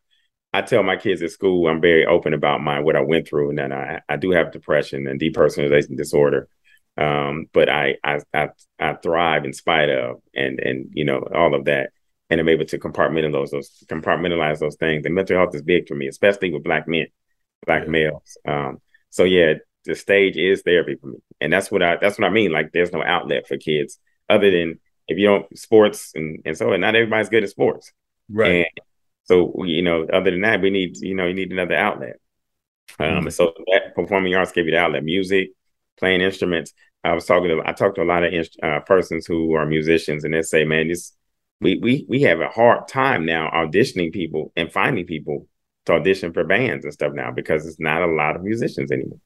I 0.52 0.62
tell 0.62 0.82
my 0.82 0.96
kids 0.96 1.22
at 1.22 1.30
school 1.30 1.68
I'm 1.68 1.80
very 1.80 2.06
open 2.06 2.32
about 2.32 2.62
my 2.62 2.80
what 2.80 2.96
I 2.96 3.00
went 3.00 3.28
through 3.28 3.50
and 3.50 3.58
then 3.58 3.72
I 3.72 4.00
I 4.08 4.16
do 4.16 4.30
have 4.30 4.52
depression 4.52 5.06
and 5.06 5.20
depersonalization 5.20 5.96
disorder 5.96 6.48
um, 6.98 7.46
but 7.52 7.68
I, 7.68 7.96
I, 8.02 8.18
I 8.34 8.48
I 8.80 8.94
thrive 8.94 9.44
in 9.44 9.52
spite 9.52 9.88
of 9.88 10.20
and 10.34 10.58
and 10.58 10.90
you 10.92 11.04
know 11.04 11.24
all 11.32 11.54
of 11.54 11.66
that, 11.66 11.90
and 12.28 12.40
I'm 12.40 12.48
able 12.48 12.64
to 12.66 12.78
compartmentalize 12.78 13.50
those 13.50 13.84
compartmentalize 13.86 14.58
those 14.58 14.76
things. 14.76 15.06
And 15.06 15.14
mental 15.14 15.36
health 15.36 15.54
is 15.54 15.62
big 15.62 15.86
for 15.86 15.94
me, 15.94 16.08
especially 16.08 16.52
with 16.52 16.64
black 16.64 16.88
men, 16.88 17.06
black 17.64 17.84
yeah. 17.84 17.90
males. 17.90 18.36
Um, 18.46 18.80
so 19.10 19.22
yeah, 19.22 19.54
the 19.88 19.96
stage 19.96 20.36
is 20.36 20.62
therapy 20.62 20.96
for 21.00 21.08
me, 21.08 21.18
and 21.40 21.52
that's 21.52 21.70
what 21.70 21.82
I 21.82 21.96
that's 21.96 22.18
what 22.18 22.26
I 22.26 22.30
mean. 22.30 22.52
Like 22.52 22.70
there's 22.72 22.92
no 22.92 23.02
outlet 23.02 23.48
for 23.48 23.56
kids 23.56 23.98
other 24.28 24.50
than 24.50 24.78
if 25.08 25.18
you 25.18 25.26
don't 25.26 25.58
sports 25.58 26.12
and 26.14 26.42
and 26.44 26.56
so 26.56 26.72
and 26.72 26.82
not 26.82 26.94
everybody's 26.94 27.30
good 27.30 27.42
at 27.42 27.50
sports, 27.50 27.92
right? 28.30 28.66
And 28.66 28.66
so 29.24 29.64
you 29.64 29.82
know, 29.82 30.06
other 30.12 30.30
than 30.30 30.42
that, 30.42 30.60
we 30.60 30.70
need 30.70 30.96
you 30.98 31.14
know 31.14 31.26
you 31.26 31.34
need 31.34 31.50
another 31.50 31.74
outlet. 31.74 32.20
Um, 33.00 33.06
mm-hmm. 33.06 33.28
so 33.30 33.52
that 33.72 33.94
performing 33.94 34.34
arts 34.34 34.52
give 34.52 34.66
you 34.66 34.72
the 34.72 34.78
outlet, 34.78 35.04
music, 35.04 35.50
playing 35.98 36.20
instruments. 36.20 36.72
I 37.02 37.14
was 37.14 37.24
talking 37.24 37.48
to 37.48 37.62
I 37.64 37.72
talked 37.72 37.96
to 37.96 38.02
a 38.02 38.04
lot 38.04 38.24
of 38.24 38.48
uh, 38.62 38.80
persons 38.80 39.26
who 39.26 39.54
are 39.54 39.66
musicians, 39.66 40.24
and 40.24 40.34
they 40.34 40.42
say, 40.42 40.64
"Man, 40.64 40.88
this 40.88 41.16
we 41.60 41.78
we 41.78 42.04
we 42.08 42.22
have 42.22 42.40
a 42.40 42.48
hard 42.48 42.88
time 42.88 43.24
now 43.24 43.50
auditioning 43.50 44.12
people 44.12 44.52
and 44.56 44.70
finding 44.70 45.06
people 45.06 45.48
to 45.86 45.94
audition 45.94 46.32
for 46.32 46.44
bands 46.44 46.84
and 46.84 46.92
stuff 46.92 47.12
now 47.14 47.30
because 47.30 47.66
it's 47.66 47.80
not 47.80 48.02
a 48.02 48.06
lot 48.06 48.36
of 48.36 48.42
musicians 48.42 48.92
anymore. 48.92 49.18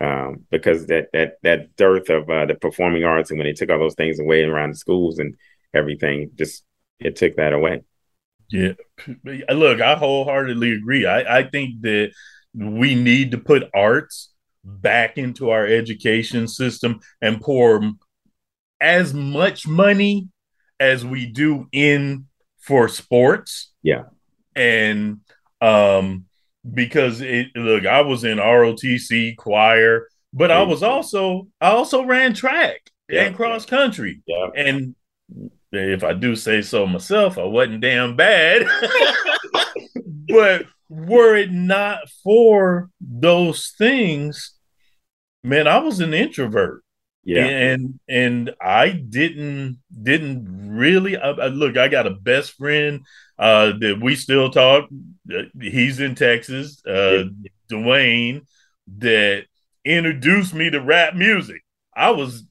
Um, 0.00 0.44
because 0.50 0.86
that 0.86 1.08
that 1.12 1.38
that 1.42 1.74
dearth 1.74 2.08
of 2.08 2.30
uh, 2.30 2.46
the 2.46 2.54
performing 2.54 3.02
arts 3.02 3.30
and 3.30 3.38
when 3.38 3.46
they 3.46 3.52
took 3.52 3.68
all 3.68 3.80
those 3.80 3.96
things 3.96 4.20
away 4.20 4.44
around 4.44 4.70
the 4.70 4.76
schools 4.76 5.18
and 5.18 5.34
everything, 5.74 6.30
just 6.36 6.62
it 7.00 7.16
took 7.16 7.34
that 7.36 7.52
away. 7.52 7.82
Yeah, 8.50 8.74
look, 9.26 9.80
I 9.80 9.96
wholeheartedly 9.96 10.72
agree. 10.72 11.04
I 11.04 11.38
I 11.38 11.42
think 11.50 11.82
that 11.82 12.12
we 12.54 12.94
need 12.94 13.32
to 13.32 13.38
put 13.38 13.70
arts 13.74 14.30
back 14.64 15.18
into 15.18 15.50
our 15.50 15.66
education 15.66 16.46
system 16.46 17.00
and 17.20 17.40
pour 17.40 17.82
as 18.80 19.12
much 19.12 19.66
money 19.66 20.28
as 20.78 21.04
we 21.04 21.26
do 21.26 21.66
in 21.72 22.26
for 22.60 22.88
sports. 22.88 23.72
Yeah. 23.82 24.04
And 24.54 25.20
um 25.60 26.27
because 26.72 27.20
it 27.20 27.48
look, 27.54 27.86
I 27.86 28.00
was 28.02 28.24
in 28.24 28.38
ROTC 28.38 29.36
choir, 29.36 30.08
but 30.32 30.50
I 30.50 30.62
was 30.62 30.82
also 30.82 31.48
I 31.60 31.70
also 31.70 32.04
ran 32.04 32.34
track 32.34 32.90
yeah. 33.08 33.24
and 33.24 33.36
cross 33.36 33.64
country. 33.66 34.22
Yeah. 34.26 34.48
And 34.54 34.94
if 35.72 36.04
I 36.04 36.12
do 36.14 36.36
say 36.36 36.62
so 36.62 36.86
myself, 36.86 37.38
I 37.38 37.44
wasn't 37.44 37.80
damn 37.80 38.16
bad. 38.16 38.66
but 40.28 40.66
were 40.88 41.36
it 41.36 41.52
not 41.52 42.08
for 42.22 42.90
those 43.00 43.74
things, 43.76 44.54
man, 45.44 45.66
I 45.66 45.78
was 45.78 46.00
an 46.00 46.14
introvert. 46.14 46.82
Yeah. 47.24 47.44
And 47.44 48.00
and 48.08 48.54
I 48.58 48.88
didn't 48.88 49.80
didn't 50.02 50.46
really 50.74 51.16
uh, 51.16 51.34
uh, 51.34 51.48
look. 51.48 51.76
I 51.76 51.88
got 51.88 52.06
a 52.06 52.10
best 52.10 52.52
friend 52.52 53.04
uh, 53.38 53.72
that 53.80 54.00
we 54.00 54.16
still 54.16 54.50
talk. 54.50 54.88
He's 55.60 56.00
in 56.00 56.14
Texas, 56.14 56.82
uh, 56.86 57.24
yeah. 57.24 57.50
Dwayne, 57.70 58.42
that 58.98 59.44
introduced 59.84 60.54
me 60.54 60.70
to 60.70 60.80
rap 60.80 61.14
music. 61.14 61.62
I 61.94 62.10
was 62.10 62.44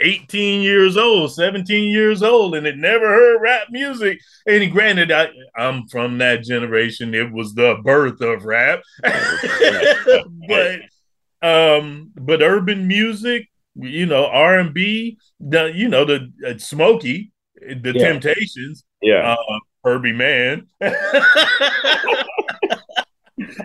18 0.00 0.62
years 0.62 0.96
old, 0.96 1.32
17 1.32 1.90
years 1.90 2.22
old, 2.22 2.54
and 2.54 2.66
had 2.66 2.78
never 2.78 3.06
heard 3.06 3.40
rap 3.40 3.68
music. 3.70 4.20
And 4.46 4.70
granted, 4.72 5.10
I, 5.10 5.28
I'm 5.56 5.88
from 5.88 6.18
that 6.18 6.42
generation. 6.42 7.14
It 7.14 7.32
was 7.32 7.54
the 7.54 7.76
birth 7.82 8.20
of 8.20 8.44
rap. 8.44 8.82
but 10.48 10.80
um, 11.42 12.10
but 12.14 12.42
urban 12.42 12.86
music, 12.86 13.48
you 13.74 14.06
know, 14.06 14.26
R 14.26 14.58
and 14.58 14.72
B, 14.72 15.18
the 15.40 15.72
you 15.74 15.88
know 15.88 16.04
the 16.04 16.32
uh, 16.46 16.58
Smokey, 16.58 17.32
the 17.56 17.92
yeah. 17.94 18.08
Temptations, 18.08 18.84
yeah, 19.02 19.32
uh, 19.32 19.58
Herbie 19.84 20.12
Mann. 20.12 20.66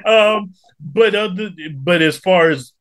um, 0.05 0.53
but 0.79 1.15
uh, 1.15 1.29
but 1.75 2.01
as 2.01 2.17
far 2.17 2.49
as 2.49 2.73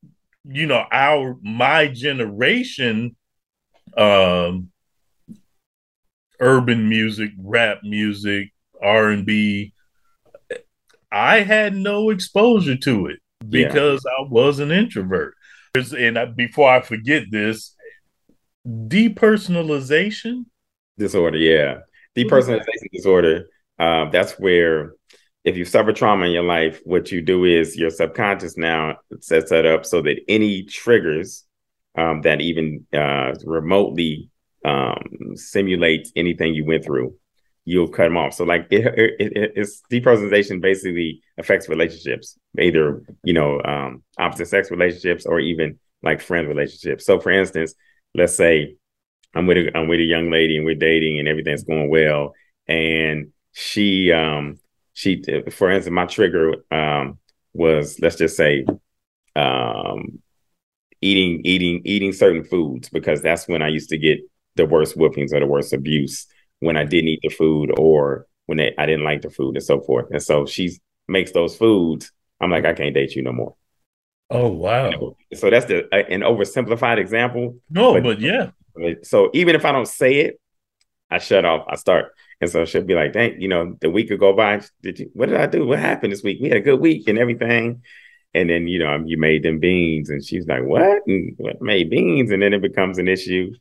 you 0.45 0.67
know, 0.67 0.85
our 0.91 1.37
my 1.43 1.89
generation, 1.89 3.17
um, 3.97 4.71
urban 6.41 6.89
music, 6.89 7.31
rap 7.39 7.81
music, 7.83 8.53
R 8.83 9.11
and 9.11 9.27
B, 9.27 9.73
I 11.11 11.41
had 11.41 11.75
no 11.75 12.11
exposure 12.11 12.77
to 12.77 13.07
it 13.07 13.21
because 13.49 14.05
yeah. 14.05 14.13
I 14.19 14.29
was 14.29 14.59
an 14.59 14.71
introvert. 14.71 15.35
And 15.75 16.19
I, 16.19 16.25
before 16.25 16.71
I 16.71 16.81
forget 16.81 17.25
this, 17.31 17.75
depersonalization 18.67 20.47
disorder. 20.97 21.39
Yeah, 21.39 21.81
depersonalization 22.25 22.91
disorder. 22.93 23.47
Uh, 23.79 24.11
that's 24.11 24.33
where 24.33 24.93
if 25.45 25.57
you 25.57 25.65
suffer 25.65 25.93
trauma 25.93 26.27
in 26.27 26.33
your 26.33 26.43
life, 26.43 26.81
what 26.85 27.11
you 27.11 27.23
do 27.23 27.45
is 27.45 27.77
your 27.77 27.91
subconscious 27.91 28.57
now 28.57 28.97
sets 29.21 29.51
that 29.51 29.67
up 29.67 29.87
so 29.87 30.03
that 30.03 30.21
any 30.29 30.65
triggers 30.65 31.45
um, 31.97 32.23
that 32.23 32.41
even 32.41 32.87
uh, 32.93 33.35
remotely 33.45 34.31
um, 34.65 35.03
simulates 35.35 36.13
anything 36.17 36.55
you 36.55 36.65
went 36.65 36.85
through, 36.85 37.15
you'll 37.65 37.89
cut 37.89 38.05
them 38.05 38.17
off. 38.17 38.35
So 38.35 38.45
like 38.45 38.67
it, 38.71 38.87
it, 39.19 39.53
it's 39.57 39.83
depersonalization 39.91 40.61
basically 40.61 41.23
affects 41.39 41.69
relationships, 41.69 42.39
either 42.59 43.03
you 43.25 43.33
know 43.33 43.61
um, 43.65 44.03
opposite 44.19 44.49
sex 44.49 44.71
relationships 44.71 45.27
or 45.27 45.41
even 45.41 45.79
like 46.03 46.21
friend 46.21 46.49
relationships. 46.49 47.07
So 47.07 47.21
for 47.21 47.31
instance, 47.31 47.75
let's 48.15 48.35
say 48.35 48.77
I'm 49.35 49.47
with 49.47 49.59
a, 49.59 49.77
I'm 49.77 49.89
with 49.89 50.01
a 50.01 50.05
young 50.05 50.31
lady 50.31 50.57
and 50.57 50.65
we're 50.65 50.75
dating 50.75 51.19
and 51.19 51.29
everything's 51.29 51.65
going 51.65 51.91
well, 51.91 52.35
and 52.67 53.33
she 53.53 54.13
um 54.13 54.59
she 54.93 55.23
for 55.51 55.71
instance 55.71 55.93
my 55.93 56.07
trigger 56.07 56.55
um 56.71 57.19
was 57.53 57.99
let's 58.01 58.17
just 58.17 58.37
say 58.37 58.65
um 59.37 60.21
eating 61.01 61.41
eating 61.45 61.83
eating 61.85 62.13
certain 62.13 62.45
foods 62.45 62.89
because 62.89 63.23
that's 63.23 63.49
when 63.49 63.63
I 63.63 63.69
used 63.69 63.91
to 63.91 63.99
get 63.99 64.21
the 64.57 64.67
worst 64.67 64.97
whoopings 64.97 65.33
or 65.33 65.41
the 65.41 65.47
worst 65.47 65.73
abuse 65.73 66.27
when 66.61 66.77
I 66.77 66.85
didn't 66.85 67.09
eat 67.09 67.21
the 67.23 67.29
food 67.29 67.73
or 67.79 68.27
when 68.47 68.59
they, 68.59 68.75
I 68.77 68.87
didn't 68.87 69.05
like 69.05 69.23
the 69.23 69.31
food 69.31 69.57
and 69.57 69.65
so 69.65 69.81
forth. 69.81 70.07
And 70.11 70.23
so 70.23 70.47
she 70.47 70.79
makes 71.07 71.33
those 71.33 71.57
foods. 71.57 72.11
I'm 72.41 72.51
like, 72.51 72.65
I 72.65 72.73
can't 72.73 72.95
date 72.95 73.15
you 73.15 73.23
no 73.23 73.33
more. 73.33 73.55
Oh 74.31 74.49
wow! 74.49 75.17
So 75.35 75.49
that's 75.49 75.67
the 75.67 75.85
uh, 75.91 76.05
an 76.11 76.21
oversimplified 76.21 76.99
example. 76.99 77.57
No, 77.71 77.95
but, 77.95 78.03
but 78.03 78.21
yeah. 78.21 78.51
So 79.03 79.31
even 79.35 79.55
if 79.55 79.65
I 79.65 79.73
don't 79.73 79.89
say 79.89 80.17
it, 80.17 80.41
I 81.11 81.19
shut 81.19 81.45
off. 81.45 81.65
I 81.69 81.77
start, 81.77 82.13
and 82.41 82.51
so 82.51 82.65
she'll 82.65 82.85
be 82.85 82.95
like, 82.95 83.13
"Dang, 83.13 83.41
you 83.41 83.49
know, 83.49 83.77
the 83.81 83.91
week 83.91 84.09
could 84.09 84.21
go 84.21 84.33
by. 84.35 84.61
Did 84.83 84.99
you? 84.99 85.11
What 85.15 85.29
did 85.29 85.41
I 85.41 85.47
do? 85.47 85.67
What 85.67 85.79
happened 85.79 86.13
this 86.13 86.23
week? 86.23 86.39
We 86.41 86.49
had 86.49 86.59
a 86.59 86.63
good 86.63 86.81
week 86.81 87.09
and 87.09 87.19
everything." 87.19 87.83
And 88.35 88.51
then 88.51 88.69
you 88.69 88.79
know, 88.79 89.03
you 89.07 89.19
made 89.19 89.43
them 89.43 89.59
beans, 89.59 90.11
and 90.11 90.25
she's 90.25 90.47
like, 90.47 90.65
"What? 90.65 91.03
And 91.07 91.35
what 91.39 91.63
made 91.63 91.91
beans?" 91.91 92.31
And 92.31 92.43
then 92.43 92.53
it 92.53 92.63
becomes 92.63 92.99
an 92.99 93.09
issue. 93.09 93.53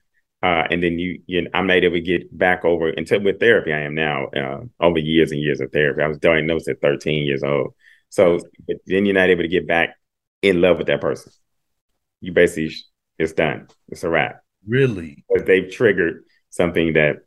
Uh, 0.43 0.63
and 0.69 0.83
then 0.83 0.99
you, 0.99 1.19
you, 1.25 1.41
know, 1.41 1.49
I'm 1.53 1.65
not 1.65 1.77
able 1.77 1.95
to 1.95 2.01
get 2.01 2.37
back 2.37 2.63
over 2.63 2.89
until 2.89 3.21
with 3.21 3.39
therapy. 3.39 3.73
I 3.73 3.81
am 3.81 3.95
now 3.95 4.27
uh, 4.27 4.59
over 4.79 4.99
years 4.99 5.31
and 5.31 5.41
years 5.41 5.59
of 5.61 5.71
therapy. 5.71 6.01
I 6.01 6.07
was 6.07 6.19
diagnosed 6.19 6.67
at 6.67 6.79
13 6.79 7.25
years 7.25 7.41
old. 7.43 7.73
So 8.09 8.39
then 8.85 9.05
you're 9.05 9.15
not 9.15 9.29
able 9.29 9.41
to 9.41 9.47
get 9.47 9.67
back 9.67 9.95
in 10.41 10.61
love 10.61 10.77
with 10.77 10.87
that 10.87 11.01
person. 11.01 11.31
You 12.21 12.33
basically, 12.33 12.75
it's 13.17 13.33
done. 13.33 13.67
It's 13.89 14.03
a 14.03 14.09
wrap. 14.09 14.41
Really? 14.67 15.23
But 15.29 15.45
they've 15.45 15.71
triggered 15.71 16.23
something 16.49 16.93
that 16.93 17.17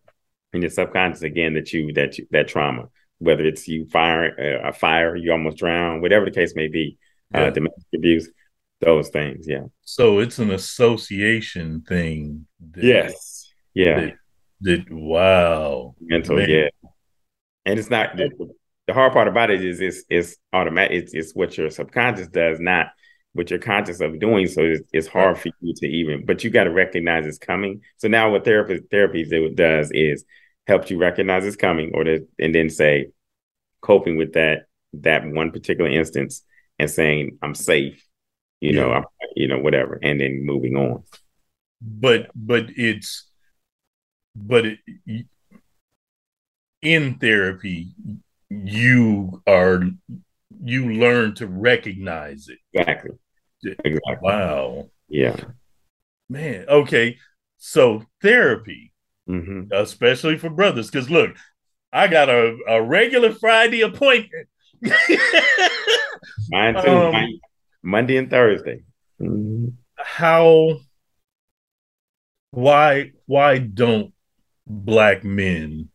in 0.53 0.63
your 0.63 0.71
subconscious 0.71 1.23
again 1.23 1.55
that 1.55 1.73
you 1.73 1.93
that 1.95 2.19
you, 2.19 2.27
that 2.31 2.49
trauma, 2.49 2.89
whether 3.19 3.45
it's 3.45 3.69
you 3.69 3.87
fire 3.87 4.35
uh, 4.39 4.69
a 4.69 4.73
fire, 4.73 5.17
you 5.17 5.33
almost 5.33 5.59
drown, 5.59 6.01
whatever 6.01 6.25
the 6.25 6.31
case 6.31 6.55
may 6.55 6.69
be, 6.69 6.99
uh, 7.35 7.41
yeah. 7.41 7.47
uh, 7.47 7.51
domestic 7.51 7.85
abuse, 7.95 8.29
those 8.81 9.09
things. 9.11 9.47
Yeah. 9.49 9.65
So 9.83 10.19
it's 10.19 10.39
an 10.39 10.51
association 10.51 11.83
thing. 11.83 12.47
That, 12.73 12.85
yes. 12.85 13.53
Yeah. 13.75 14.01
That, 14.01 14.15
that 14.63 14.93
wow. 14.93 15.95
Mental. 16.01 16.37
Man. 16.37 16.49
Yeah. 16.49 16.69
And 17.67 17.79
it's 17.79 17.91
not 17.91 18.17
the, 18.17 18.31
the, 18.87 18.95
hard 18.95 19.13
part 19.13 19.29
about 19.29 19.51
it 19.51 19.63
is 19.63 19.81
it's 19.81 20.05
it's 20.09 20.37
automatic. 20.53 21.03
It's, 21.03 21.15
it's 21.15 21.35
what 21.35 21.57
your 21.57 21.71
subconscious 21.71 22.29
does, 22.29 22.59
not 22.59 22.87
what 23.33 23.51
you're 23.51 23.59
conscious 23.59 24.01
of 24.01 24.19
doing. 24.19 24.47
So 24.47 24.63
it's, 24.63 24.83
it's 24.93 25.09
hard 25.09 25.39
for 25.39 25.51
you 25.61 25.75
to 25.75 25.87
even. 25.87 26.27
But 26.27 26.43
you 26.43 26.51
got 26.51 26.65
to 26.65 26.71
recognize 26.71 27.27
it's 27.27 27.39
coming. 27.39 27.83
So 27.99 28.09
now 28.09 28.31
what 28.31 28.45
therapy 28.45 28.81
therapy 28.91 29.25
does 29.55 29.91
is 29.93 30.25
helps 30.67 30.91
you 30.91 30.99
recognize 30.99 31.45
it's 31.45 31.57
coming, 31.57 31.93
or 31.95 32.05
to, 32.05 32.27
and 32.39 32.55
then 32.55 32.71
say 32.71 33.09
coping 33.81 34.17
with 34.17 34.35
that 34.35 34.67
that 34.95 35.25
one 35.25 35.51
particular 35.51 35.91
instance 35.91 36.43
and 36.79 36.91
saying 36.91 37.39
I'm 37.43 37.55
safe 37.55 38.05
you 38.61 38.73
yeah. 38.73 38.81
know, 38.83 38.93
I'm, 38.93 39.05
you 39.35 39.49
know, 39.49 39.59
whatever, 39.59 39.99
and 40.03 40.21
then 40.21 40.45
moving 40.45 40.77
on. 40.77 41.03
But 41.81 42.31
but 42.35 42.67
it's 42.77 43.29
but 44.37 44.67
it, 45.07 45.27
in 46.83 47.15
therapy, 47.19 47.95
you 48.51 49.43
are 49.47 49.83
you 50.63 50.93
learn 50.95 51.35
to 51.37 51.47
recognize 51.47 52.49
it. 52.49 52.59
Exactly. 52.73 53.13
Exactly. 53.63 54.01
Wow. 54.23 54.91
Yeah. 55.09 55.37
Man. 56.29 56.67
Okay. 56.69 57.19
So 57.59 58.05
therapy, 58.23 58.93
mm-hmm. 59.29 59.73
especially 59.73 60.39
for 60.39 60.51
brothers, 60.51 60.91
because 60.91 61.11
look, 61.11 61.37
I 61.93 62.09
got 62.09 62.29
a, 62.29 62.57
a 62.69 62.83
regular 62.83 63.33
Friday 63.33 63.83
appointment. 63.83 64.49
Mine 66.49 66.75
too. 66.75 66.91
Um, 66.91 67.13
Mine, 67.13 67.41
Monday 67.83 68.17
and 68.17 68.31
Thursday. 68.31 68.83
Mm-hmm. 69.21 69.69
How? 69.97 70.79
Why? 72.53 73.13
Why 73.27 73.59
don't 73.59 74.13
black 74.67 75.25
men, 75.25 75.91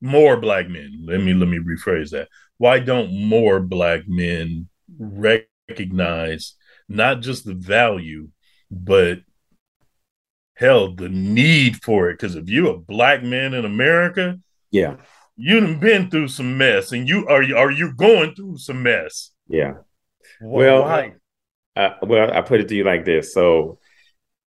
more 0.00 0.38
black 0.38 0.68
men? 0.68 1.04
Let 1.06 1.20
me 1.20 1.34
let 1.34 1.48
me 1.48 1.58
rephrase 1.58 2.10
that. 2.10 2.28
Why 2.62 2.78
don't 2.78 3.12
more 3.12 3.58
black 3.58 4.02
men 4.06 4.68
recognize 4.98 6.54
not 6.88 7.20
just 7.20 7.44
the 7.44 7.54
value, 7.54 8.28
but 8.70 9.20
hell, 10.54 10.94
the 10.94 11.08
need 11.08 11.82
for 11.82 12.10
it? 12.10 12.14
Because 12.14 12.36
if 12.36 12.48
you're 12.48 12.74
a 12.74 12.78
black 12.78 13.22
man 13.22 13.54
in 13.54 13.64
America, 13.64 14.38
yeah, 14.70 14.96
you've 15.36 15.80
been 15.80 16.08
through 16.08 16.28
some 16.28 16.56
mess, 16.56 16.92
and 16.92 17.08
you 17.08 17.26
are 17.26 17.42
are 17.56 17.72
you 17.72 17.94
going 17.94 18.34
through 18.34 18.58
some 18.58 18.82
mess? 18.82 19.32
Yeah 19.48 19.74
well, 20.42 20.82
why? 20.82 21.14
Uh, 21.76 21.90
well, 22.02 22.32
I 22.32 22.42
put 22.42 22.60
it 22.60 22.68
to 22.68 22.74
you 22.74 22.84
like 22.84 23.04
this. 23.04 23.32
So, 23.32 23.78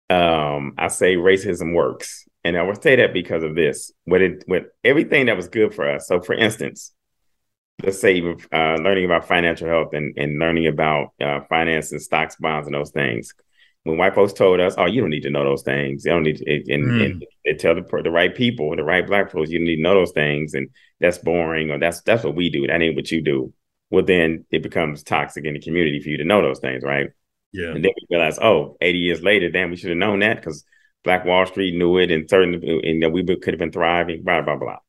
um, 0.10 0.74
I 0.78 0.88
say 0.88 1.16
racism 1.16 1.74
works, 1.74 2.28
and 2.44 2.58
I 2.58 2.64
would 2.64 2.82
say 2.82 2.96
that 2.98 3.14
because 3.14 3.44
of 3.44 3.56
this. 3.56 3.92
What 4.06 4.22
it, 4.22 4.44
what 4.48 4.66
everything 4.84 5.28
that 5.28 5.38
was 5.38 5.48
good 5.48 5.74
for 5.74 5.90
us. 5.90 6.08
So, 6.08 6.22
for 6.22 6.34
instance, 6.34 6.94
let's 7.82 8.00
say 8.00 8.22
uh, 8.22 8.76
learning 8.76 9.06
about 9.06 9.28
financial 9.28 9.68
health 9.68 9.94
and, 9.94 10.18
and 10.18 10.40
learning 10.40 10.68
about 10.68 11.14
uh, 11.22 11.42
finance 11.50 11.92
and 11.92 12.02
stocks, 12.02 12.36
bonds, 12.36 12.68
and 12.68 12.76
those 12.76 12.92
things. 12.92 13.34
When 13.84 13.98
white 13.98 14.16
folks 14.16 14.34
told 14.34 14.60
us, 14.60 14.76
"Oh, 14.78 14.86
you 14.86 15.02
don't 15.02 15.10
need 15.10 15.24
to 15.24 15.30
know 15.30 15.44
those 15.44 15.64
things. 15.64 16.06
You 16.06 16.12
don't 16.12 16.24
need," 16.24 16.38
to, 16.38 16.74
and, 16.74 16.86
mm. 16.86 17.06
and 17.06 17.26
they 17.44 17.54
tell 17.54 17.76
the, 17.76 18.02
the 18.04 18.12
right 18.12 18.34
people, 18.34 18.76
the 18.76 18.84
right 18.84 19.06
black 19.06 19.32
folks, 19.32 19.50
you 19.50 19.60
don't 19.60 19.68
need 19.68 19.78
to 19.78 19.82
know 19.82 19.96
those 19.96 20.14
things, 20.14 20.54
and 20.54 20.70
that's 21.00 21.18
boring, 21.18 21.72
or 21.72 21.80
that's 21.80 22.02
that's 22.02 22.24
what 22.24 22.36
we 22.36 22.50
do. 22.50 22.68
That 22.68 22.82
ain't 22.82 22.96
what 22.96 23.12
you 23.12 23.22
do 23.22 23.54
well, 23.94 24.04
then 24.04 24.44
it 24.50 24.64
becomes 24.64 25.04
toxic 25.04 25.46
in 25.46 25.54
the 25.54 25.60
community 25.60 26.00
for 26.00 26.10
you 26.10 26.18
to 26.18 26.24
know 26.24 26.42
those 26.42 26.58
things, 26.58 26.82
right? 26.84 27.12
Yeah. 27.52 27.76
And 27.76 27.86
then 27.86 27.92
we 27.96 28.08
realize, 28.18 28.40
oh, 28.40 28.76
80 28.82 28.98
years 28.98 29.22
later, 29.22 29.52
damn, 29.52 29.70
we 29.70 29.76
should 29.76 29.92
have 29.92 30.00
known 30.00 30.22
that 30.22 30.38
because 30.38 30.66
Black 31.04 31.26
Wall 31.26 31.46
Street 31.46 31.78
knew 31.78 32.00
it 32.00 32.10
and 32.10 32.28
certain 32.28 32.56
and 32.56 33.04
that 33.04 33.12
we 33.12 33.24
could 33.24 33.54
have 33.54 33.60
been 33.60 33.72
thriving, 33.72 34.24
blah, 34.24 34.42
blah, 34.42 34.56
blah. 34.56 34.80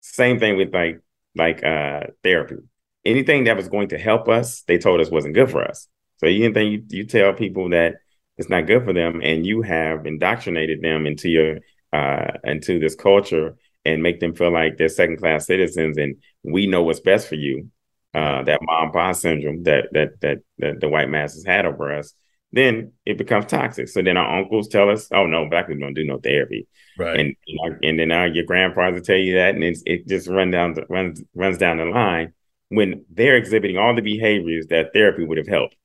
Same 0.00 0.40
thing 0.40 0.56
with 0.56 0.74
like 0.74 1.00
like 1.38 1.64
uh 1.64 2.02
therapy. 2.22 2.56
Anything 3.04 3.44
that 3.44 3.56
was 3.56 3.68
going 3.68 3.88
to 3.88 3.98
help 3.98 4.28
us, 4.28 4.62
they 4.62 4.76
told 4.76 5.00
us 5.00 5.10
wasn't 5.10 5.34
good 5.34 5.50
for 5.50 5.62
us. 5.62 5.88
So 6.18 6.26
anything 6.26 6.72
you, 6.72 6.82
you 6.88 7.04
tell 7.06 7.32
people 7.32 7.70
that 7.70 7.94
it's 8.36 8.50
not 8.50 8.66
good 8.66 8.84
for 8.84 8.92
them, 8.92 9.20
and 9.22 9.46
you 9.46 9.62
have 9.62 10.06
indoctrinated 10.06 10.82
them 10.82 11.06
into 11.06 11.28
your 11.28 11.58
uh, 11.92 12.32
into 12.44 12.78
this 12.78 12.94
culture 12.94 13.56
and 13.84 14.02
make 14.02 14.20
them 14.20 14.34
feel 14.34 14.52
like 14.52 14.76
they're 14.76 14.88
second 14.88 15.18
class 15.18 15.46
citizens, 15.46 15.96
and 15.96 16.16
we 16.42 16.66
know 16.66 16.82
what's 16.82 17.00
best 17.00 17.28
for 17.28 17.36
you. 17.36 17.70
Uh, 18.14 18.42
that 18.42 18.60
mom 18.62 18.90
boss 18.90 19.20
syndrome 19.20 19.62
that, 19.64 19.88
that 19.92 20.20
that 20.20 20.38
that 20.58 20.80
the 20.80 20.88
white 20.88 21.08
masses 21.08 21.44
had 21.44 21.66
over 21.66 21.94
us, 21.94 22.14
then 22.52 22.92
it 23.04 23.18
becomes 23.18 23.46
toxic. 23.46 23.88
So 23.88 24.02
then 24.02 24.16
our 24.16 24.38
uncles 24.38 24.68
tell 24.68 24.90
us, 24.90 25.08
"Oh 25.12 25.26
no, 25.26 25.48
black 25.48 25.66
people 25.68 25.82
don't 25.82 25.94
do 25.94 26.04
no 26.04 26.18
therapy," 26.18 26.66
right? 26.98 27.20
And 27.20 27.36
and 27.82 27.98
then 27.98 28.10
uh, 28.12 28.24
your 28.24 28.44
grandfather 28.44 29.00
tell 29.00 29.16
you 29.16 29.34
that, 29.34 29.54
and 29.54 29.64
it 29.64 30.08
just 30.08 30.28
run 30.28 30.50
down 30.50 30.74
the, 30.74 30.84
runs 30.88 31.22
runs 31.34 31.58
down 31.58 31.78
the 31.78 31.84
line 31.84 32.32
when 32.68 33.04
they're 33.10 33.36
exhibiting 33.36 33.78
all 33.78 33.94
the 33.94 34.02
behaviors 34.02 34.66
that 34.68 34.92
therapy 34.92 35.24
would 35.24 35.38
have 35.38 35.48
helped. 35.48 35.76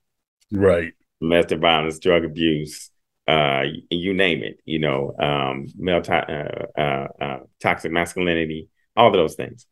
Right. 0.52 0.94
Domestic 1.22 1.60
violence, 1.60 2.00
drug 2.00 2.26
abuse, 2.26 2.92
uh, 3.28 3.64
you 3.90 4.14
name 4.14 4.44
it. 4.44 4.58
You 4.66 4.80
know, 4.80 5.16
um, 5.18 5.68
male 5.78 6.02
to- 6.02 6.70
uh, 6.78 6.82
uh, 6.82 7.08
uh, 7.24 7.40
toxic 7.62 7.92
masculinity, 7.92 8.70
all 8.96 9.08
of 9.08 9.14
those 9.14 9.36
things. 9.36 9.66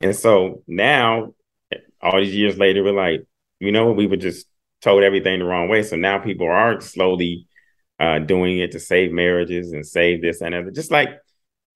And 0.00 0.14
so 0.14 0.62
now, 0.66 1.34
all 2.00 2.20
these 2.20 2.34
years 2.34 2.58
later, 2.58 2.82
we're 2.82 2.92
like, 2.92 3.24
you 3.60 3.72
know, 3.72 3.92
we 3.92 4.06
were 4.06 4.16
just 4.16 4.46
told 4.82 5.02
everything 5.02 5.38
the 5.38 5.44
wrong 5.44 5.68
way. 5.68 5.82
So 5.82 5.96
now 5.96 6.18
people 6.18 6.46
are 6.46 6.80
slowly 6.80 7.46
uh, 7.98 8.18
doing 8.18 8.58
it 8.58 8.72
to 8.72 8.80
save 8.80 9.12
marriages 9.12 9.72
and 9.72 9.86
save 9.86 10.22
this 10.22 10.40
and 10.40 10.54
that. 10.54 10.74
Just 10.74 10.90
like 10.90 11.08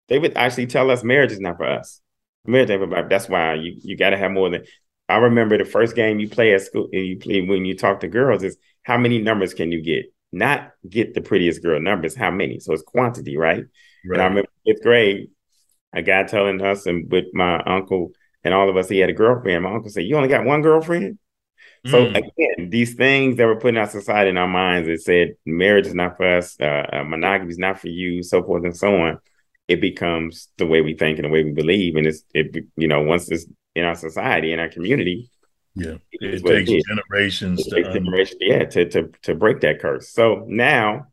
they 0.09 0.19
would 0.19 0.37
actually 0.37 0.67
tell 0.67 0.91
us 0.91 1.05
marriage 1.05 1.33
is 1.33 1.41
not 1.41 1.57
for 1.57 1.67
us. 1.67 2.01
Marriage 2.47 2.71
ain't 2.71 3.09
That's 3.09 3.29
why 3.29 3.55
you, 3.55 3.77
you 3.83 3.97
got 3.97 4.11
to 4.11 4.17
have 4.17 4.31
more 4.31 4.51
than. 4.51 4.65
I 5.09 5.19
remember 5.19 5.57
the 5.57 5.65
first 5.65 5.95
game 5.95 6.19
you 6.19 6.29
play 6.29 6.53
at 6.55 6.63
school, 6.63 6.89
and 6.93 7.07
you 7.07 7.19
play 7.19 7.41
when 7.41 7.65
you 7.65 7.77
talk 7.77 8.01
to 8.01 8.09
girls 8.09 8.43
is 8.43 8.57
how 8.83 8.99
many 8.99 9.21
numbers 9.21 9.55
can 9.55 9.71
you 9.71 9.81
get? 9.81 10.07
Not 10.33 10.73
get 10.89 11.15
the 11.15 11.21
prettiest 11.21 11.63
girl 11.63 11.81
numbers, 11.81 12.17
how 12.17 12.31
many? 12.31 12.59
So 12.59 12.73
it's 12.73 12.83
quantity, 12.83 13.37
right? 13.37 13.59
right. 13.59 13.67
And 14.13 14.23
I 14.23 14.25
remember 14.27 14.49
fifth 14.67 14.83
grade, 14.83 15.31
a 15.93 16.03
guy 16.03 16.25
telling 16.25 16.61
us 16.61 16.87
and 16.87 17.11
with 17.11 17.27
my 17.33 17.61
uncle 17.61 18.13
and 18.43 18.53
all 18.53 18.69
of 18.69 18.77
us, 18.77 18.89
he 18.89 18.99
had 18.99 19.11
a 19.11 19.15
girlfriend. 19.15 19.65
My 19.65 19.75
uncle 19.75 19.91
said, 19.91 20.05
You 20.05 20.17
only 20.17 20.29
got 20.29 20.45
one 20.45 20.63
girlfriend? 20.63 21.19
So 21.87 22.07
mm. 22.07 22.17
again, 22.17 22.71
these 22.71 22.95
things 22.95 23.37
that 23.37 23.47
were 23.47 23.57
put 23.57 23.69
in 23.69 23.77
our 23.77 23.89
society 23.89 24.31
in 24.31 24.37
our 24.37 24.49
minds 24.49 24.89
that 24.89 25.03
said 25.03 25.37
marriage 25.45 25.87
is 25.87 25.95
not 25.95 26.17
for 26.17 26.27
us, 26.39 26.57
uh, 26.61 26.87
uh, 26.93 27.05
monogamy 27.05 27.51
is 27.51 27.59
not 27.59 27.81
for 27.81 27.89
you, 27.89 28.23
so 28.23 28.43
forth 28.43 28.65
and 28.65 28.77
so 28.77 28.95
on. 28.97 29.19
It 29.69 29.81
becomes 29.81 30.49
the 30.59 30.67
way 30.67 30.81
we 30.81 30.95
think 30.95 31.19
and 31.19 31.25
the 31.25 31.29
way 31.29 31.45
we 31.45 31.53
believe, 31.53 31.97
and 31.97 32.07
it's 32.07 32.23
it 32.35 32.57
you 32.77 32.89
know 32.89 33.03
once 33.03 33.31
it's 33.31 33.47
in 33.75 33.85
our 33.85 33.95
society 33.95 34.53
in 34.53 34.59
our 34.59 34.69
community, 34.69 35.31
yeah, 35.75 35.97
it, 36.13 36.45
takes 36.45 36.71
it 36.71 36.85
generations 36.87 37.61
it 37.61 37.71
to 37.71 37.77
takes 37.77 37.89
generation, 37.95 38.39
yeah 38.41 38.65
to 38.65 38.89
to 38.89 39.11
to 39.23 39.35
break 39.35 39.61
that 39.61 39.81
curse. 39.81 40.11
So 40.11 40.45
now 40.49 41.09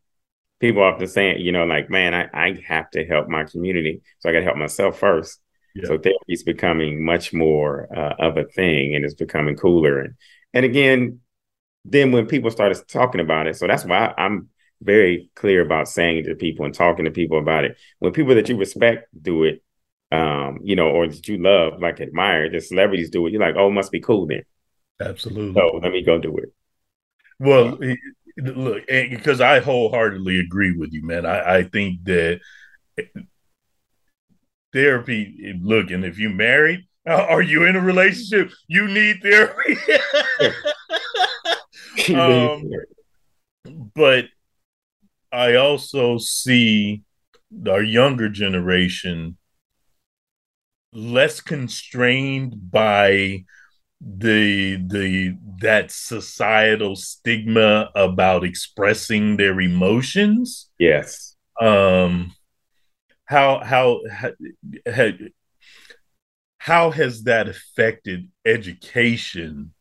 people 0.60 0.82
often 0.82 1.06
saying, 1.06 1.40
you 1.40 1.52
know, 1.52 1.64
like 1.64 1.90
man, 1.90 2.14
I 2.14 2.28
I 2.32 2.62
have 2.66 2.90
to 2.92 3.04
help 3.04 3.28
my 3.28 3.44
community, 3.44 4.02
so 4.20 4.28
I 4.28 4.32
got 4.32 4.38
to 4.38 4.44
help 4.44 4.56
myself 4.56 4.98
first. 4.98 5.40
Yeah. 5.74 5.86
So 5.86 5.98
therapy 5.98 6.18
is 6.28 6.42
becoming 6.44 7.04
much 7.04 7.32
more 7.32 7.88
uh, 7.94 8.14
of 8.18 8.36
a 8.36 8.44
thing, 8.44 8.94
and 8.94 9.04
it's 9.04 9.14
becoming 9.14 9.56
cooler 9.56 10.00
and 10.00 10.14
and 10.54 10.64
again, 10.64 11.20
then 11.84 12.12
when 12.12 12.26
people 12.26 12.50
started 12.50 12.80
talking 12.88 13.20
about 13.20 13.48
it, 13.48 13.56
so 13.56 13.66
that's 13.66 13.84
why 13.84 14.14
I'm 14.16 14.48
very 14.80 15.30
clear 15.34 15.60
about 15.62 15.88
saying 15.88 16.24
to 16.24 16.34
people 16.36 16.64
and 16.64 16.72
talking 16.72 17.04
to 17.04 17.10
people 17.10 17.38
about 17.38 17.64
it. 17.64 17.76
When 17.98 18.12
people 18.12 18.36
that 18.36 18.48
you 18.48 18.56
respect 18.56 19.08
do 19.20 19.44
it, 19.44 19.62
um, 20.12 20.60
you 20.62 20.76
know, 20.76 20.88
or 20.88 21.08
that 21.08 21.26
you 21.26 21.38
love, 21.38 21.80
like 21.80 22.00
admire, 22.00 22.48
the 22.48 22.60
celebrities 22.60 23.10
do 23.10 23.26
it, 23.26 23.32
you're 23.32 23.40
like, 23.40 23.56
oh, 23.58 23.68
it 23.68 23.72
must 23.72 23.90
be 23.90 24.00
cool 24.00 24.26
then. 24.26 24.44
Absolutely. 25.00 25.54
So 25.54 25.80
let 25.82 25.90
me 25.90 26.02
go 26.02 26.18
do 26.18 26.36
it. 26.36 26.52
Well, 27.40 27.78
look, 28.36 28.86
because 28.86 29.40
I 29.40 29.58
wholeheartedly 29.58 30.38
agree 30.38 30.76
with 30.76 30.92
you, 30.92 31.04
man. 31.04 31.26
I, 31.26 31.56
I 31.56 31.62
think 31.64 32.04
that 32.04 32.40
therapy, 34.74 35.54
look, 35.62 35.90
and 35.90 36.04
if 36.04 36.18
you 36.18 36.28
married, 36.28 36.86
are 37.06 37.42
you 37.42 37.64
in 37.64 37.76
a 37.76 37.80
relationship? 37.80 38.50
You 38.68 38.86
need 38.88 39.22
therapy. 39.22 39.76
um, 42.14 42.70
but 43.94 44.26
I 45.32 45.54
also 45.54 46.18
see 46.18 47.02
our 47.68 47.82
younger 47.82 48.28
generation 48.28 49.36
less 50.92 51.40
constrained 51.40 52.70
by 52.70 53.44
the 54.00 54.76
the 54.86 55.36
that 55.60 55.90
societal 55.90 56.94
stigma 56.94 57.90
about 57.94 58.44
expressing 58.44 59.36
their 59.36 59.60
emotions 59.60 60.70
yes 60.78 61.36
um 61.60 62.32
how 63.26 63.62
how, 63.62 64.00
how 64.86 65.10
how 66.58 66.90
has 66.90 67.24
that 67.24 67.48
affected 67.48 68.28
education 68.44 69.72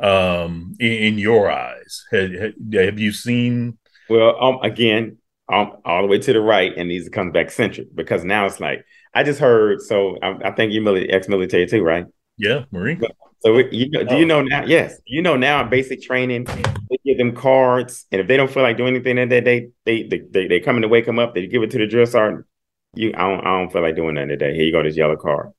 um, 0.00 0.76
in, 0.80 0.92
in, 0.92 1.18
your 1.18 1.50
eyes? 1.50 2.04
Have, 2.10 2.30
have, 2.72 2.98
you 2.98 3.12
seen? 3.12 3.78
Well, 4.08 4.42
um, 4.42 4.58
again, 4.62 5.18
um, 5.48 5.76
all 5.84 6.02
the 6.02 6.08
way 6.08 6.18
to 6.18 6.32
the 6.32 6.40
right, 6.40 6.72
and 6.76 6.90
these 6.90 7.08
comes 7.08 7.32
back 7.32 7.50
centric 7.50 7.94
because 7.94 8.24
now 8.24 8.46
it's 8.46 8.60
like 8.60 8.84
I 9.14 9.22
just 9.22 9.40
heard. 9.40 9.80
So 9.82 10.16
I, 10.22 10.48
I 10.48 10.50
think 10.52 10.72
you're 10.72 10.96
ex-military 11.10 11.66
too, 11.66 11.82
right? 11.82 12.06
Yeah, 12.36 12.64
Marine. 12.70 13.00
So 13.40 13.56
you 13.58 13.88
know, 13.90 14.02
do 14.02 14.16
you 14.16 14.26
know 14.26 14.42
now? 14.42 14.64
Yes, 14.64 15.00
you 15.06 15.22
know 15.22 15.36
now. 15.36 15.62
Basic 15.62 16.02
training, 16.02 16.44
they 16.44 16.98
give 17.04 17.18
them 17.18 17.34
cards, 17.34 18.04
and 18.10 18.20
if 18.20 18.26
they 18.26 18.36
don't 18.36 18.50
feel 18.50 18.64
like 18.64 18.76
doing 18.76 18.94
anything 18.94 19.16
that 19.16 19.28
day, 19.44 19.68
they 19.84 20.02
they 20.02 20.22
they, 20.30 20.48
they 20.48 20.60
come 20.60 20.76
in 20.76 20.82
to 20.82 20.88
wake 20.88 21.06
them 21.06 21.18
up. 21.18 21.34
They 21.34 21.46
give 21.46 21.62
it 21.62 21.70
to 21.70 21.78
the 21.78 21.86
drill 21.86 22.06
sergeant. 22.06 22.46
You, 22.94 23.12
I 23.16 23.28
don't, 23.28 23.40
I 23.46 23.58
don't 23.58 23.72
feel 23.72 23.82
like 23.82 23.94
doing 23.94 24.16
that 24.16 24.26
today. 24.26 24.54
Here 24.54 24.64
you 24.64 24.72
go, 24.72 24.82
this 24.82 24.96
yellow 24.96 25.16
card. 25.16 25.52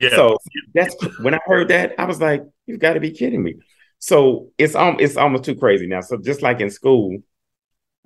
Yeah. 0.00 0.10
So 0.10 0.38
that's 0.74 0.94
when 1.18 1.34
I 1.34 1.40
heard 1.44 1.68
that, 1.68 1.94
I 1.98 2.04
was 2.04 2.20
like, 2.20 2.44
you've 2.66 2.78
got 2.78 2.94
to 2.94 3.00
be 3.00 3.10
kidding 3.10 3.42
me. 3.42 3.56
So 3.98 4.50
it's 4.56 4.74
um 4.74 4.96
it's 5.00 5.16
almost 5.16 5.44
too 5.44 5.56
crazy 5.56 5.86
now. 5.86 6.00
So 6.00 6.16
just 6.16 6.40
like 6.40 6.60
in 6.60 6.70
school, 6.70 7.18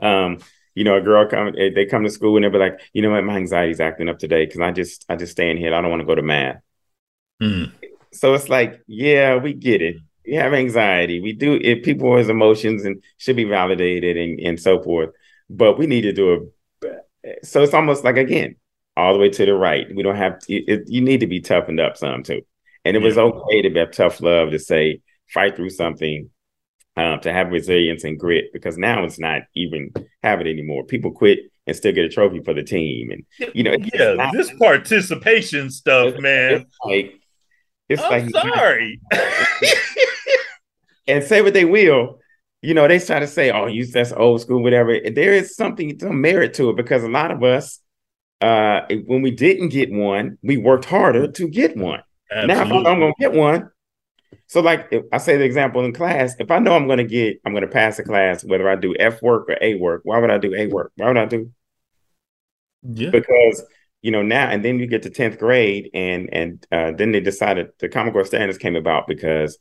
um, 0.01 0.39
you 0.75 0.85
know, 0.85 0.97
a 0.97 1.01
girl 1.01 1.29
come 1.29 1.55
eh, 1.59 1.71
they 1.75 1.87
come 1.87 2.03
to 2.03 2.11
school 2.11 2.37
and 2.37 2.45
they'll 2.45 2.51
be 2.51 2.59
like, 2.59 2.81
you 2.93 3.03
know 3.03 3.11
what, 3.11 3.25
my 3.25 3.37
anxiety's 3.37 3.81
acting 3.81 4.09
up 4.09 4.19
today 4.19 4.47
because 4.47 4.61
I 4.61 4.73
just 4.73 5.05
I 5.09 5.17
just 5.17 5.33
stay 5.33 5.51
in 5.51 5.59
here. 5.59 5.75
I 5.75 5.81
don't 5.81 5.91
want 5.91 6.01
to 6.01 6.07
go 6.07 6.15
to 6.15 6.23
math. 6.23 6.61
Mm. 7.43 7.73
So 8.13 8.35
it's 8.35 8.49
like, 8.49 8.83
yeah, 8.87 9.37
we 9.37 9.55
get 9.55 9.83
it. 9.83 9.97
We 10.27 10.35
have 10.35 10.55
anxiety. 10.55 11.21
We 11.21 11.33
do 11.33 11.55
it. 11.55 11.83
People 11.83 12.17
has 12.17 12.29
emotions 12.29 12.85
and 12.85 13.03
should 13.17 13.37
be 13.37 13.45
validated 13.45 14.17
and, 14.17 14.39
and 14.41 14.61
so 14.61 14.83
forth. 14.83 15.11
But 15.51 15.79
we 15.79 15.87
need 15.87 16.03
to 16.03 16.13
do 16.13 16.33
a 16.33 16.39
so 17.43 17.63
it's 17.63 17.75
almost 17.75 18.05
like 18.05 18.17
again, 18.17 18.57
all 18.97 19.13
the 19.13 19.19
way 19.19 19.31
to 19.31 19.47
the 19.47 19.55
right. 19.55 19.87
We 19.95 20.03
don't 20.03 20.17
have 20.17 20.39
to, 20.41 20.55
it, 20.55 20.89
you 20.89 21.01
need 21.01 21.21
to 21.21 21.27
be 21.27 21.41
toughened 21.41 21.81
up 21.81 21.97
some 21.97 22.23
too. 22.23 22.43
And 22.85 22.97
it 22.97 23.01
yeah. 23.01 23.07
was 23.07 23.19
okay 23.19 23.63
to 23.63 23.79
have 23.79 23.93
tough 23.93 24.21
love 24.21 24.51
to 24.51 24.59
say 24.59 25.01
fight 25.33 25.57
through 25.57 25.71
something, 25.71 26.31
um, 26.97 27.21
to 27.21 27.33
have 27.33 27.51
resilience 27.51 28.05
and 28.05 28.19
grit 28.19 28.53
because 28.53 28.77
now 28.77 29.05
it's 29.05 29.19
not 29.19 29.43
even 29.55 29.93
have 30.23 30.41
it 30.41 30.47
anymore. 30.47 30.85
People 30.85 31.13
quit 31.13 31.39
and 31.67 31.77
still 31.77 31.93
get 31.93 32.05
a 32.05 32.09
trophy 32.09 32.41
for 32.41 32.55
the 32.55 32.63
team, 32.65 33.13
and 33.13 33.25
you 33.55 33.63
know, 33.63 33.77
yeah, 33.95 34.15
not, 34.15 34.33
this 34.33 34.53
participation 34.59 35.71
stuff, 35.71 36.19
man. 36.19 36.67
Like 36.85 37.21
it's 37.89 38.03
I'm 38.03 38.11
like 38.11 38.31
sorry. 38.31 39.01
and 41.07 41.25
say 41.25 41.43
what 41.43 41.55
they 41.55 41.65
will, 41.65 42.21
you 42.63 42.75
know, 42.75 42.87
they 42.89 42.99
try 42.99 43.21
to 43.21 43.27
say, 43.27 43.51
"Oh, 43.51 43.67
you 43.67 43.87
that's 43.87 44.13
old 44.13 44.41
school, 44.41 44.63
whatever." 44.63 44.99
There 45.11 45.33
is 45.33 45.57
something 45.57 45.99
some 45.99 46.21
merit 46.21 46.55
to 46.55 46.71
it 46.71 46.77
because 46.77 47.05
a 47.05 47.09
lot 47.09 47.31
of 47.31 47.43
us 47.43 47.81
uh, 48.43 48.87
when 49.07 49.23
we 49.23 49.31
didn't 49.31 49.69
get 49.69 49.93
one, 49.93 50.37
we 50.43 50.57
worked 50.57 50.85
harder 50.85 51.31
to 51.31 51.49
get 51.49 51.77
one. 51.77 52.03
Absolutely. 52.31 52.83
Now, 52.83 52.91
I'm 52.91 52.99
going 52.99 53.13
to 53.13 53.21
get 53.21 53.33
one, 53.33 53.71
so 54.47 54.61
like 54.61 54.93
I 55.13 55.19
say 55.19 55.37
the 55.37 55.45
example 55.45 55.85
in 55.85 55.93
class, 55.93 56.35
if 56.39 56.51
I 56.51 56.59
know 56.59 56.75
I'm 56.75 56.87
going 56.87 56.99
to 56.99 57.05
get, 57.05 57.41
I'm 57.45 57.53
going 57.53 57.63
to 57.63 57.69
pass 57.69 57.99
a 57.99 58.03
class, 58.03 58.45
whether 58.45 58.69
I 58.69 58.77
do 58.77 58.95
F 58.99 59.23
work 59.23 59.49
or 59.49 59.57
A 59.61 59.77
work, 59.77 60.03
why 60.05 60.19
would 60.19 60.31
I 60.31 60.39
do 60.39 60.55
A 60.55 60.67
work? 60.67 60.93
Why 60.97 61.09
would 61.09 61.17
I 61.17 61.27
do? 61.27 61.51
Yeah. 62.83 63.11
Because 63.11 63.65
you 64.03 64.11
know 64.11 64.23
now, 64.23 64.49
and 64.49 64.65
then 64.65 64.79
you 64.79 64.87
get 64.87 65.03
to 65.03 65.11
tenth 65.11 65.39
grade, 65.39 65.91
and 65.95 66.29
and 66.33 66.67
uh, 66.71 66.93
then 66.93 67.13
they 67.13 67.21
decided 67.21 67.69
the 67.79 67.89
Common 67.89 68.13
Core 68.13 68.25
standards 68.25 68.59
came 68.59 68.77
about 68.77 69.07
because 69.07 69.59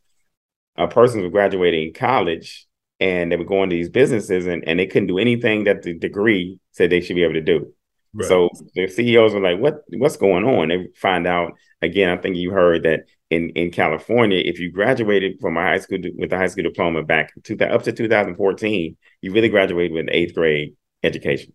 a 0.77 0.87
person 0.87 1.21
was 1.21 1.31
graduating 1.31 1.93
college 1.93 2.67
and 2.99 3.31
they 3.31 3.35
were 3.35 3.43
going 3.43 3.69
to 3.69 3.75
these 3.75 3.89
businesses 3.89 4.45
and, 4.45 4.63
and 4.67 4.79
they 4.79 4.85
couldn't 4.85 5.07
do 5.07 5.17
anything 5.17 5.65
that 5.65 5.81
the 5.81 5.97
degree 5.97 6.59
said 6.71 6.89
they 6.89 7.01
should 7.01 7.15
be 7.15 7.23
able 7.23 7.33
to 7.33 7.41
do. 7.41 7.73
Right. 8.13 8.27
So 8.27 8.49
the 8.75 8.87
CEOs 8.87 9.33
were 9.33 9.39
like, 9.39 9.59
"What? 9.59 9.83
What's 9.89 10.17
going 10.17 10.43
on?" 10.43 10.67
They 10.67 10.87
find 10.95 11.25
out 11.25 11.53
again. 11.81 12.09
I 12.09 12.17
think 12.21 12.35
you 12.35 12.51
heard 12.51 12.83
that 12.83 13.05
in 13.29 13.51
in 13.51 13.71
California, 13.71 14.41
if 14.43 14.59
you 14.59 14.69
graduated 14.69 15.39
from 15.39 15.55
a 15.55 15.61
high 15.61 15.79
school 15.79 15.99
with 16.17 16.33
a 16.33 16.37
high 16.37 16.47
school 16.47 16.63
diploma 16.63 17.03
back 17.03 17.31
to 17.45 17.57
up 17.73 17.83
to 17.83 17.93
2014, 17.93 18.97
you 19.21 19.31
really 19.31 19.47
graduated 19.47 19.93
with 19.93 20.01
an 20.01 20.09
eighth 20.11 20.35
grade 20.35 20.75
education. 21.03 21.53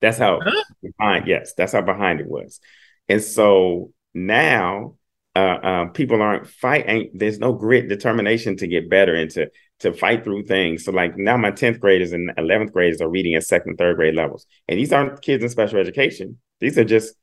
That's 0.00 0.18
how 0.18 0.40
huh? 0.42 0.64
behind. 0.82 1.26
Yes, 1.26 1.54
that's 1.54 1.72
how 1.72 1.82
behind 1.82 2.20
it 2.20 2.26
was. 2.26 2.60
And 3.08 3.22
so 3.22 3.92
now, 4.14 4.96
uh, 5.36 5.38
uh, 5.38 5.84
people 5.86 6.20
aren't 6.22 6.48
fighting. 6.48 7.10
There's 7.14 7.38
no 7.38 7.52
grit, 7.52 7.88
determination 7.88 8.56
to 8.58 8.66
get 8.66 8.90
better 8.90 9.14
and 9.14 9.30
to 9.32 9.50
to 9.80 9.92
fight 9.92 10.24
through 10.24 10.44
things. 10.44 10.84
So 10.84 10.92
like 10.92 11.16
now 11.16 11.36
my 11.36 11.50
10th 11.50 11.80
graders 11.80 12.12
and 12.12 12.30
11th 12.36 12.72
graders 12.72 13.00
are 13.00 13.08
reading 13.08 13.34
at 13.34 13.44
second, 13.44 13.76
third 13.76 13.96
grade 13.96 14.14
levels. 14.14 14.46
And 14.68 14.78
these 14.78 14.92
aren't 14.92 15.22
kids 15.22 15.42
in 15.42 15.48
special 15.48 15.78
education. 15.78 16.38
These 16.60 16.76
are 16.76 16.84
just 16.84 17.14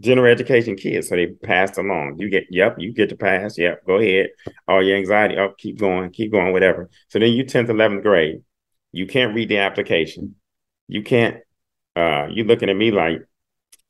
general 0.00 0.30
education 0.30 0.76
kids. 0.76 1.08
So 1.08 1.16
they 1.16 1.28
passed 1.28 1.78
along. 1.78 2.16
You 2.18 2.28
get, 2.28 2.44
yep, 2.50 2.76
you 2.78 2.92
get 2.92 3.08
to 3.08 3.16
pass. 3.16 3.56
Yep, 3.56 3.86
go 3.86 3.94
ahead. 3.94 4.28
All 4.68 4.82
your 4.82 4.96
anxiety, 4.96 5.36
oh, 5.38 5.54
keep 5.56 5.78
going, 5.78 6.10
keep 6.10 6.32
going, 6.32 6.52
whatever. 6.52 6.90
So 7.08 7.18
then 7.18 7.32
you 7.32 7.44
10th, 7.44 7.68
11th 7.68 8.02
grade, 8.02 8.42
you 8.92 9.06
can't 9.06 9.34
read 9.34 9.48
the 9.48 9.58
application. 9.58 10.36
You 10.88 11.02
can't, 11.02 11.38
uh, 11.96 12.28
you 12.30 12.44
looking 12.44 12.68
at 12.68 12.76
me 12.76 12.90
like, 12.90 13.26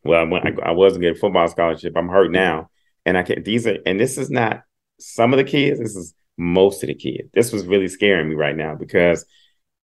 well, 0.05 0.27
when 0.29 0.47
I, 0.47 0.69
I 0.69 0.73
wasn't 0.73 1.03
getting 1.03 1.19
football 1.19 1.49
scholarship, 1.49 1.95
I'm 1.97 2.09
hurt 2.09 2.31
now. 2.31 2.71
And 3.05 3.19
I 3.19 3.23
can't, 3.23 3.45
these 3.45 3.67
are, 3.67 3.79
and 3.85 4.01
this 4.01 4.19
is 4.19 4.31
not 4.31 4.63
some 4.99 5.33
of 5.33 5.37
the 5.39 5.45
kids, 5.45 5.79
this 5.79 5.97
is 5.97 6.15
most 6.39 6.83
of 6.83 6.89
the 6.89 6.95
kids. 6.95 7.29
This 7.35 7.53
was 7.53 7.67
really 7.67 7.89
scaring 7.89 8.29
me 8.29 8.35
right 8.35 8.57
now 8.57 8.75
because 8.75 9.25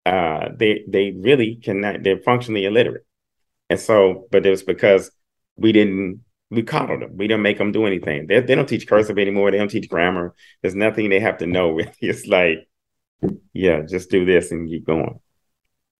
uh, 0.06 0.48
they 0.56 0.84
they 0.88 1.12
really 1.12 1.56
cannot. 1.56 2.02
They're 2.02 2.18
functionally 2.18 2.64
illiterate, 2.64 3.04
and 3.68 3.78
so, 3.78 4.26
but 4.30 4.46
it 4.46 4.50
was 4.50 4.62
because 4.62 5.10
we 5.56 5.72
didn't 5.72 6.20
we 6.50 6.62
coddled 6.62 7.02
them. 7.02 7.16
We 7.16 7.26
didn't 7.26 7.42
make 7.42 7.58
them 7.58 7.72
do 7.72 7.86
anything. 7.86 8.26
They, 8.26 8.40
they 8.40 8.54
don't 8.54 8.68
teach 8.68 8.88
cursive 8.88 9.18
anymore. 9.18 9.50
They 9.50 9.58
don't 9.58 9.70
teach 9.70 9.88
grammar. 9.88 10.34
There's 10.62 10.74
nothing 10.74 11.10
they 11.10 11.20
have 11.20 11.38
to 11.38 11.46
know. 11.46 11.78
It's 12.00 12.26
like, 12.26 12.68
yeah, 13.52 13.82
just 13.82 14.10
do 14.10 14.24
this 14.24 14.50
and 14.50 14.68
keep 14.68 14.86
going. 14.86 15.20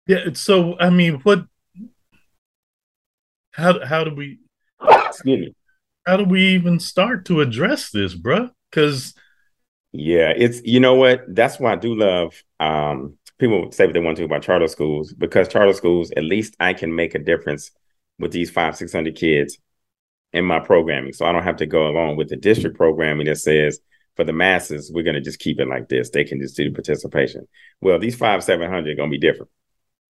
Yeah. 0.07 0.33
So 0.33 0.79
I 0.79 0.91
mean, 0.91 1.17
what? 1.21 1.45
How 3.59 3.85
how 3.85 4.05
do 4.05 4.15
we? 4.15 4.39
Excuse 4.81 5.41
me. 5.41 5.55
How 6.07 6.17
do 6.17 6.25
we 6.25 6.49
even 6.55 6.79
start 6.79 7.27
to 7.27 7.41
address 7.41 7.91
this, 7.91 8.15
bruh? 8.15 8.51
Because 8.71 9.15
yeah, 9.93 10.33
it's 10.35 10.63
you 10.65 10.79
know 10.79 10.95
what? 10.95 11.23
That's 11.29 11.59
why 11.59 11.73
I 11.73 11.77
do 11.77 11.95
love 11.95 12.41
um 12.61 13.19
people 13.39 13.71
say 13.73 13.87
what 13.87 13.95
they 13.95 14.01
want 14.01 14.17
to 14.19 14.25
about 14.25 14.43
charter 14.43 14.69
schools 14.69 15.13
because 15.13 15.49
charter 15.49 15.73
schools, 15.73 16.13
at 16.17 16.23
least 16.25 16.55
I 16.61 16.73
can 16.73 16.95
make 16.95 17.17
a 17.17 17.19
difference 17.19 17.73
with 18.19 18.31
these 18.31 18.49
five, 18.49 18.77
six 18.77 18.93
hundred 18.93 19.17
kids 19.17 19.59
in 20.33 20.45
my 20.45 20.61
programming. 20.61 21.13
So 21.13 21.27
I 21.27 21.33
don't 21.33 21.43
have 21.43 21.57
to 21.57 21.67
go 21.67 21.89
along 21.89 22.17
with 22.17 22.29
the 22.29 22.37
district 22.37 22.77
programming 22.77 23.27
that 23.27 23.39
says 23.39 23.81
for 24.15 24.25
the 24.25 24.33
masses, 24.33 24.93
we're 24.93 25.05
gonna 25.05 25.21
just 25.21 25.41
keep 25.41 25.59
it 25.59 25.69
like 25.69 25.89
this. 25.89 26.11
They 26.11 26.25
can 26.25 26.41
just 26.41 26.57
do 26.57 26.65
the 26.65 26.75
participation. 26.75 27.49
Well, 27.81 27.99
these 27.99 28.17
five, 28.17 28.45
seven 28.45 28.71
hundred 28.71 28.93
are 28.93 28.97
gonna 28.97 29.11
be 29.11 29.19
different. 29.19 29.51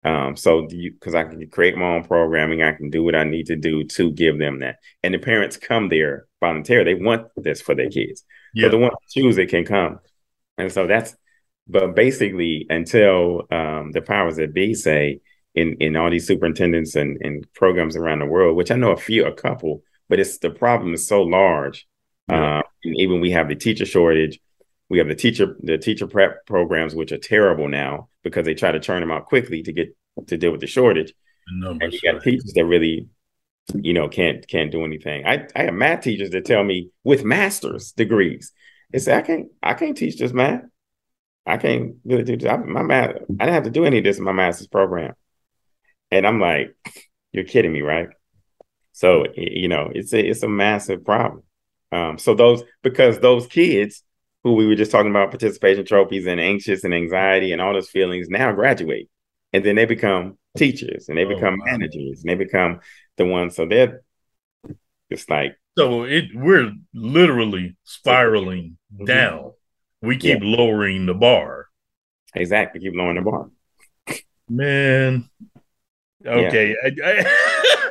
Um, 0.04 0.36
so 0.36 0.66
because 0.68 1.14
I 1.14 1.24
can 1.24 1.48
create 1.48 1.76
my 1.76 1.94
own 1.94 2.04
programming, 2.04 2.62
I 2.62 2.72
can 2.72 2.90
do 2.90 3.02
what 3.02 3.14
I 3.14 3.24
need 3.24 3.46
to 3.46 3.56
do 3.56 3.84
to 3.84 4.10
give 4.12 4.38
them 4.38 4.60
that. 4.60 4.76
And 5.02 5.14
the 5.14 5.18
parents 5.18 5.56
come 5.56 5.88
there 5.88 6.26
voluntarily. 6.40 6.94
They 6.94 7.02
want 7.02 7.28
this 7.36 7.62
for 7.62 7.74
their 7.74 7.88
kids. 7.88 8.24
Yeah. 8.54 8.66
So 8.66 8.72
the 8.72 8.78
ones 8.78 8.94
who 9.14 9.22
choose 9.22 9.38
it 9.38 9.48
can 9.48 9.64
come. 9.64 10.00
And 10.58 10.70
so 10.70 10.86
that's 10.86 11.16
but 11.66 11.94
basically 11.94 12.66
until 12.68 13.46
um, 13.50 13.92
the 13.92 14.02
powers 14.02 14.36
that 14.36 14.52
be 14.52 14.74
say 14.74 15.20
in 15.54 15.76
in 15.80 15.96
all 15.96 16.10
these 16.10 16.26
superintendents 16.26 16.94
and, 16.94 17.16
and 17.22 17.50
programs 17.54 17.96
around 17.96 18.18
the 18.18 18.26
world, 18.26 18.56
which 18.56 18.70
I 18.70 18.76
know 18.76 18.92
a 18.92 18.96
few, 18.96 19.24
a 19.24 19.32
couple, 19.32 19.82
but 20.10 20.20
it's 20.20 20.38
the 20.38 20.50
problem 20.50 20.92
is 20.92 21.08
so 21.08 21.22
large. 21.22 21.86
Yeah. 22.28 22.58
Uh, 22.58 22.62
and 22.84 22.96
even 22.98 23.20
we 23.22 23.30
have 23.30 23.48
the 23.48 23.54
teacher 23.54 23.86
shortage. 23.86 24.38
We 24.90 24.98
have 24.98 25.08
the 25.08 25.14
teacher 25.14 25.56
the 25.60 25.78
teacher 25.78 26.06
prep 26.06 26.44
programs, 26.44 26.94
which 26.94 27.12
are 27.12 27.18
terrible 27.18 27.68
now 27.68 28.10
because 28.24 28.44
they 28.44 28.54
try 28.54 28.72
to 28.72 28.80
churn 28.80 29.00
them 29.00 29.12
out 29.12 29.26
quickly 29.26 29.62
to 29.62 29.72
get 29.72 29.96
to 30.26 30.36
deal 30.36 30.50
with 30.50 30.60
the 30.60 30.66
shortage. 30.66 31.14
The 31.60 31.78
and 31.80 31.92
you 31.92 32.00
got 32.00 32.22
teachers 32.22 32.52
that 32.54 32.64
really, 32.64 33.08
you 33.74 33.92
know, 33.92 34.08
can't 34.08 34.46
can't 34.48 34.72
do 34.72 34.84
anything. 34.84 35.26
I 35.26 35.46
I 35.54 35.64
have 35.64 35.74
math 35.74 36.00
teachers 36.00 36.30
that 36.30 36.46
tell 36.46 36.64
me 36.64 36.90
with 37.04 37.22
master's 37.22 37.92
degrees, 37.92 38.52
they 38.94 39.00
say 39.00 39.16
I 39.16 39.22
can't 39.22 39.48
I 39.60 39.74
can't 39.74 39.96
teach 39.96 40.18
this 40.18 40.32
math. 40.32 40.62
I 41.44 41.56
can't 41.58 41.96
really 42.04 42.22
do 42.22 42.36
this. 42.36 42.50
my 42.64 42.82
math. 42.82 43.10
I 43.10 43.44
didn't 43.44 43.54
have 43.54 43.64
to 43.64 43.70
do 43.70 43.84
any 43.84 43.98
of 43.98 44.04
this 44.04 44.18
in 44.18 44.24
my 44.24 44.32
master's 44.32 44.68
program, 44.68 45.14
and 46.12 46.24
I'm 46.24 46.40
like, 46.40 46.74
you're 47.32 47.44
kidding 47.44 47.72
me, 47.72 47.82
right? 47.82 48.08
So 48.92 49.26
you 49.34 49.66
know, 49.66 49.90
it's 49.92 50.12
a 50.12 50.24
it's 50.24 50.44
a 50.44 50.48
massive 50.48 51.04
problem. 51.04 51.42
Um, 51.90 52.18
so 52.18 52.34
those 52.34 52.62
because 52.84 53.18
those 53.18 53.48
kids 53.48 54.03
who 54.44 54.52
we 54.52 54.66
were 54.66 54.74
just 54.74 54.90
talking 54.90 55.10
about 55.10 55.30
participation 55.30 55.84
trophies 55.84 56.26
and 56.26 56.38
anxious 56.38 56.84
and 56.84 56.94
anxiety 56.94 57.52
and 57.52 57.60
all 57.60 57.72
those 57.72 57.88
feelings 57.88 58.28
now 58.28 58.52
graduate 58.52 59.08
and 59.52 59.64
then 59.64 59.74
they 59.74 59.86
become 59.86 60.36
teachers 60.56 61.08
and 61.08 61.18
they 61.18 61.24
oh, 61.24 61.28
become 61.28 61.58
wow. 61.58 61.64
managers 61.64 62.22
and 62.22 62.28
they 62.28 62.34
become 62.34 62.80
the 63.16 63.24
ones 63.24 63.56
so 63.56 63.66
they're 63.66 64.02
it's 65.10 65.28
like 65.28 65.56
so 65.76 66.04
it 66.04 66.26
we're 66.34 66.72
literally 66.92 67.76
spiraling 67.84 68.76
mm-hmm. 68.94 69.06
down 69.06 69.52
we 70.02 70.16
keep 70.16 70.42
yeah. 70.42 70.48
lowering 70.48 71.06
the 71.06 71.14
bar 71.14 71.66
exactly 72.34 72.80
keep 72.80 72.94
lowering 72.94 73.16
the 73.16 73.22
bar 73.22 73.48
man 74.48 75.28
okay 76.26 76.74
yeah. 76.84 77.06
I, 77.06 77.20
I, 77.20 77.24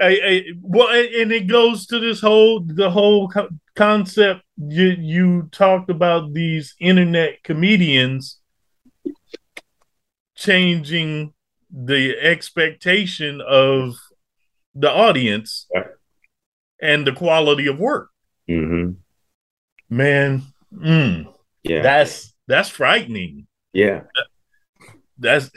I, 0.00 0.08
I, 0.08 0.44
well 0.60 0.88
and 0.88 1.32
it 1.32 1.46
goes 1.46 1.86
to 1.86 1.98
this 2.00 2.20
whole 2.20 2.60
the 2.60 2.90
whole 2.90 3.32
concept 3.74 4.42
you 4.56 4.94
you 4.98 5.48
talked 5.50 5.90
about 5.90 6.32
these 6.32 6.74
internet 6.80 7.42
comedians 7.42 8.38
changing 10.36 11.32
the 11.70 12.16
expectation 12.20 13.40
of 13.40 13.94
the 14.74 14.90
audience 14.90 15.66
and 16.80 17.06
the 17.06 17.12
quality 17.12 17.66
of 17.66 17.78
work. 17.78 18.10
Mm-hmm. 18.48 18.92
Man, 19.90 20.42
mm, 20.72 21.34
yeah, 21.62 21.82
that's 21.82 22.34
that's 22.46 22.68
frightening. 22.68 23.46
Yeah, 23.72 24.02
that's 25.18 25.50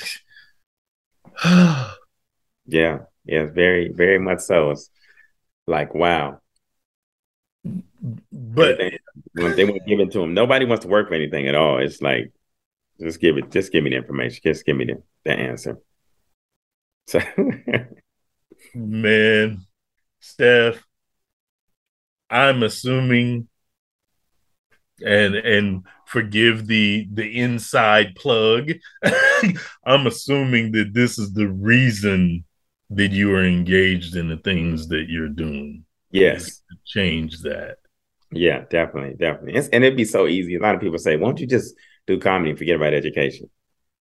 yeah, 1.45 2.99
yeah, 3.25 3.45
very, 3.45 3.89
very 3.89 4.19
much 4.19 4.39
so. 4.39 4.71
It's 4.71 4.89
like 5.67 5.93
wow, 5.93 6.39
but 8.31 8.79
when 9.33 9.55
they 9.55 9.65
won't 9.65 9.85
give 9.85 9.99
it 9.99 10.11
to 10.11 10.19
them, 10.19 10.33
nobody 10.33 10.65
wants 10.65 10.83
to 10.85 10.89
work 10.89 11.09
for 11.09 11.15
anything 11.15 11.47
at 11.47 11.55
all. 11.55 11.79
It's 11.79 12.01
like, 12.01 12.31
just 12.99 13.19
give 13.19 13.37
it, 13.37 13.51
just 13.51 13.71
give 13.71 13.83
me 13.83 13.91
the 13.91 13.97
information, 13.97 14.41
just 14.43 14.65
give 14.65 14.75
me 14.75 14.85
the, 14.85 15.03
the 15.25 15.31
answer. 15.31 15.79
So, 17.07 17.21
man, 18.75 19.65
Steph, 20.19 20.83
I'm 22.29 22.63
assuming, 22.63 23.47
and 25.05 25.35
and 25.35 25.85
forgive 26.05 26.67
the 26.67 27.07
the 27.13 27.39
inside 27.39 28.15
plug. 28.15 28.71
I'm 29.85 30.07
assuming 30.07 30.71
that 30.73 30.93
this 30.93 31.17
is 31.19 31.33
the 31.33 31.47
reason 31.47 32.43
that 32.89 33.11
you 33.11 33.33
are 33.35 33.43
engaged 33.43 34.15
in 34.15 34.27
the 34.27 34.37
things 34.37 34.87
that 34.89 35.05
you're 35.07 35.29
doing. 35.29 35.85
Yes, 36.11 36.61
change 36.85 37.39
that. 37.41 37.77
Yeah, 38.31 38.65
definitely, 38.69 39.15
definitely. 39.17 39.55
It's, 39.55 39.69
and 39.69 39.83
it'd 39.83 39.97
be 39.97 40.05
so 40.05 40.27
easy. 40.27 40.55
A 40.55 40.59
lot 40.59 40.75
of 40.75 40.81
people 40.81 40.97
say, 40.97 41.15
"Why 41.15 41.27
don't 41.27 41.39
you 41.39 41.47
just 41.47 41.75
do 42.05 42.19
comedy 42.19 42.51
and 42.51 42.59
forget 42.59 42.75
about 42.75 42.93
education?" 42.93 43.49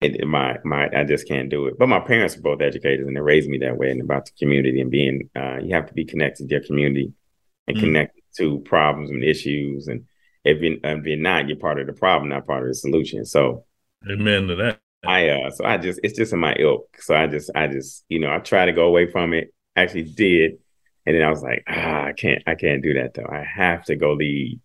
And 0.03 0.29
my 0.29 0.59
my, 0.65 0.89
I 0.95 1.05
just 1.05 1.29
can't 1.29 1.49
do 1.49 1.67
it. 1.67 1.79
But 1.79 1.89
my 1.89 2.01
parents 2.01 2.37
are 2.37 2.43
both 2.43 2.61
educators, 2.61 3.07
and 3.07 3.17
they 3.17 3.21
raised 3.21 3.49
me 3.49 3.59
that 3.59 3.77
way, 3.77 3.91
and 3.91 4.01
about 4.01 4.27
the 4.27 4.33
community 4.39 4.81
and 4.81 4.91
being, 4.91 5.31
uh, 5.37 5.59
you 5.63 5.75
have 5.75 5.87
to 5.87 5.95
be 5.95 6.05
connected 6.05 6.49
to 6.49 6.55
your 6.55 6.65
community 6.65 7.13
and 7.69 7.77
mm. 7.77 7.81
connected 7.81 8.23
to 8.39 8.59
problems 8.61 9.11
and 9.11 9.25
issues. 9.25 9.87
And 9.87 10.05
if 10.45 10.61
you're, 10.61 10.79
if 10.83 11.07
you're 11.07 11.17
not, 11.17 11.49
you're 11.49 11.57
part 11.57 11.81
of 11.81 11.87
the 11.87 11.93
problem, 11.93 12.29
not 12.29 12.47
part 12.47 12.63
of 12.63 12.69
the 12.69 12.75
solution. 12.75 13.25
So, 13.25 13.65
amen 14.11 14.49
to 14.49 14.57
that. 14.57 14.81
I 15.07 15.29
uh, 15.29 15.51
so 15.51 15.65
I 15.65 15.79
just 15.79 16.01
it's 16.03 16.19
just 16.19 16.33
in 16.33 16.41
my 16.41 16.55
ilk. 16.59 17.01
So 17.01 17.15
I 17.15 17.27
just 17.27 17.51
I 17.55 17.69
just 17.69 18.05
you 18.09 18.19
know 18.19 18.33
I 18.33 18.39
try 18.39 18.67
to 18.67 18.73
go 18.73 18.87
away 18.87 19.11
from 19.11 19.33
it. 19.33 19.53
Actually 19.77 20.05
did 20.05 20.59
and 21.07 21.15
then 21.15 21.23
I 21.23 21.31
was 21.31 21.43
like, 21.43 21.63
ah, 21.69 22.05
I 22.05 22.13
can't, 22.13 22.43
I 22.47 22.55
can't 22.55 22.83
do 22.83 22.95
that 22.95 23.15
though. 23.15 23.29
I 23.29 23.45
have 23.45 23.85
to 23.85 23.97
go 23.97 24.13
lead 24.13 24.61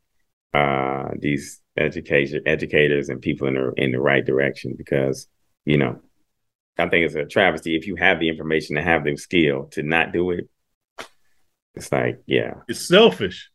uh, 0.54 1.10
these 1.18 1.62
education 1.78 2.42
educators 2.46 3.08
and 3.10 3.22
people 3.22 3.48
in 3.48 3.54
the 3.54 3.74
in 3.78 3.92
the 3.92 4.02
right 4.02 4.26
direction 4.26 4.76
because 4.78 5.28
you 5.66 5.78
know, 5.78 6.00
I 6.78 6.88
think 6.89 7.06
it's 7.06 7.16
a 7.16 7.26
travesty 7.26 7.76
if 7.76 7.88
you 7.88 7.96
have 7.96 8.20
the 8.20 8.30
information 8.30 8.76
to 8.76 8.82
have 8.82 9.04
the 9.04 9.16
skill 9.16 9.66
to 9.72 9.84
not 9.84 10.12
do 10.12 10.32
it. 10.32 10.50
It's 11.76 11.92
like, 11.92 12.22
yeah, 12.26 12.56
it's 12.68 12.88
selfish. 12.88 13.50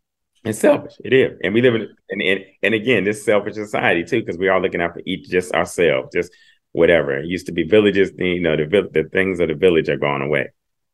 It's 0.45 0.61
selfish. 0.61 0.95
It 1.05 1.13
is, 1.13 1.39
and 1.43 1.53
we 1.53 1.61
live 1.61 1.75
in 1.75 1.89
and 2.09 2.23
and, 2.23 2.41
and 2.63 2.75
again, 2.75 3.05
this 3.05 3.25
selfish 3.25 3.55
society 3.55 4.05
too, 4.05 4.21
because 4.21 4.39
we're 4.39 4.53
all 4.53 4.63
looking 4.63 4.81
out 4.81 4.95
for 4.95 5.03
each 5.05 5.29
just 5.29 5.53
ourselves, 5.53 6.11
just 6.15 6.33
whatever. 6.73 7.19
It 7.19 7.27
used 7.27 7.47
to 7.47 7.53
be 7.53 7.65
villages, 7.65 8.13
you 8.17 8.41
know, 8.41 8.57
the 8.57 8.89
the 8.93 9.09
things 9.13 9.41
of 9.41 9.49
the 9.49 9.55
village 9.55 9.89
are 9.89 9.97
gone 9.97 10.23
away. 10.23 10.51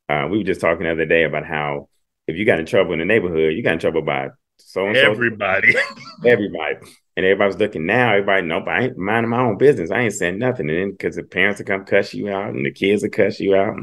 Uh, 0.09 0.29
we 0.31 0.39
were 0.39 0.45
just 0.45 0.61
talking 0.61 0.85
the 0.85 0.93
other 0.93 1.07
day 1.07 1.25
about 1.25 1.47
how 1.47 1.89
if 2.27 2.37
you 2.37 2.45
got 2.45 2.61
in 2.61 2.67
trouble 2.67 2.93
in 2.93 2.99
the 2.99 3.05
neighborhood, 3.05 3.55
you 3.55 3.63
got 3.63 3.75
in 3.75 3.79
trouble 3.79 4.03
by 4.03 4.29
so 4.59 4.87
and 4.87 4.97
so. 4.97 5.11
everybody, 5.11 5.75
everybody, 6.25 6.77
and 7.17 7.27
everybody's 7.27 7.59
looking 7.59 7.87
now. 7.87 8.13
Everybody, 8.13 8.47
nope, 8.47 8.69
I 8.69 8.83
ain't 8.83 8.99
minding 8.99 9.31
my 9.31 9.41
own 9.41 9.59
business. 9.59 9.91
I 9.91 10.01
ain't 10.01 10.15
saying 10.15 10.39
nothing, 10.39 10.71
and 10.71 10.79
then 10.79 10.91
because 10.93 11.17
the 11.17 11.23
parents 11.23 11.59
will 11.59 11.67
come 11.67 11.85
cuss 11.85 12.15
you 12.15 12.29
out, 12.31 12.51
and 12.51 12.65
the 12.65 12.71
kids 12.71 13.03
will 13.03 13.11
cuss 13.11 13.41
you 13.41 13.55
out. 13.55 13.77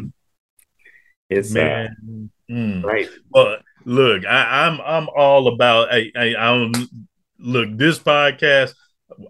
It's 1.30 1.52
uh, 1.52 1.60
man, 1.60 2.30
uh, 2.50 2.54
mm. 2.54 2.84
right. 2.84 3.10
Well, 3.30 3.58
look, 3.86 4.26
I, 4.26 4.68
am 4.68 4.80
I'm, 4.82 4.82
I'm 4.86 5.10
all 5.16 5.48
about. 5.48 5.94
I, 5.94 6.12
I, 6.16 6.36
I 6.38 6.58
don't 6.58 6.90
look 7.40 7.70
this 7.78 8.00
podcast. 8.00 8.74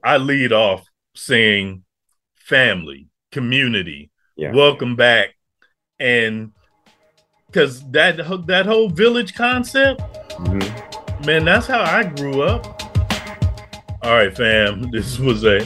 I 0.03 0.17
lead 0.17 0.53
off 0.53 0.85
saying 1.15 1.83
family, 2.35 3.07
community, 3.31 4.11
yeah. 4.35 4.53
welcome 4.53 4.95
back. 4.95 5.35
And 5.99 6.53
because 7.51 7.83
that 7.91 8.17
that 8.47 8.65
whole 8.65 8.89
village 8.89 9.35
concept, 9.35 10.01
mm-hmm. 10.31 11.25
man, 11.25 11.45
that's 11.45 11.67
how 11.67 11.81
I 11.81 12.03
grew 12.03 12.43
up. 12.43 12.65
All 14.01 14.13
right, 14.13 14.35
fam. 14.35 14.89
This 14.91 15.19
was 15.19 15.45
a 15.45 15.65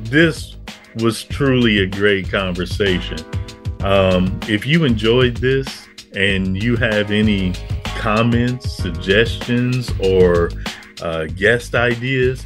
this 0.00 0.56
was 0.96 1.22
truly 1.24 1.78
a 1.78 1.86
great 1.86 2.30
conversation. 2.30 3.18
Um, 3.80 4.38
if 4.48 4.66
you 4.66 4.84
enjoyed 4.84 5.38
this 5.38 5.88
and 6.14 6.62
you 6.62 6.76
have 6.76 7.10
any 7.10 7.54
comments, 7.96 8.70
suggestions, 8.72 9.90
or 10.00 10.50
uh, 11.00 11.24
guest 11.26 11.74
ideas, 11.74 12.44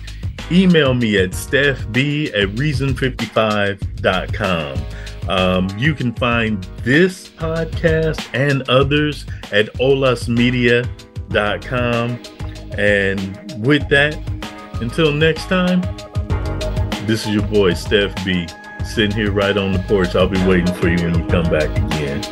email 0.50 0.94
me 0.94 1.18
at 1.18 1.30
stephb 1.30 2.28
at 2.28 2.48
reason55.com. 2.56 4.78
Um, 5.28 5.68
you 5.76 5.94
can 5.94 6.14
find 6.14 6.62
this 6.82 7.28
podcast 7.28 8.26
and 8.32 8.66
others 8.68 9.26
at 9.52 9.72
olasmedia.com. 9.74 12.18
And 12.78 13.66
with 13.66 13.88
that, 13.88 14.16
until 14.80 15.12
next 15.12 15.46
time, 15.46 15.80
this 17.06 17.26
is 17.26 17.34
your 17.34 17.46
boy, 17.46 17.74
Steph 17.74 18.14
B, 18.24 18.46
sitting 18.84 19.12
here 19.12 19.32
right 19.32 19.56
on 19.56 19.72
the 19.72 19.78
porch. 19.80 20.14
I'll 20.14 20.28
be 20.28 20.44
waiting 20.46 20.72
for 20.74 20.88
you 20.88 20.96
when 20.96 21.18
you 21.18 21.26
come 21.28 21.50
back 21.50 21.70
again. 21.70 22.22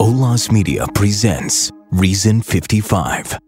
Olas 0.00 0.50
Media 0.50 0.86
presents 0.94 1.70
Reason 1.92 2.42
55. 2.42 3.43